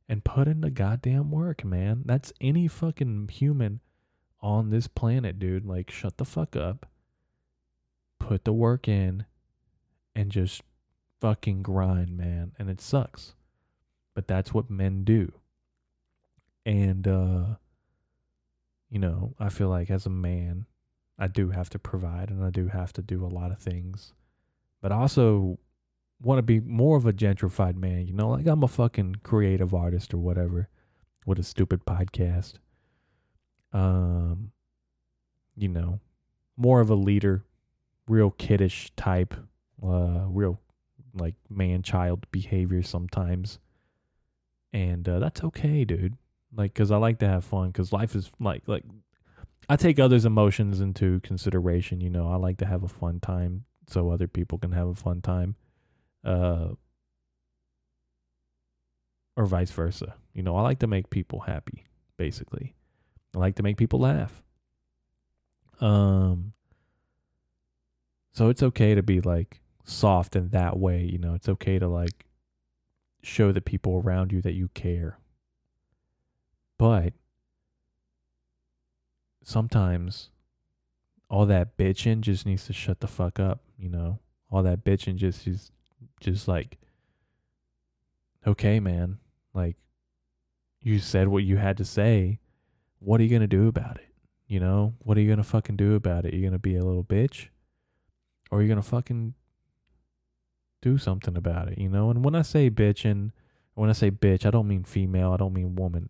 and 0.08 0.24
put 0.24 0.48
in 0.48 0.62
the 0.62 0.70
goddamn 0.70 1.32
work, 1.32 1.64
man. 1.64 2.04
That's 2.06 2.34
any 2.42 2.68
fucking 2.68 3.30
human 3.30 3.80
on 4.42 4.70
this 4.70 4.88
planet, 4.88 5.40
dude. 5.40 5.66
Like, 5.66 5.92
shut 5.92 6.18
the 6.18 6.26
fuck 6.26 6.56
up, 6.56 6.86
put 8.20 8.46
the 8.46 8.54
work 8.54 8.88
in, 8.88 9.26
and 10.16 10.32
just 10.32 10.62
fucking 11.22 11.64
grind, 11.64 12.18
man. 12.18 12.54
And 12.58 12.70
it 12.70 12.82
sucks. 12.82 13.36
But 14.14 14.28
that's 14.28 14.54
what 14.54 14.70
men 14.70 15.04
do. 15.04 15.32
And, 16.66 17.08
uh, 17.08 17.46
you 18.90 19.00
know, 19.00 19.36
I 19.40 19.50
feel 19.50 19.70
like 19.70 19.92
as 19.92 20.06
a 20.06 20.10
man, 20.10 20.66
I 21.18 21.28
do 21.28 21.50
have 21.50 21.70
to 21.72 21.80
provide 21.80 22.30
and 22.30 22.44
I 22.44 22.50
do 22.50 22.68
have 22.68 22.94
to 22.94 23.02
do 23.02 23.26
a 23.26 23.28
lot 23.28 23.52
of 23.52 23.60
things. 23.60 24.14
But 24.82 24.92
I 24.92 24.96
also 24.96 25.60
want 26.22 26.40
to 26.40 26.44
be 26.44 26.60
more 26.60 26.98
of 26.98 27.06
a 27.06 27.14
gentrified 27.14 27.76
man, 27.76 28.08
you 28.08 28.14
know, 28.14 28.30
like 28.30 28.48
I'm 28.48 28.64
a 28.64 28.68
fucking 28.68 29.18
creative 29.24 29.74
artist 29.74 30.14
or 30.14 30.18
whatever 30.18 30.70
with 31.26 31.40
a 31.40 31.44
stupid 31.44 31.86
podcast. 31.86 32.54
Um, 33.76 34.52
you 35.58 35.68
know, 35.68 36.00
more 36.56 36.80
of 36.80 36.90
a 36.90 36.96
leader, 36.96 37.44
real 38.08 38.32
kiddish 38.32 38.90
type, 38.96 39.34
uh, 39.84 40.26
real 40.28 40.62
like 41.14 41.36
man 41.50 41.82
child 41.82 42.26
behavior 42.32 42.82
sometimes. 42.82 43.60
And 44.72 45.08
uh, 45.08 45.20
that's 45.20 45.44
okay, 45.44 45.84
dude. 45.84 46.16
Like, 46.56 46.74
cause 46.74 46.90
I 46.90 46.98
like 46.98 47.20
to 47.20 47.28
have 47.28 47.44
fun. 47.44 47.74
Cause 47.74 47.92
life 47.92 48.16
is 48.16 48.32
like, 48.40 48.64
like, 48.66 48.84
I 49.68 49.76
take 49.76 50.00
others' 50.00 50.26
emotions 50.26 50.80
into 50.80 51.20
consideration. 51.20 52.00
You 52.00 52.10
know, 52.10 52.30
I 52.30 52.36
like 52.38 52.58
to 52.60 52.66
have 52.66 52.84
a 52.84 52.88
fun 52.88 53.20
time 53.20 53.66
so 53.88 54.10
other 54.10 54.28
people 54.28 54.58
can 54.58 54.72
have 54.72 54.88
a 54.88 54.96
fun 54.96 55.22
time. 55.22 55.56
Uh, 56.24 56.70
or 59.36 59.46
vice 59.46 59.72
versa. 59.72 60.16
You 60.34 60.44
know, 60.44 60.56
I 60.56 60.62
like 60.62 60.80
to 60.80 60.88
make 60.88 61.10
people 61.10 61.42
happy, 61.42 61.84
basically. 62.18 62.74
I 63.36 63.40
like 63.40 63.56
to 63.56 63.64
make 63.64 63.78
people 63.78 64.00
laugh. 64.00 64.42
Um, 65.82 66.54
so 68.32 68.50
it's 68.50 68.64
okay 68.64 68.96
to 68.96 69.04
be 69.04 69.22
like 69.22 69.60
soft 69.84 70.36
in 70.36 70.50
that 70.50 70.80
way, 70.80 71.04
you 71.04 71.18
know. 71.18 71.34
It's 71.34 71.50
okay 71.50 71.78
to 71.80 71.88
like 71.88 72.26
show 73.22 73.52
the 73.52 73.62
people 73.62 74.02
around 74.04 74.32
you 74.32 74.42
that 74.42 74.54
you 74.54 74.70
care. 74.74 75.20
But 76.78 77.14
sometimes 79.44 80.30
all 81.30 81.46
that 81.46 81.78
bitching 81.78 82.22
just 82.22 82.46
needs 82.46 82.66
to 82.68 82.74
shut 82.74 83.00
the 83.00 83.08
fuck 83.08 83.40
up, 83.40 83.62
you 83.78 83.90
know? 83.90 84.20
All 84.52 84.64
that 84.64 84.86
bitching 84.86 85.16
just 85.16 85.48
is 85.48 85.72
just 86.22 86.48
like 86.48 86.78
okay, 88.48 88.80
man. 88.80 89.18
Like 89.54 89.76
you 90.82 91.00
said 91.00 91.28
what 91.28 91.44
you 91.44 91.58
had 91.58 91.78
to 91.78 91.86
say. 91.86 92.40
What 93.06 93.22
are 93.22 93.24
you 93.24 93.30
going 93.30 93.42
to 93.42 93.48
do 93.48 93.68
about 93.68 93.98
it? 93.98 94.08
You 94.48 94.60
know? 94.60 94.96
What 95.00 95.16
are 95.16 95.22
you 95.22 95.28
going 95.28 95.38
to 95.38 95.44
fucking 95.44 95.76
do 95.76 95.94
about 95.94 96.26
it? 96.26 96.34
You're 96.34 96.42
going 96.42 96.54
to 96.54 96.60
be 96.60 96.76
a 96.76 96.84
little 96.84 97.04
bitch 97.04 97.50
or 98.50 98.58
are 98.58 98.62
you 98.64 98.68
going 98.68 98.82
to 98.82 98.88
fucking 98.88 99.36
do 100.82 100.98
something 100.98 101.38
about 101.38 101.68
it, 101.68 101.78
you 101.78 101.88
know? 101.88 102.10
And 102.10 102.26
when 102.26 102.34
I 102.34 102.42
say 102.42 102.72
bitching, 102.72 103.32
when 103.76 103.92
I 103.92 103.94
say 103.94 104.10
bitch, 104.10 104.44
I 104.44 104.50
don't 104.50 104.68
mean 104.68 104.84
female, 104.84 105.34
I 105.34 105.38
don't 105.38 105.54
mean 105.54 105.76
woman. 105.76 106.10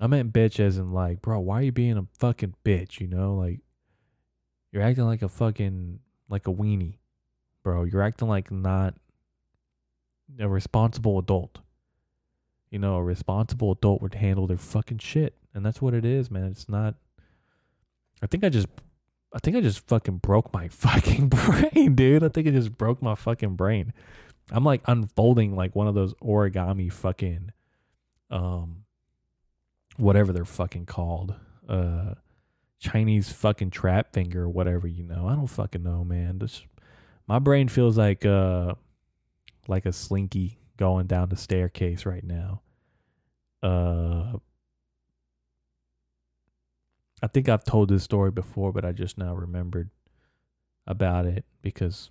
I 0.00 0.06
meant 0.06 0.32
bitch 0.32 0.58
as 0.58 0.78
in 0.78 0.92
like, 0.92 1.20
bro, 1.20 1.38
why 1.40 1.60
are 1.60 1.62
you 1.64 1.72
being 1.72 1.98
a 1.98 2.06
fucking 2.18 2.54
bitch, 2.64 2.98
you 2.98 3.08
know? 3.08 3.34
Like 3.34 3.60
you're 4.72 4.82
acting 4.82 5.04
like 5.04 5.22
a 5.22 5.28
fucking 5.28 5.98
like 6.30 6.46
a 6.46 6.52
weenie. 6.52 6.96
Bro, 7.62 7.84
you're 7.84 8.02
acting 8.02 8.28
like 8.28 8.50
not 8.50 8.94
a 10.40 10.48
responsible 10.48 11.18
adult. 11.18 11.58
You 12.70 12.78
know, 12.78 12.96
a 12.96 13.02
responsible 13.02 13.70
adult 13.72 14.00
would 14.00 14.14
handle 14.14 14.46
their 14.46 14.56
fucking 14.56 14.98
shit. 14.98 15.36
And 15.54 15.64
that's 15.64 15.82
what 15.82 15.94
it 15.94 16.04
is, 16.04 16.30
man. 16.30 16.44
It's 16.44 16.68
not 16.68 16.94
I 18.22 18.26
think 18.26 18.44
I 18.44 18.48
just 18.48 18.68
I 19.34 19.38
think 19.38 19.56
I 19.56 19.60
just 19.60 19.86
fucking 19.88 20.18
broke 20.18 20.52
my 20.52 20.68
fucking 20.68 21.28
brain, 21.28 21.94
dude. 21.94 22.22
I 22.22 22.28
think 22.28 22.46
I 22.46 22.50
just 22.50 22.76
broke 22.78 23.02
my 23.02 23.14
fucking 23.14 23.56
brain. 23.56 23.92
I'm 24.50 24.64
like 24.64 24.82
unfolding 24.86 25.56
like 25.56 25.74
one 25.74 25.88
of 25.88 25.94
those 25.94 26.14
origami 26.14 26.92
fucking 26.92 27.52
um 28.30 28.84
whatever 29.96 30.32
they're 30.32 30.44
fucking 30.44 30.86
called. 30.86 31.34
Uh 31.68 32.14
Chinese 32.78 33.30
fucking 33.32 33.70
trap 33.70 34.12
finger 34.12 34.42
or 34.42 34.48
whatever, 34.48 34.88
you 34.88 35.04
know. 35.04 35.28
I 35.28 35.36
don't 35.36 35.46
fucking 35.46 35.82
know, 35.82 36.04
man. 36.04 36.38
This 36.38 36.62
my 37.26 37.38
brain 37.38 37.68
feels 37.68 37.96
like 37.98 38.24
uh 38.24 38.74
like 39.68 39.86
a 39.86 39.92
slinky 39.92 40.58
going 40.76 41.06
down 41.06 41.28
the 41.28 41.36
staircase 41.36 42.04
right 42.06 42.24
now. 42.24 42.60
Uh 43.62 44.38
I 47.22 47.28
think 47.28 47.48
I've 47.48 47.64
told 47.64 47.88
this 47.88 48.02
story 48.02 48.32
before, 48.32 48.72
but 48.72 48.84
I 48.84 48.92
just 48.92 49.16
now 49.16 49.34
remembered 49.34 49.90
about 50.86 51.26
it 51.26 51.44
because 51.62 52.10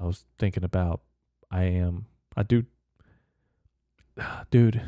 I 0.00 0.04
was 0.04 0.24
thinking 0.38 0.64
about 0.64 1.02
I 1.50 1.64
am 1.64 2.06
I 2.36 2.42
do 2.42 2.64
dude 4.50 4.82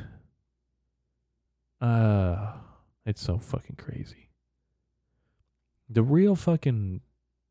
uh 1.80 2.52
it's 3.06 3.22
so 3.22 3.38
fucking 3.38 3.76
crazy. 3.76 4.30
The 5.88 6.02
real 6.02 6.34
fucking 6.34 7.02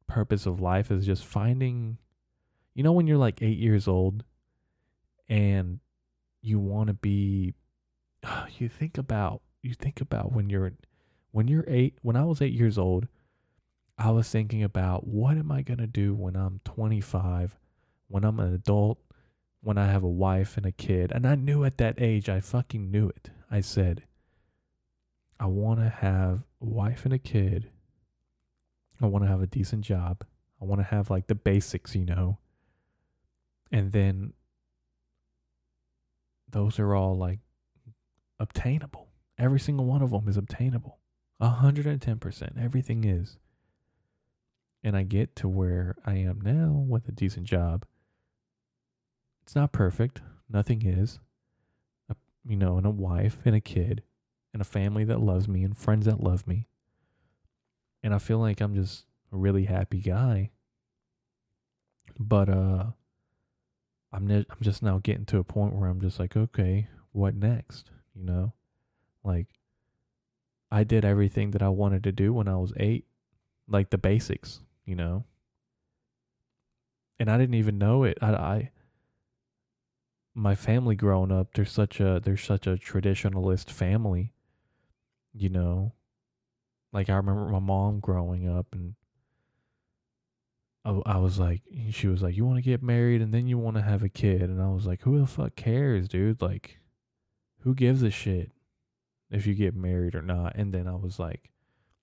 purpose 0.08 0.46
of 0.46 0.60
life 0.60 0.92
is 0.92 1.06
just 1.06 1.26
finding 1.26 1.98
you 2.76 2.84
know 2.84 2.92
when 2.92 3.08
you're 3.08 3.18
like 3.18 3.42
8 3.42 3.58
years 3.58 3.88
old 3.88 4.26
and 5.30 5.80
you 6.42 6.60
want 6.60 6.88
to 6.88 6.94
be 6.94 7.54
you 8.58 8.68
think 8.68 8.98
about 8.98 9.42
you 9.62 9.74
think 9.74 10.02
about 10.02 10.34
when 10.34 10.50
you're 10.50 10.74
when 11.34 11.48
you're 11.48 11.66
eight, 11.68 11.98
when 12.04 12.16
I 12.16 12.24
was 12.26 12.42
eight 12.42 12.54
years 12.54 12.78
old, 12.78 13.08
I 13.98 14.12
was 14.12 14.30
thinking 14.30 14.64
about 14.64 15.08
what 15.08 15.36
am 15.36 15.52
I 15.52 15.64
going 15.64 15.80
to 15.80 15.88
do 15.88 16.14
when 16.14 16.36
I'm 16.36 16.62
25, 16.64 17.58
when 18.08 18.24
I'm 18.24 18.40
an 18.40 18.54
adult, 18.54 19.00
when 19.62 19.80
I 19.80 19.88
have 19.88 20.04
a 20.04 20.08
wife 20.08 20.58
and 20.58 20.66
a 20.66 20.72
kid. 20.72 21.12
And 21.12 21.26
I 21.26 21.34
knew 21.34 21.66
at 21.66 21.80
that 21.80 21.96
age, 21.98 22.30
I 22.30 22.40
fucking 22.40 22.92
knew 22.92 23.10
it. 23.10 23.32
I 23.50 23.62
said, 23.62 24.04
I 25.40 25.48
want 25.48 25.80
to 25.80 25.90
have 25.90 26.44
a 26.62 26.66
wife 26.66 27.04
and 27.04 27.14
a 27.14 27.20
kid. 27.20 27.72
I 29.02 29.08
want 29.08 29.24
to 29.26 29.30
have 29.30 29.42
a 29.42 29.48
decent 29.48 29.84
job. 29.84 30.24
I 30.62 30.66
want 30.66 30.82
to 30.82 30.86
have 30.86 31.10
like 31.10 31.26
the 31.26 31.36
basics, 31.36 31.96
you 31.96 32.06
know. 32.06 32.38
And 33.72 33.92
then 33.92 34.34
those 36.48 36.78
are 36.78 36.94
all 36.94 37.18
like 37.18 37.40
obtainable. 38.40 39.08
Every 39.40 39.60
single 39.60 39.86
one 39.86 40.04
of 40.04 40.12
them 40.12 40.28
is 40.30 40.38
obtainable. 40.38 41.00
110%. 41.42 42.64
Everything 42.64 43.04
is. 43.04 43.38
And 44.84 44.98
I 44.98 45.04
get 45.04 45.36
to 45.38 45.48
where 45.48 45.96
I 46.06 46.16
am 46.16 46.42
now 46.42 46.86
with 46.88 47.08
a 47.08 47.12
decent 47.12 47.46
job. 47.46 47.86
It's 49.44 49.56
not 49.56 49.72
perfect. 49.72 50.22
Nothing 50.50 50.86
is. 50.86 51.20
A, 52.10 52.16
you 52.46 52.56
know, 52.56 52.78
and 52.78 52.86
a 52.86 52.92
wife 52.92 53.40
and 53.46 53.56
a 53.56 53.62
kid 53.62 54.04
and 54.54 54.62
a 54.62 54.66
family 54.66 55.04
that 55.06 55.22
loves 55.22 55.48
me 55.48 55.64
and 55.64 55.78
friends 55.78 56.06
that 56.06 56.22
love 56.22 56.48
me. 56.48 56.68
And 58.02 58.14
I 58.14 58.20
feel 58.20 58.40
like 58.40 58.62
I'm 58.62 58.76
just 58.76 59.06
a 59.32 59.38
really 59.38 59.66
happy 59.66 60.00
guy. 60.00 60.52
But 62.20 62.50
uh 62.50 62.86
I'm 64.12 64.28
ne- 64.28 64.46
I'm 64.50 64.62
just 64.62 64.84
now 64.84 65.00
getting 65.02 65.26
to 65.26 65.40
a 65.40 65.44
point 65.44 65.74
where 65.74 65.90
I'm 65.90 66.00
just 66.00 66.20
like, 66.20 66.38
okay, 66.38 66.88
what 67.12 67.36
next? 67.36 67.90
You 68.14 68.24
know? 68.24 68.54
Like 69.24 69.48
I 70.74 70.84
did 70.84 71.06
everything 71.06 71.52
that 71.52 71.62
I 71.62 71.70
wanted 71.70 72.04
to 72.06 72.12
do 72.12 72.34
when 72.34 72.48
I 72.48 72.58
was 72.58 72.74
eight, 72.78 73.06
like 73.68 73.92
the 73.92 73.98
basics, 74.00 74.62
you 74.86 74.96
know. 74.96 75.26
And 77.20 77.30
I 77.30 77.38
didn't 77.38 77.54
even 77.54 77.78
know 77.78 78.06
it. 78.06 78.18
I, 78.24 78.34
I 78.34 78.72
my 80.34 80.56
family 80.56 80.96
growing 80.96 81.32
up, 81.32 81.54
there's 81.54 81.72
such 81.72 82.00
a 82.00 82.20
there's 82.20 82.42
such 82.42 82.66
a 82.66 82.72
traditionalist 82.72 83.70
family, 83.70 84.34
you 85.32 85.50
know. 85.50 85.94
Like 86.92 87.08
I 87.08 87.18
remember 87.18 87.50
my 87.50 87.60
mom 87.60 88.00
growing 88.00 88.50
up 88.50 88.66
and 88.72 88.96
I, 90.84 91.00
I 91.06 91.18
was 91.18 91.38
like, 91.38 91.62
she 91.92 92.08
was 92.08 92.24
like, 92.24 92.36
you 92.36 92.46
want 92.46 92.58
to 92.58 92.64
get 92.64 92.82
married 92.82 93.22
and 93.22 93.32
then 93.32 93.46
you 93.46 93.60
want 93.60 93.78
to 93.78 93.84
have 93.84 94.02
a 94.02 94.10
kid, 94.10 94.42
and 94.42 94.60
I 94.60 94.70
was 94.70 94.88
like, 94.88 95.04
who 95.04 95.20
the 95.20 95.28
fuck 95.28 95.56
cares, 95.56 96.08
dude? 96.08 96.42
Like, 96.42 96.80
who 97.60 97.76
gives 97.76 98.02
a 98.02 98.10
shit 98.10 98.52
if 99.34 99.46
you 99.46 99.54
get 99.54 99.76
married 99.76 100.16
or 100.16 100.22
not? 100.22 100.56
And 100.56 100.74
then 100.74 100.88
I 100.88 100.96
was 100.96 101.20
like, 101.20 101.50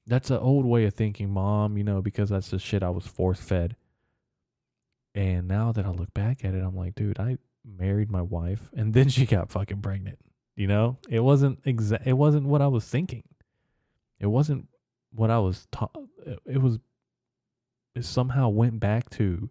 that's 0.07 0.31
an 0.31 0.39
old 0.39 0.67
way 0.67 0.85
of 0.85 0.95
thinking, 0.95 1.31
mom, 1.31 1.79
you 1.79 1.85
know, 1.85 2.03
because 2.03 2.31
that's 2.31 2.51
the 2.51 2.59
shit 2.59 2.83
I 2.83 2.91
was 2.91 3.07
force 3.07 3.41
fed. 3.41 3.77
And 5.15 5.49
now 5.49 5.73
that 5.73 5.87
I 5.87 5.91
look 5.91 6.13
back 6.13 6.45
at 6.45 6.55
it, 6.55 6.63
I'm 6.63 6.77
like, 6.77 6.95
dude, 6.95 7.19
I 7.19 7.39
married 7.65 8.11
my 8.11 8.23
wife 8.23 8.71
and 8.77 8.93
then 8.93 9.09
she 9.09 9.27
got 9.27 9.51
fucking 9.51 9.81
pregnant. 9.81 10.19
You 10.57 10.67
know, 10.67 10.99
it 11.09 11.21
wasn't 11.21 11.61
exact. 11.65 12.07
It 12.07 12.13
wasn't 12.13 12.47
what 12.47 12.61
I 12.61 12.67
was 12.67 12.85
thinking. 12.85 13.23
It 14.19 14.27
wasn't 14.27 14.69
what 15.13 15.31
I 15.31 15.39
was 15.39 15.67
taught. 15.73 15.97
It 16.45 16.61
was. 16.61 16.79
It 17.95 18.05
somehow 18.05 18.51
went 18.51 18.79
back 18.79 19.09
to 19.11 19.49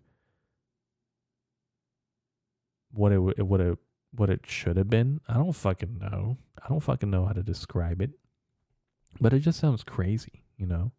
what 2.91 3.11
it 3.11 3.19
it 3.38 3.77
what 4.12 4.30
it 4.30 4.41
should 4.45 4.78
have 4.78 4.89
been. 4.89 5.22
I 5.28 5.36
don't 5.36 5.53
fucking 5.53 5.99
know. 5.99 6.38
I 6.64 6.68
don't 6.70 6.80
fucking 6.80 7.10
know 7.10 7.26
how 7.26 7.34
to 7.34 7.43
describe 7.43 8.01
it. 8.01 8.12
But 9.20 9.34
it 9.34 9.39
just 9.39 9.60
sounds 9.60 9.84
crazy, 9.84 10.43
you 10.57 10.66
know. 10.66 10.91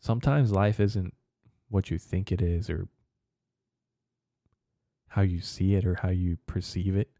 Sometimes 0.00 0.52
life 0.52 0.80
isn't 0.80 1.14
what 1.68 1.90
you 1.90 1.98
think 1.98 2.32
it 2.32 2.40
is 2.40 2.70
or 2.70 2.88
how 5.08 5.22
you 5.22 5.40
see 5.40 5.74
it 5.74 5.84
or 5.84 5.96
how 5.96 6.10
you 6.10 6.38
perceive 6.46 6.96
it. 6.96 7.10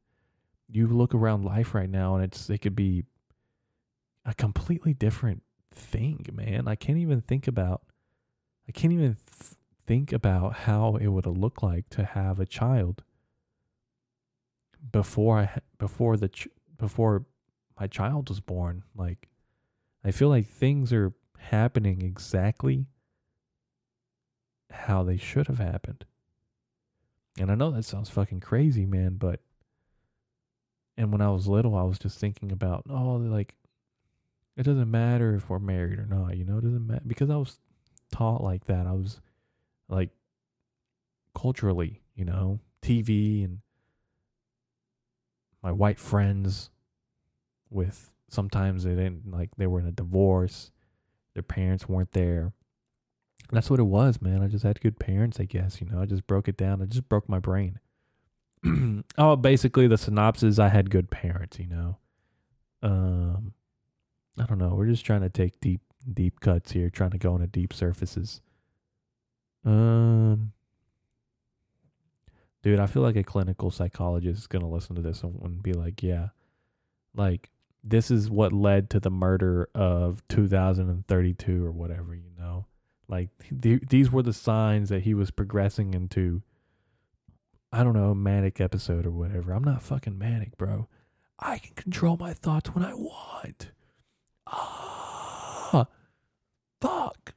You 0.70 0.86
look 0.86 1.14
around 1.14 1.44
life 1.44 1.74
right 1.74 1.88
now 1.88 2.14
and 2.14 2.24
it's 2.24 2.48
it 2.50 2.58
could 2.58 2.76
be 2.76 3.04
a 4.24 4.34
completely 4.34 4.94
different 4.94 5.42
thing, 5.74 6.26
man. 6.32 6.68
I 6.68 6.74
can't 6.74 6.98
even 6.98 7.20
think 7.20 7.48
about 7.48 7.82
I 8.68 8.72
can't 8.72 8.92
even 8.92 9.16
th- 9.16 9.54
think 9.86 10.12
about 10.12 10.54
how 10.54 10.96
it 10.96 11.08
would 11.08 11.26
look 11.26 11.62
like 11.62 11.88
to 11.90 12.04
have 12.04 12.38
a 12.38 12.46
child 12.46 13.02
before 14.90 15.38
I 15.38 15.60
before 15.78 16.16
the 16.16 16.30
before 16.76 17.24
my 17.78 17.86
child 17.86 18.28
was 18.28 18.40
born. 18.40 18.82
Like 18.94 19.28
I 20.04 20.10
feel 20.10 20.28
like 20.28 20.46
things 20.46 20.92
are 20.92 21.12
happening 21.38 22.02
exactly 22.02 22.86
how 24.70 25.02
they 25.02 25.16
should 25.16 25.46
have 25.46 25.58
happened. 25.58 26.04
And 27.38 27.50
I 27.50 27.54
know 27.54 27.70
that 27.70 27.84
sounds 27.84 28.10
fucking 28.10 28.40
crazy, 28.40 28.84
man, 28.84 29.14
but 29.14 29.40
and 30.96 31.12
when 31.12 31.20
I 31.20 31.30
was 31.30 31.46
little, 31.46 31.76
I 31.76 31.84
was 31.84 31.98
just 31.98 32.18
thinking 32.18 32.50
about, 32.50 32.84
oh, 32.90 33.16
like 33.16 33.54
it 34.56 34.64
doesn't 34.64 34.90
matter 34.90 35.36
if 35.36 35.48
we're 35.48 35.60
married 35.60 36.00
or 36.00 36.06
not, 36.06 36.36
you 36.36 36.44
know, 36.44 36.58
it 36.58 36.64
doesn't 36.64 36.86
matter 36.86 37.04
because 37.06 37.30
I 37.30 37.36
was 37.36 37.58
taught 38.12 38.42
like 38.42 38.64
that. 38.66 38.86
I 38.86 38.92
was 38.92 39.20
like 39.88 40.10
culturally, 41.34 42.02
you 42.16 42.24
know, 42.24 42.58
TV 42.82 43.44
and 43.44 43.60
my 45.62 45.72
white 45.72 45.98
friends 45.98 46.70
with 47.70 48.10
sometimes 48.28 48.84
they 48.84 48.94
didn't 48.94 49.30
like 49.30 49.50
they 49.56 49.66
were 49.66 49.80
in 49.80 49.86
a 49.86 49.92
divorce, 49.92 50.70
their 51.34 51.42
parents 51.42 51.88
weren't 51.88 52.12
there. 52.12 52.52
That's 53.50 53.70
what 53.70 53.80
it 53.80 53.84
was, 53.84 54.20
man. 54.20 54.42
I 54.42 54.48
just 54.48 54.64
had 54.64 54.80
good 54.80 54.98
parents, 54.98 55.40
I 55.40 55.44
guess, 55.44 55.80
you 55.80 55.88
know. 55.88 56.00
I 56.00 56.04
just 56.04 56.26
broke 56.26 56.48
it 56.48 56.56
down. 56.56 56.82
I 56.82 56.84
just 56.84 57.08
broke 57.08 57.28
my 57.28 57.38
brain. 57.38 57.78
oh, 59.18 59.36
basically 59.36 59.86
the 59.86 59.96
synopsis 59.96 60.58
I 60.58 60.68
had 60.68 60.90
good 60.90 61.10
parents, 61.10 61.58
you 61.58 61.66
know. 61.66 61.98
Um 62.82 63.54
I 64.38 64.44
don't 64.44 64.58
know. 64.58 64.74
We're 64.74 64.86
just 64.86 65.04
trying 65.04 65.22
to 65.22 65.28
take 65.28 65.60
deep 65.60 65.80
deep 66.12 66.40
cuts 66.40 66.72
here, 66.72 66.90
trying 66.90 67.10
to 67.10 67.18
go 67.18 67.34
into 67.34 67.46
deep 67.46 67.72
surfaces. 67.72 68.40
Um 69.64 70.52
Dude, 72.68 72.80
I 72.80 72.86
feel 72.86 73.02
like 73.02 73.16
a 73.16 73.22
clinical 73.22 73.70
psychologist 73.70 74.40
is 74.40 74.46
going 74.46 74.60
to 74.60 74.68
listen 74.68 74.94
to 74.96 75.00
this 75.00 75.22
and 75.22 75.62
be 75.62 75.72
like, 75.72 76.02
"Yeah. 76.02 76.28
Like 77.14 77.48
this 77.82 78.10
is 78.10 78.28
what 78.28 78.52
led 78.52 78.90
to 78.90 79.00
the 79.00 79.10
murder 79.10 79.70
of 79.74 80.22
2032 80.28 81.64
or 81.64 81.72
whatever, 81.72 82.14
you 82.14 82.30
know." 82.38 82.66
Like 83.08 83.30
th- 83.62 83.84
these 83.88 84.12
were 84.12 84.22
the 84.22 84.34
signs 84.34 84.90
that 84.90 85.04
he 85.04 85.14
was 85.14 85.30
progressing 85.30 85.94
into 85.94 86.42
I 87.72 87.82
don't 87.82 87.94
know, 87.94 88.14
manic 88.14 88.60
episode 88.60 89.06
or 89.06 89.12
whatever. 89.12 89.52
I'm 89.52 89.64
not 89.64 89.82
fucking 89.82 90.18
manic, 90.18 90.58
bro. 90.58 90.88
I 91.38 91.56
can 91.56 91.74
control 91.74 92.18
my 92.18 92.34
thoughts 92.34 92.74
when 92.74 92.84
I 92.84 92.92
want. 92.92 93.70
Ah, 94.46 95.86
fuck. 96.82 97.34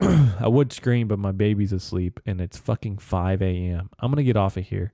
I 0.40 0.48
would 0.48 0.72
scream, 0.72 1.08
but 1.08 1.18
my 1.18 1.32
baby's 1.32 1.72
asleep 1.72 2.20
and 2.24 2.40
it's 2.40 2.58
fucking 2.58 2.98
5 2.98 3.42
a.m. 3.42 3.90
I'm 3.98 4.10
gonna 4.10 4.22
get 4.22 4.36
off 4.36 4.56
of 4.56 4.66
here. 4.66 4.92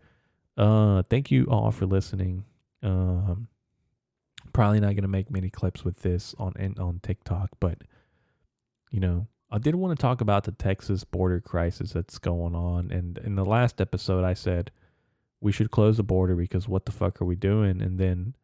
Uh, 0.57 1.03
thank 1.09 1.31
you 1.31 1.45
all 1.47 1.71
for 1.71 1.87
listening. 1.87 2.45
Um, 2.83 3.49
probably 4.53 4.81
not 4.81 4.95
gonna 4.97 5.09
make 5.09 5.31
many 5.31 5.51
clips 5.51 5.85
with 5.85 6.01
this 6.01 6.35
on 6.39 6.55
on 6.79 7.01
TikTok, 7.03 7.51
but 7.61 7.83
you 8.91 9.01
know, 9.01 9.29
I 9.51 9.59
did 9.59 9.75
want 9.75 9.97
to 9.97 10.03
talk 10.03 10.21
about 10.21 10.45
the 10.45 10.53
Texas 10.53 11.05
border 11.05 11.41
crisis 11.41 11.93
that's 11.93 12.19
going 12.19 12.55
on. 12.55 12.91
And 12.91 13.19
in 13.19 13.37
the 13.37 13.45
last 13.45 13.81
episode, 13.81 14.25
I 14.25 14.35
said 14.35 14.71
we 15.41 15.53
should 15.53 15.71
close 15.71 15.99
the 15.99 16.03
border 16.03 16.35
because 16.35 16.69
what 16.69 16.87
the 16.87 16.93
fuck 16.93 17.21
are 17.21 17.25
we 17.25 17.37
doing? 17.37 17.81
And 17.81 17.99
then, 17.99 18.35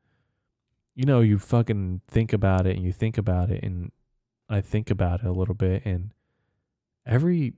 you 0.94 1.04
know, 1.04 1.20
you 1.20 1.38
fucking 1.38 2.02
think 2.06 2.32
about 2.32 2.66
it 2.66 2.76
and 2.76 2.84
you 2.84 2.92
think 2.92 3.18
about 3.18 3.50
it, 3.50 3.64
and 3.64 3.90
I 4.48 4.60
think 4.60 4.90
about 4.90 5.20
it 5.20 5.26
a 5.26 5.32
little 5.32 5.54
bit, 5.54 5.84
and 5.84 6.12
every 7.07 7.55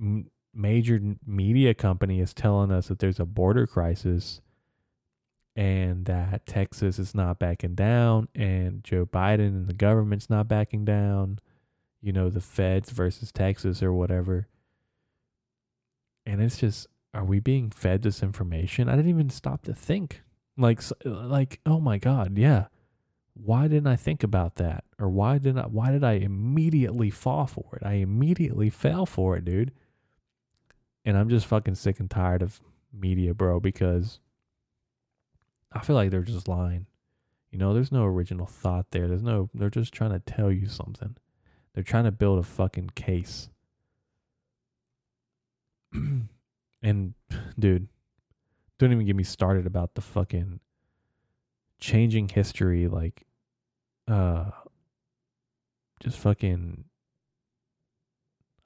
m- 0.00 0.30
major 0.52 1.00
media 1.26 1.74
company 1.74 2.20
is 2.20 2.34
telling 2.34 2.70
us 2.70 2.88
that 2.88 2.98
there's 2.98 3.20
a 3.20 3.24
border 3.24 3.66
crisis 3.66 4.40
and 5.56 6.04
that 6.06 6.46
Texas 6.46 6.98
is 6.98 7.14
not 7.14 7.38
backing 7.38 7.74
down 7.74 8.28
and 8.34 8.82
Joe 8.82 9.06
Biden 9.06 9.48
and 9.48 9.66
the 9.68 9.74
government's 9.74 10.28
not 10.28 10.48
backing 10.48 10.84
down 10.84 11.38
you 12.04 12.12
know, 12.12 12.28
the 12.28 12.42
feds 12.42 12.90
versus 12.90 13.32
Texas 13.32 13.82
or 13.82 13.90
whatever. 13.90 14.46
And 16.26 16.42
it's 16.42 16.58
just, 16.58 16.86
are 17.14 17.24
we 17.24 17.40
being 17.40 17.70
fed 17.70 18.02
this 18.02 18.22
information? 18.22 18.90
I 18.90 18.96
didn't 18.96 19.08
even 19.08 19.30
stop 19.30 19.62
to 19.62 19.72
think. 19.72 20.22
Like, 20.58 20.82
like, 21.02 21.60
oh 21.64 21.80
my 21.80 21.96
God, 21.96 22.36
yeah. 22.36 22.66
Why 23.34 23.66
didn't 23.66 23.88
I 23.88 23.96
think 23.96 24.22
about 24.22 24.56
that? 24.56 24.84
Or 24.98 25.08
why 25.08 25.38
did 25.38 25.58
I, 25.58 25.66
why 25.66 25.90
did 25.90 26.04
I 26.04 26.12
immediately 26.12 27.10
fall 27.10 27.46
for 27.46 27.76
it? 27.80 27.86
I 27.86 27.94
immediately 27.94 28.70
fell 28.70 29.06
for 29.06 29.36
it, 29.36 29.44
dude. 29.44 29.72
And 31.04 31.16
I'm 31.16 31.28
just 31.28 31.46
fucking 31.46 31.74
sick 31.74 32.00
and 32.00 32.10
tired 32.10 32.42
of 32.42 32.60
media, 32.92 33.34
bro, 33.34 33.60
because 33.60 34.20
I 35.72 35.80
feel 35.80 35.96
like 35.96 36.10
they're 36.10 36.22
just 36.22 36.48
lying. 36.48 36.86
You 37.50 37.58
know, 37.58 37.74
there's 37.74 37.92
no 37.92 38.04
original 38.04 38.46
thought 38.46 38.86
there. 38.90 39.08
There's 39.08 39.22
no, 39.22 39.50
they're 39.52 39.70
just 39.70 39.92
trying 39.92 40.12
to 40.12 40.20
tell 40.20 40.50
you 40.50 40.68
something. 40.68 41.16
They're 41.74 41.84
trying 41.84 42.04
to 42.04 42.12
build 42.12 42.38
a 42.38 42.44
fucking 42.44 42.90
case. 42.94 43.48
and 46.82 47.14
dude, 47.58 47.88
don't 48.78 48.92
even 48.92 49.06
get 49.06 49.16
me 49.16 49.24
started 49.24 49.66
about 49.66 49.94
the 49.94 50.00
fucking 50.00 50.60
changing 51.80 52.28
history 52.28 52.88
like 52.88 53.24
uh 54.08 54.50
just 56.00 56.18
fucking 56.18 56.84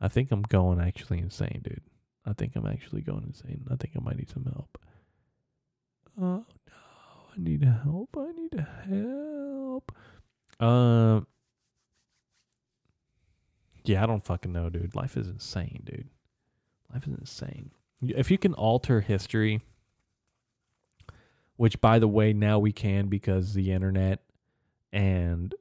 I 0.01 0.09
think 0.09 0.31
I'm 0.31 0.43
going 0.43 0.81
actually 0.81 1.19
insane, 1.19 1.61
dude. 1.65 1.83
I 2.25 2.33
think 2.33 2.53
I'm 2.55 2.67
actually 2.67 3.01
going 3.01 3.25
insane. 3.25 3.67
I 3.69 3.75
think 3.75 3.95
I 3.97 4.01
might 4.01 4.17
need 4.17 4.31
some 4.31 4.45
help. 4.45 4.79
Oh 6.21 6.45
no, 6.67 6.75
I 7.35 7.39
need 7.39 7.65
help. 7.65 8.17
I 8.17 8.31
need 8.33 8.67
help. 8.89 9.93
Um 10.61 11.27
yeah, 13.85 14.03
I 14.03 14.07
don't 14.07 14.25
fucking 14.25 14.53
know, 14.53 14.69
dude. 14.69 14.95
Life 14.95 15.17
is 15.17 15.29
insane, 15.29 15.83
dude. 15.85 16.09
Life 16.93 17.07
is 17.07 17.15
insane. 17.15 17.71
If 18.03 18.31
you 18.31 18.39
can 18.39 18.55
alter 18.55 19.01
history, 19.01 19.63
which 21.59 21.81
by 21.81 21.99
the 21.99 22.09
way, 22.09 22.33
now 22.33 22.59
we 22.59 22.71
can 22.73 23.09
because 23.09 23.53
the 23.53 23.73
internet 23.73 24.21
and 24.93 25.55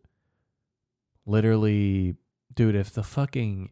literally, 1.26 2.16
dude, 2.54 2.76
if 2.76 2.94
the 2.94 3.04
fucking 3.04 3.72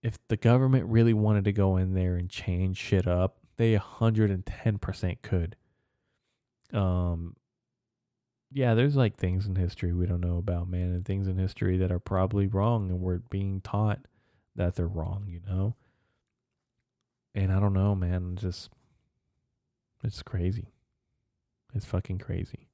if 0.00 0.16
the 0.28 0.36
government 0.36 0.86
really 0.86 1.12
wanted 1.12 1.44
to 1.44 1.52
go 1.52 1.76
in 1.76 1.94
there 1.94 2.14
and 2.14 2.30
change 2.30 2.76
shit 2.76 3.08
up, 3.08 3.38
they 3.56 3.76
110% 3.76 5.22
could. 5.22 5.56
Um 6.72 7.36
yeah, 8.52 8.74
there's 8.74 8.94
like 8.94 9.16
things 9.16 9.46
in 9.46 9.56
history 9.56 9.92
we 9.92 10.06
don't 10.06 10.20
know 10.20 10.36
about, 10.36 10.68
man, 10.68 10.92
and 10.92 11.04
things 11.04 11.26
in 11.26 11.38
history 11.38 11.76
that 11.78 11.90
are 11.90 11.98
probably 11.98 12.46
wrong 12.46 12.88
and 12.88 13.00
we're 13.00 13.18
being 13.18 13.60
taught 13.60 13.98
that 14.54 14.76
they're 14.76 14.86
wrong, 14.86 15.24
you 15.26 15.40
know? 15.44 15.74
And 17.34 17.52
I 17.52 17.58
don't 17.58 17.72
know, 17.72 17.96
man, 17.96 18.36
just 18.36 18.70
it's 20.04 20.22
crazy. 20.22 20.68
It's 21.74 21.86
fucking 21.86 22.18
crazy. 22.18 22.68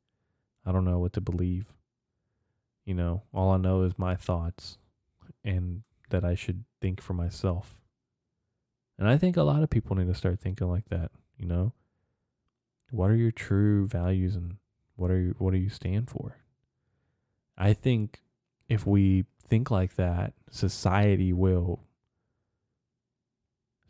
I 0.65 0.73
don't 0.73 0.85
know 0.85 0.99
what 0.99 1.15
to 1.15 1.21
believe. 1.21 1.73
You 2.85 2.95
know, 2.95 3.23
all 3.33 3.51
I 3.51 3.57
know 3.57 3.83
is 3.83 3.99
my 3.99 4.15
thoughts 4.15 4.79
and 5.45 5.83
that 6.11 6.25
I 6.25 6.35
should 6.35 6.65
think 6.81 7.01
for 7.01 7.15
myself. 7.15 7.77
And 8.99 9.09
I 9.09 9.17
think 9.17 9.37
a 9.37 9.43
lot 9.43 9.63
of 9.63 9.71
people 9.71 9.97
need 9.97 10.09
to 10.09 10.15
start 10.15 10.41
thinking 10.41 10.69
like 10.69 10.89
that, 10.91 11.11
you 11.39 11.47
know? 11.47 11.73
What 12.91 13.11
are 13.11 13.17
your 13.17 13.31
true 13.31 13.87
values 13.87 14.37
and 14.37 14.57
what 14.97 15.11
are 15.11 15.19
you, 15.19 15.35
what 15.39 15.53
do 15.53 15.59
you 15.59 15.71
stand 15.71 16.11
for? 16.11 16.37
I 17.57 17.73
think 17.73 18.21
if 18.69 18.87
we 18.87 19.25
think 19.49 19.71
like 19.71 19.97
that, 19.97 20.35
society 20.51 21.33
will 21.33 21.81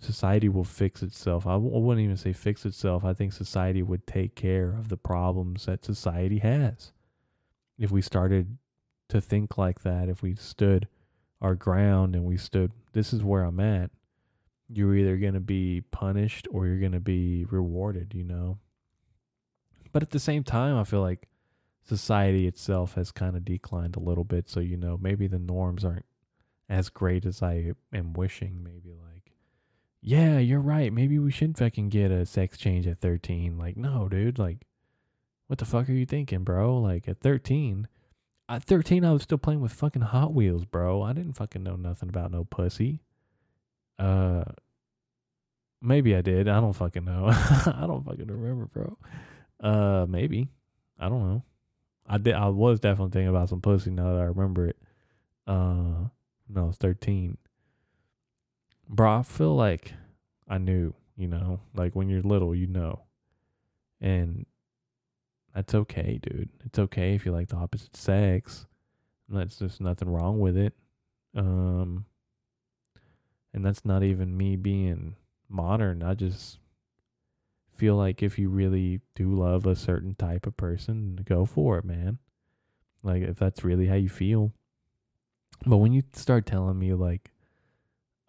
society 0.00 0.48
will 0.48 0.64
fix 0.64 1.02
itself. 1.02 1.46
I 1.46 1.52
w- 1.52 1.74
I 1.74 1.78
wouldn't 1.78 2.04
even 2.04 2.16
say 2.16 2.32
fix 2.32 2.64
itself. 2.64 3.04
I 3.04 3.12
think 3.12 3.32
society 3.32 3.82
would 3.82 4.06
take 4.06 4.34
care 4.34 4.70
of 4.72 4.88
the 4.88 4.96
problems 4.96 5.66
that 5.66 5.84
society 5.84 6.38
has. 6.38 6.92
If 7.78 7.90
we 7.90 8.02
started 8.02 8.58
to 9.08 9.20
think 9.20 9.58
like 9.58 9.82
that, 9.82 10.08
if 10.08 10.22
we 10.22 10.34
stood 10.34 10.88
our 11.40 11.54
ground 11.54 12.14
and 12.14 12.24
we 12.24 12.36
stood, 12.36 12.72
this 12.92 13.12
is 13.12 13.22
where 13.22 13.42
I'm 13.42 13.60
at, 13.60 13.90
you're 14.68 14.94
either 14.94 15.16
going 15.16 15.34
to 15.34 15.40
be 15.40 15.82
punished 15.90 16.46
or 16.50 16.66
you're 16.66 16.80
going 16.80 16.92
to 16.92 17.00
be 17.00 17.44
rewarded, 17.50 18.14
you 18.14 18.24
know? 18.24 18.58
But 19.92 20.02
at 20.02 20.10
the 20.10 20.20
same 20.20 20.44
time, 20.44 20.76
I 20.76 20.84
feel 20.84 21.00
like 21.00 21.28
society 21.82 22.46
itself 22.46 22.94
has 22.94 23.10
kind 23.10 23.36
of 23.36 23.44
declined 23.44 23.96
a 23.96 24.00
little 24.00 24.24
bit. 24.24 24.48
So, 24.48 24.60
you 24.60 24.76
know, 24.76 24.98
maybe 25.00 25.26
the 25.26 25.38
norms 25.38 25.84
aren't 25.84 26.04
as 26.68 26.88
great 26.88 27.26
as 27.26 27.42
I 27.42 27.72
am 27.92 28.12
wishing. 28.12 28.62
Maybe 28.62 28.90
like, 28.90 29.19
yeah, 30.02 30.38
you're 30.38 30.60
right. 30.60 30.92
Maybe 30.92 31.18
we 31.18 31.30
shouldn't 31.30 31.58
fucking 31.58 31.90
get 31.90 32.10
a 32.10 32.24
sex 32.24 32.56
change 32.56 32.86
at 32.86 33.00
13. 33.00 33.58
Like, 33.58 33.76
no, 33.76 34.08
dude. 34.08 34.38
Like, 34.38 34.66
what 35.46 35.58
the 35.58 35.64
fuck 35.64 35.88
are 35.88 35.92
you 35.92 36.06
thinking, 36.06 36.44
bro? 36.44 36.78
Like, 36.78 37.06
at 37.08 37.20
13, 37.20 37.88
at 38.48 38.64
13, 38.64 39.04
I 39.04 39.12
was 39.12 39.22
still 39.22 39.38
playing 39.38 39.60
with 39.60 39.72
fucking 39.72 40.02
Hot 40.02 40.32
Wheels, 40.32 40.64
bro. 40.64 41.02
I 41.02 41.12
didn't 41.12 41.34
fucking 41.34 41.62
know 41.62 41.76
nothing 41.76 42.08
about 42.08 42.32
no 42.32 42.44
pussy. 42.44 43.00
Uh, 43.98 44.44
maybe 45.82 46.16
I 46.16 46.22
did. 46.22 46.48
I 46.48 46.60
don't 46.60 46.72
fucking 46.72 47.04
know. 47.04 47.26
I 47.30 47.84
don't 47.86 48.04
fucking 48.04 48.26
remember, 48.26 48.66
bro. 48.66 48.98
Uh, 49.60 50.06
maybe. 50.08 50.48
I 50.98 51.08
don't 51.08 51.28
know. 51.28 51.44
I 52.06 52.18
did. 52.18 52.34
I 52.34 52.48
was 52.48 52.80
definitely 52.80 53.12
thinking 53.12 53.28
about 53.28 53.50
some 53.50 53.60
pussy 53.60 53.90
now 53.90 54.14
that 54.14 54.20
I 54.20 54.24
remember 54.24 54.68
it. 54.68 54.76
Uh, 55.46 56.08
no, 56.48 56.68
it's 56.70 56.78
thirteen. 56.78 57.38
Bro, 58.92 59.20
I 59.20 59.22
feel 59.22 59.54
like 59.54 59.94
I 60.48 60.58
knew. 60.58 60.92
You 61.16 61.28
know, 61.28 61.60
like 61.74 61.94
when 61.94 62.08
you're 62.08 62.22
little, 62.22 62.54
you 62.54 62.66
know, 62.66 63.02
and 64.00 64.46
that's 65.54 65.74
okay, 65.74 66.18
dude. 66.22 66.48
It's 66.64 66.78
okay 66.78 67.14
if 67.14 67.26
you 67.26 67.32
like 67.32 67.48
the 67.48 67.56
opposite 67.56 67.94
sex. 67.94 68.66
That's 69.28 69.56
just 69.56 69.80
nothing 69.80 70.08
wrong 70.08 70.40
with 70.40 70.56
it. 70.56 70.72
Um, 71.36 72.06
and 73.52 73.64
that's 73.64 73.84
not 73.84 74.02
even 74.02 74.34
me 74.34 74.56
being 74.56 75.14
modern. 75.48 76.02
I 76.02 76.14
just 76.14 76.58
feel 77.76 77.96
like 77.96 78.22
if 78.22 78.38
you 78.38 78.48
really 78.48 79.00
do 79.14 79.34
love 79.34 79.66
a 79.66 79.76
certain 79.76 80.14
type 80.14 80.46
of 80.46 80.56
person, 80.56 81.18
go 81.24 81.44
for 81.44 81.76
it, 81.78 81.84
man. 81.84 82.18
Like 83.02 83.22
if 83.22 83.38
that's 83.38 83.62
really 83.62 83.86
how 83.86 83.96
you 83.96 84.08
feel. 84.08 84.52
But 85.66 85.76
when 85.76 85.92
you 85.92 86.02
start 86.14 86.46
telling 86.46 86.78
me 86.78 86.94
like, 86.94 87.30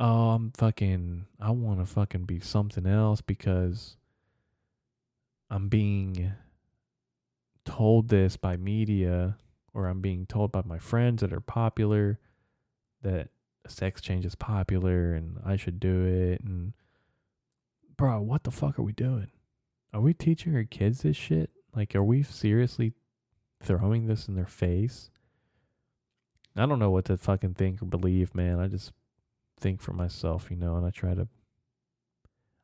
oh, 0.02 0.32
I'm 0.32 0.52
fucking, 0.58 1.28
I 1.40 1.52
want 1.52 1.80
to 1.80 1.86
fucking 1.86 2.24
be 2.24 2.40
something 2.40 2.88
else 2.88 3.22
because 3.22 3.98
I'm 5.52 5.70
being 5.70 6.34
told 7.66 8.10
this 8.10 8.36
by 8.36 8.58
media 8.58 9.38
or 9.76 9.86
I'm 9.86 10.02
being 10.02 10.26
told 10.26 10.52
by 10.52 10.64
my 10.66 10.80
friends 10.80 11.22
that 11.22 11.32
are 11.32 11.40
popular 11.40 12.20
that 13.04 13.30
sex 13.68 14.02
change 14.02 14.26
is 14.26 14.34
popular 14.34 15.14
and 15.14 15.38
I 15.46 15.56
should 15.56 15.80
do 15.80 16.04
it 16.06 16.42
and 16.44 16.74
bro, 17.96 18.22
what 18.22 18.44
the 18.44 18.52
fuck 18.52 18.80
are 18.80 18.84
we 18.84 18.94
doing? 18.94 19.28
Are 19.94 20.02
we 20.02 20.16
teaching 20.16 20.56
our 20.56 20.64
kids 20.64 21.04
this 21.04 21.16
shit? 21.16 21.52
Like 21.76 21.96
are 21.96 22.04
we 22.04 22.24
seriously 22.24 22.94
throwing 23.62 24.08
this 24.08 24.28
in 24.28 24.34
their 24.34 24.48
face? 24.48 25.12
I 26.56 26.66
don't 26.66 26.80
know 26.80 26.90
what 26.90 27.06
to 27.06 27.18
fucking 27.18 27.54
think 27.54 27.84
or 27.84 27.86
believe, 27.86 28.34
man. 28.34 28.60
I 28.60 28.68
just 28.68 28.92
think 29.62 29.82
for 29.82 29.94
myself, 29.94 30.50
you 30.50 30.58
know, 30.58 30.76
and 30.76 30.86
I 30.86 30.90
try 30.90 31.14
to 31.14 31.28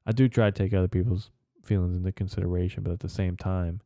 I 0.05 0.11
do 0.11 0.27
try 0.27 0.49
to 0.49 0.51
take 0.51 0.73
other 0.73 0.87
people's 0.87 1.31
feelings 1.63 1.97
into 1.97 2.11
consideration, 2.11 2.83
but 2.83 2.93
at 2.93 3.01
the 3.01 3.09
same 3.09 3.35
time, 3.35 3.81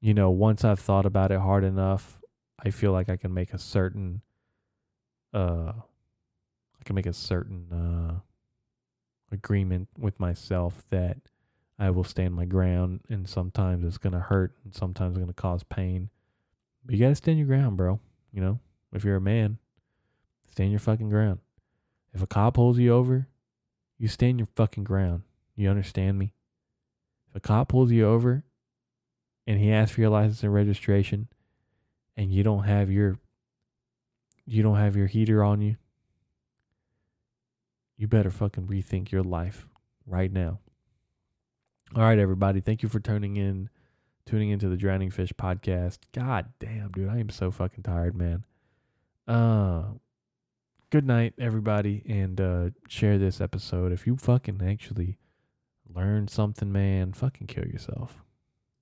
you 0.00 0.14
know, 0.14 0.30
once 0.30 0.64
I've 0.64 0.78
thought 0.78 1.04
about 1.04 1.32
it 1.32 1.40
hard 1.40 1.64
enough, 1.64 2.20
I 2.64 2.70
feel 2.70 2.92
like 2.92 3.08
I 3.08 3.16
can 3.16 3.34
make 3.34 3.52
a 3.52 3.58
certain 3.58 4.22
uh 5.34 5.72
I 5.76 6.84
can 6.84 6.94
make 6.94 7.06
a 7.06 7.12
certain 7.12 7.72
uh 7.72 8.20
agreement 9.32 9.88
with 9.98 10.18
myself 10.18 10.84
that 10.90 11.18
I 11.78 11.90
will 11.90 12.04
stand 12.04 12.34
my 12.34 12.44
ground 12.44 13.00
and 13.08 13.28
sometimes 13.28 13.84
it's 13.84 13.98
to 13.98 14.18
hurt 14.18 14.54
and 14.64 14.74
sometimes 14.74 15.16
it's 15.16 15.26
to 15.26 15.32
cause 15.32 15.62
pain. 15.62 16.10
But 16.84 16.94
you 16.94 17.00
got 17.00 17.10
to 17.10 17.14
stand 17.14 17.38
your 17.38 17.46
ground, 17.46 17.76
bro. 17.76 18.00
You 18.32 18.40
know, 18.42 18.60
if 18.92 19.04
you're 19.04 19.16
a 19.16 19.20
man, 19.20 19.58
stand 20.50 20.70
your 20.70 20.80
fucking 20.80 21.08
ground. 21.08 21.38
If 22.12 22.22
a 22.22 22.26
cop 22.26 22.54
pulls 22.54 22.78
you 22.78 22.92
over, 22.92 23.28
you 23.98 24.08
stand 24.08 24.38
your 24.38 24.48
fucking 24.56 24.84
ground. 24.84 25.22
You 25.54 25.68
understand 25.68 26.18
me? 26.18 26.34
If 27.30 27.36
a 27.36 27.40
cop 27.40 27.68
pulls 27.68 27.92
you 27.92 28.06
over 28.08 28.44
and 29.46 29.58
he 29.58 29.72
asks 29.72 29.94
for 29.94 30.00
your 30.00 30.10
license 30.10 30.42
and 30.42 30.52
registration 30.52 31.28
and 32.16 32.32
you 32.32 32.42
don't 32.42 32.64
have 32.64 32.90
your 32.90 33.18
you 34.46 34.62
don't 34.62 34.78
have 34.78 34.96
your 34.96 35.06
heater 35.06 35.44
on 35.44 35.60
you, 35.60 35.76
you 37.96 38.08
better 38.08 38.30
fucking 38.30 38.66
rethink 38.66 39.12
your 39.12 39.22
life 39.22 39.68
right 40.06 40.32
now. 40.32 40.58
All 41.94 42.02
right, 42.02 42.18
everybody. 42.18 42.60
Thank 42.60 42.82
you 42.82 42.88
for 42.88 43.00
tuning 43.00 43.36
in, 43.36 43.68
tuning 44.24 44.50
into 44.50 44.68
the 44.68 44.76
Drowning 44.76 45.10
Fish 45.10 45.32
podcast. 45.32 45.98
God 46.12 46.46
damn, 46.58 46.90
dude, 46.90 47.08
I 47.08 47.18
am 47.18 47.30
so 47.30 47.50
fucking 47.50 47.82
tired, 47.82 48.16
man. 48.16 48.44
Uh, 49.28 49.82
good 50.90 51.06
night, 51.06 51.34
everybody, 51.38 52.02
and 52.08 52.40
uh, 52.40 52.70
share 52.88 53.16
this 53.16 53.40
episode. 53.40 53.92
If 53.92 54.06
you 54.06 54.16
fucking 54.16 54.60
actually 54.64 55.18
learn 55.88 56.26
something, 56.26 56.70
man, 56.70 57.12
fucking 57.12 57.46
kill 57.46 57.66
yourself. 57.66 58.24